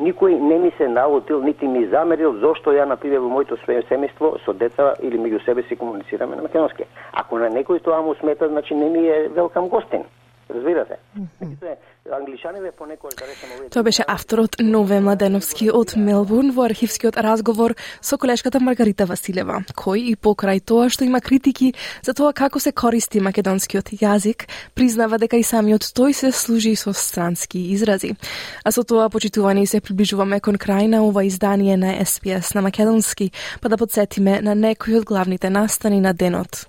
никој 0.00 0.38
не 0.40 0.58
ми 0.58 0.70
се 0.78 0.88
наутил, 0.88 1.42
нити 1.42 1.68
ми 1.68 1.86
замерил 1.86 2.32
зошто 2.40 2.72
ја, 2.72 2.86
например, 2.88 3.20
во 3.20 3.28
моето 3.28 3.56
семејство 3.66 4.38
со 4.44 4.52
деца 4.52 4.94
или 5.02 5.18
меѓу 5.18 5.44
себе 5.44 5.62
си 5.62 5.76
комуницираме 5.76 6.36
на 6.36 6.42
македонски. 6.42 6.84
Ако 7.12 7.38
на 7.38 7.50
некој 7.50 7.82
тоа 7.82 8.02
му 8.02 8.14
смета, 8.14 8.48
значи 8.48 8.74
не 8.74 8.88
ми 8.88 9.06
е 9.08 9.28
велкам 9.28 9.68
гостин. 9.68 10.04
Разбирате? 10.50 10.96
Mm 11.18 11.26
-hmm. 11.40 11.76
Англичаниве 12.12 12.72
понекогаш 12.72 13.14
да 13.14 13.26
речеме 13.26 13.68
Тоа 13.70 13.82
беше 13.82 14.04
авторот 14.08 14.56
Нове 14.60 15.00
Младеновски 15.00 15.70
од 15.70 15.94
Мелбурн 15.96 16.50
во 16.50 16.64
архивскиот 16.66 17.16
разговор 17.16 17.76
со 18.02 18.18
колешката 18.18 18.60
Маргарита 18.60 19.06
Василева, 19.06 19.62
кој 19.78 20.10
и 20.10 20.14
покрај 20.16 20.62
тоа 20.66 20.90
што 20.90 21.06
има 21.06 21.20
критики 21.20 21.72
за 22.02 22.14
тоа 22.14 22.32
како 22.32 22.58
се 22.58 22.72
користи 22.72 23.22
македонскиот 23.22 23.94
јазик, 24.02 24.48
признава 24.74 25.18
дека 25.22 25.38
и 25.38 25.46
самиот 25.46 25.86
тој 25.94 26.12
се 26.12 26.32
служи 26.32 26.74
со 26.74 26.92
странски 26.92 27.70
изрази. 27.76 28.16
А 28.64 28.72
со 28.72 28.82
тоа 28.82 29.08
почитувани 29.08 29.66
се 29.66 29.80
приближуваме 29.80 30.40
кон 30.40 30.58
крај 30.58 30.90
на 30.90 31.04
ова 31.06 31.24
издание 31.24 31.76
на 31.76 31.94
СПС 32.04 32.54
на 32.54 32.62
македонски, 32.62 33.30
па 33.60 33.68
да 33.68 33.76
подсетиме 33.76 34.40
на 34.42 34.54
некои 34.54 34.98
од 34.98 35.04
главните 35.04 35.50
настани 35.50 36.00
на 36.00 36.12
денот. 36.12 36.66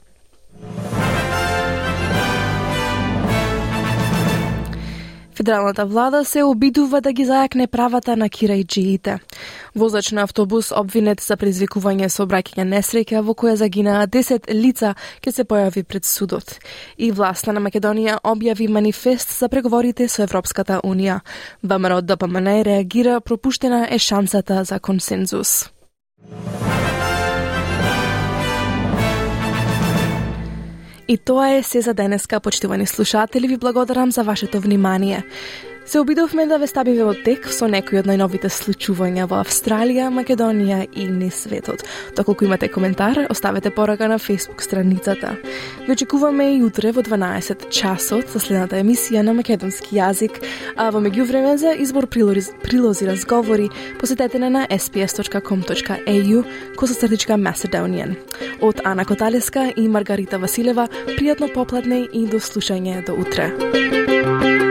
Федералната 5.42 5.86
влада 5.86 6.26
се 6.26 6.44
обидува 6.44 7.00
да 7.02 7.12
ги 7.14 7.24
зајакне 7.26 7.66
правата 7.68 8.14
на 8.16 8.28
кирајджиите. 8.30 9.16
Возач 9.76 10.12
на 10.12 10.22
автобус 10.22 10.70
обвинет 10.72 11.24
за 11.26 11.34
предизвикување 11.34 12.12
сообраќање 12.14 12.68
несреќа 12.70 13.24
во 13.26 13.34
која 13.34 13.56
загинаа 13.58 14.06
10 14.06 14.52
лица 14.54 14.94
ќе 15.18 15.34
се 15.34 15.44
појави 15.44 15.84
пред 15.84 16.06
судот. 16.06 16.60
И 16.98 17.10
власта 17.10 17.58
на 17.58 17.66
Македонија 17.66 18.20
објави 18.22 18.70
манифест 18.70 19.34
за 19.40 19.50
преговорите 19.50 20.08
со 20.08 20.22
Европската 20.30 20.78
Унија. 20.86 21.20
ВМРО 21.64 22.02
ДПМН 22.02 22.62
реагира 22.62 23.20
пропуштена 23.22 23.88
е 23.90 23.98
шансата 23.98 24.64
за 24.64 24.80
консензус. 24.80 25.72
И 31.12 31.18
тоа 31.18 31.50
е 31.50 31.64
се 31.64 31.82
за 31.82 31.94
денеска, 31.94 32.40
почитувани 32.40 32.88
слушатели. 32.88 33.48
Ви 33.48 33.58
благодарам 33.58 34.12
за 34.12 34.24
вашето 34.24 34.60
внимание. 34.60 35.24
Се 35.86 36.00
обидовме 36.00 36.46
да 36.46 36.58
ве 36.62 36.68
ставиме 36.68 37.04
во 37.04 37.14
тек 37.26 37.48
со 37.50 37.66
некои 37.68 37.98
од 38.00 38.08
најновите 38.08 38.52
случувања 38.54 39.26
во 39.28 39.40
Австралија, 39.42 40.12
Македонија 40.14 40.86
и 40.94 41.08
не 41.10 41.32
светот. 41.34 41.82
Доколку 42.16 42.46
имате 42.46 42.70
коментар, 42.70 43.26
оставете 43.30 43.70
порака 43.70 44.08
на 44.08 44.20
Facebook 44.20 44.62
страницата. 44.62 45.36
Ве 45.88 45.94
очекуваме 45.94 46.56
и 46.56 46.64
утре 46.64 46.92
во 46.92 47.02
12 47.02 47.70
часот 47.70 48.30
со 48.30 48.40
следната 48.40 48.78
емисија 48.78 49.26
на 49.26 49.34
македонски 49.34 49.98
јазик, 49.98 50.38
а 50.78 50.92
во 50.92 51.02
меѓувреме 51.02 51.58
за 51.58 51.74
избор 51.74 52.08
прилози, 52.08 52.54
прилози 52.64 53.08
разговори 53.10 53.70
посетете 54.00 54.40
на 54.40 54.68
sps.com.au 54.70 56.44
коса 56.78 56.94
срдичка 56.94 57.34
Macedonian. 57.34 58.16
Од 58.62 58.82
Ана 58.86 59.06
Коталеска 59.06 59.74
и 59.76 59.88
Маргарита 59.88 60.38
Василева, 60.38 60.88
пријатно 61.18 61.52
попладне 61.54 62.06
и 62.14 62.28
до 62.28 62.38
слушање 62.38 63.06
до 63.06 63.18
утре. 63.18 64.71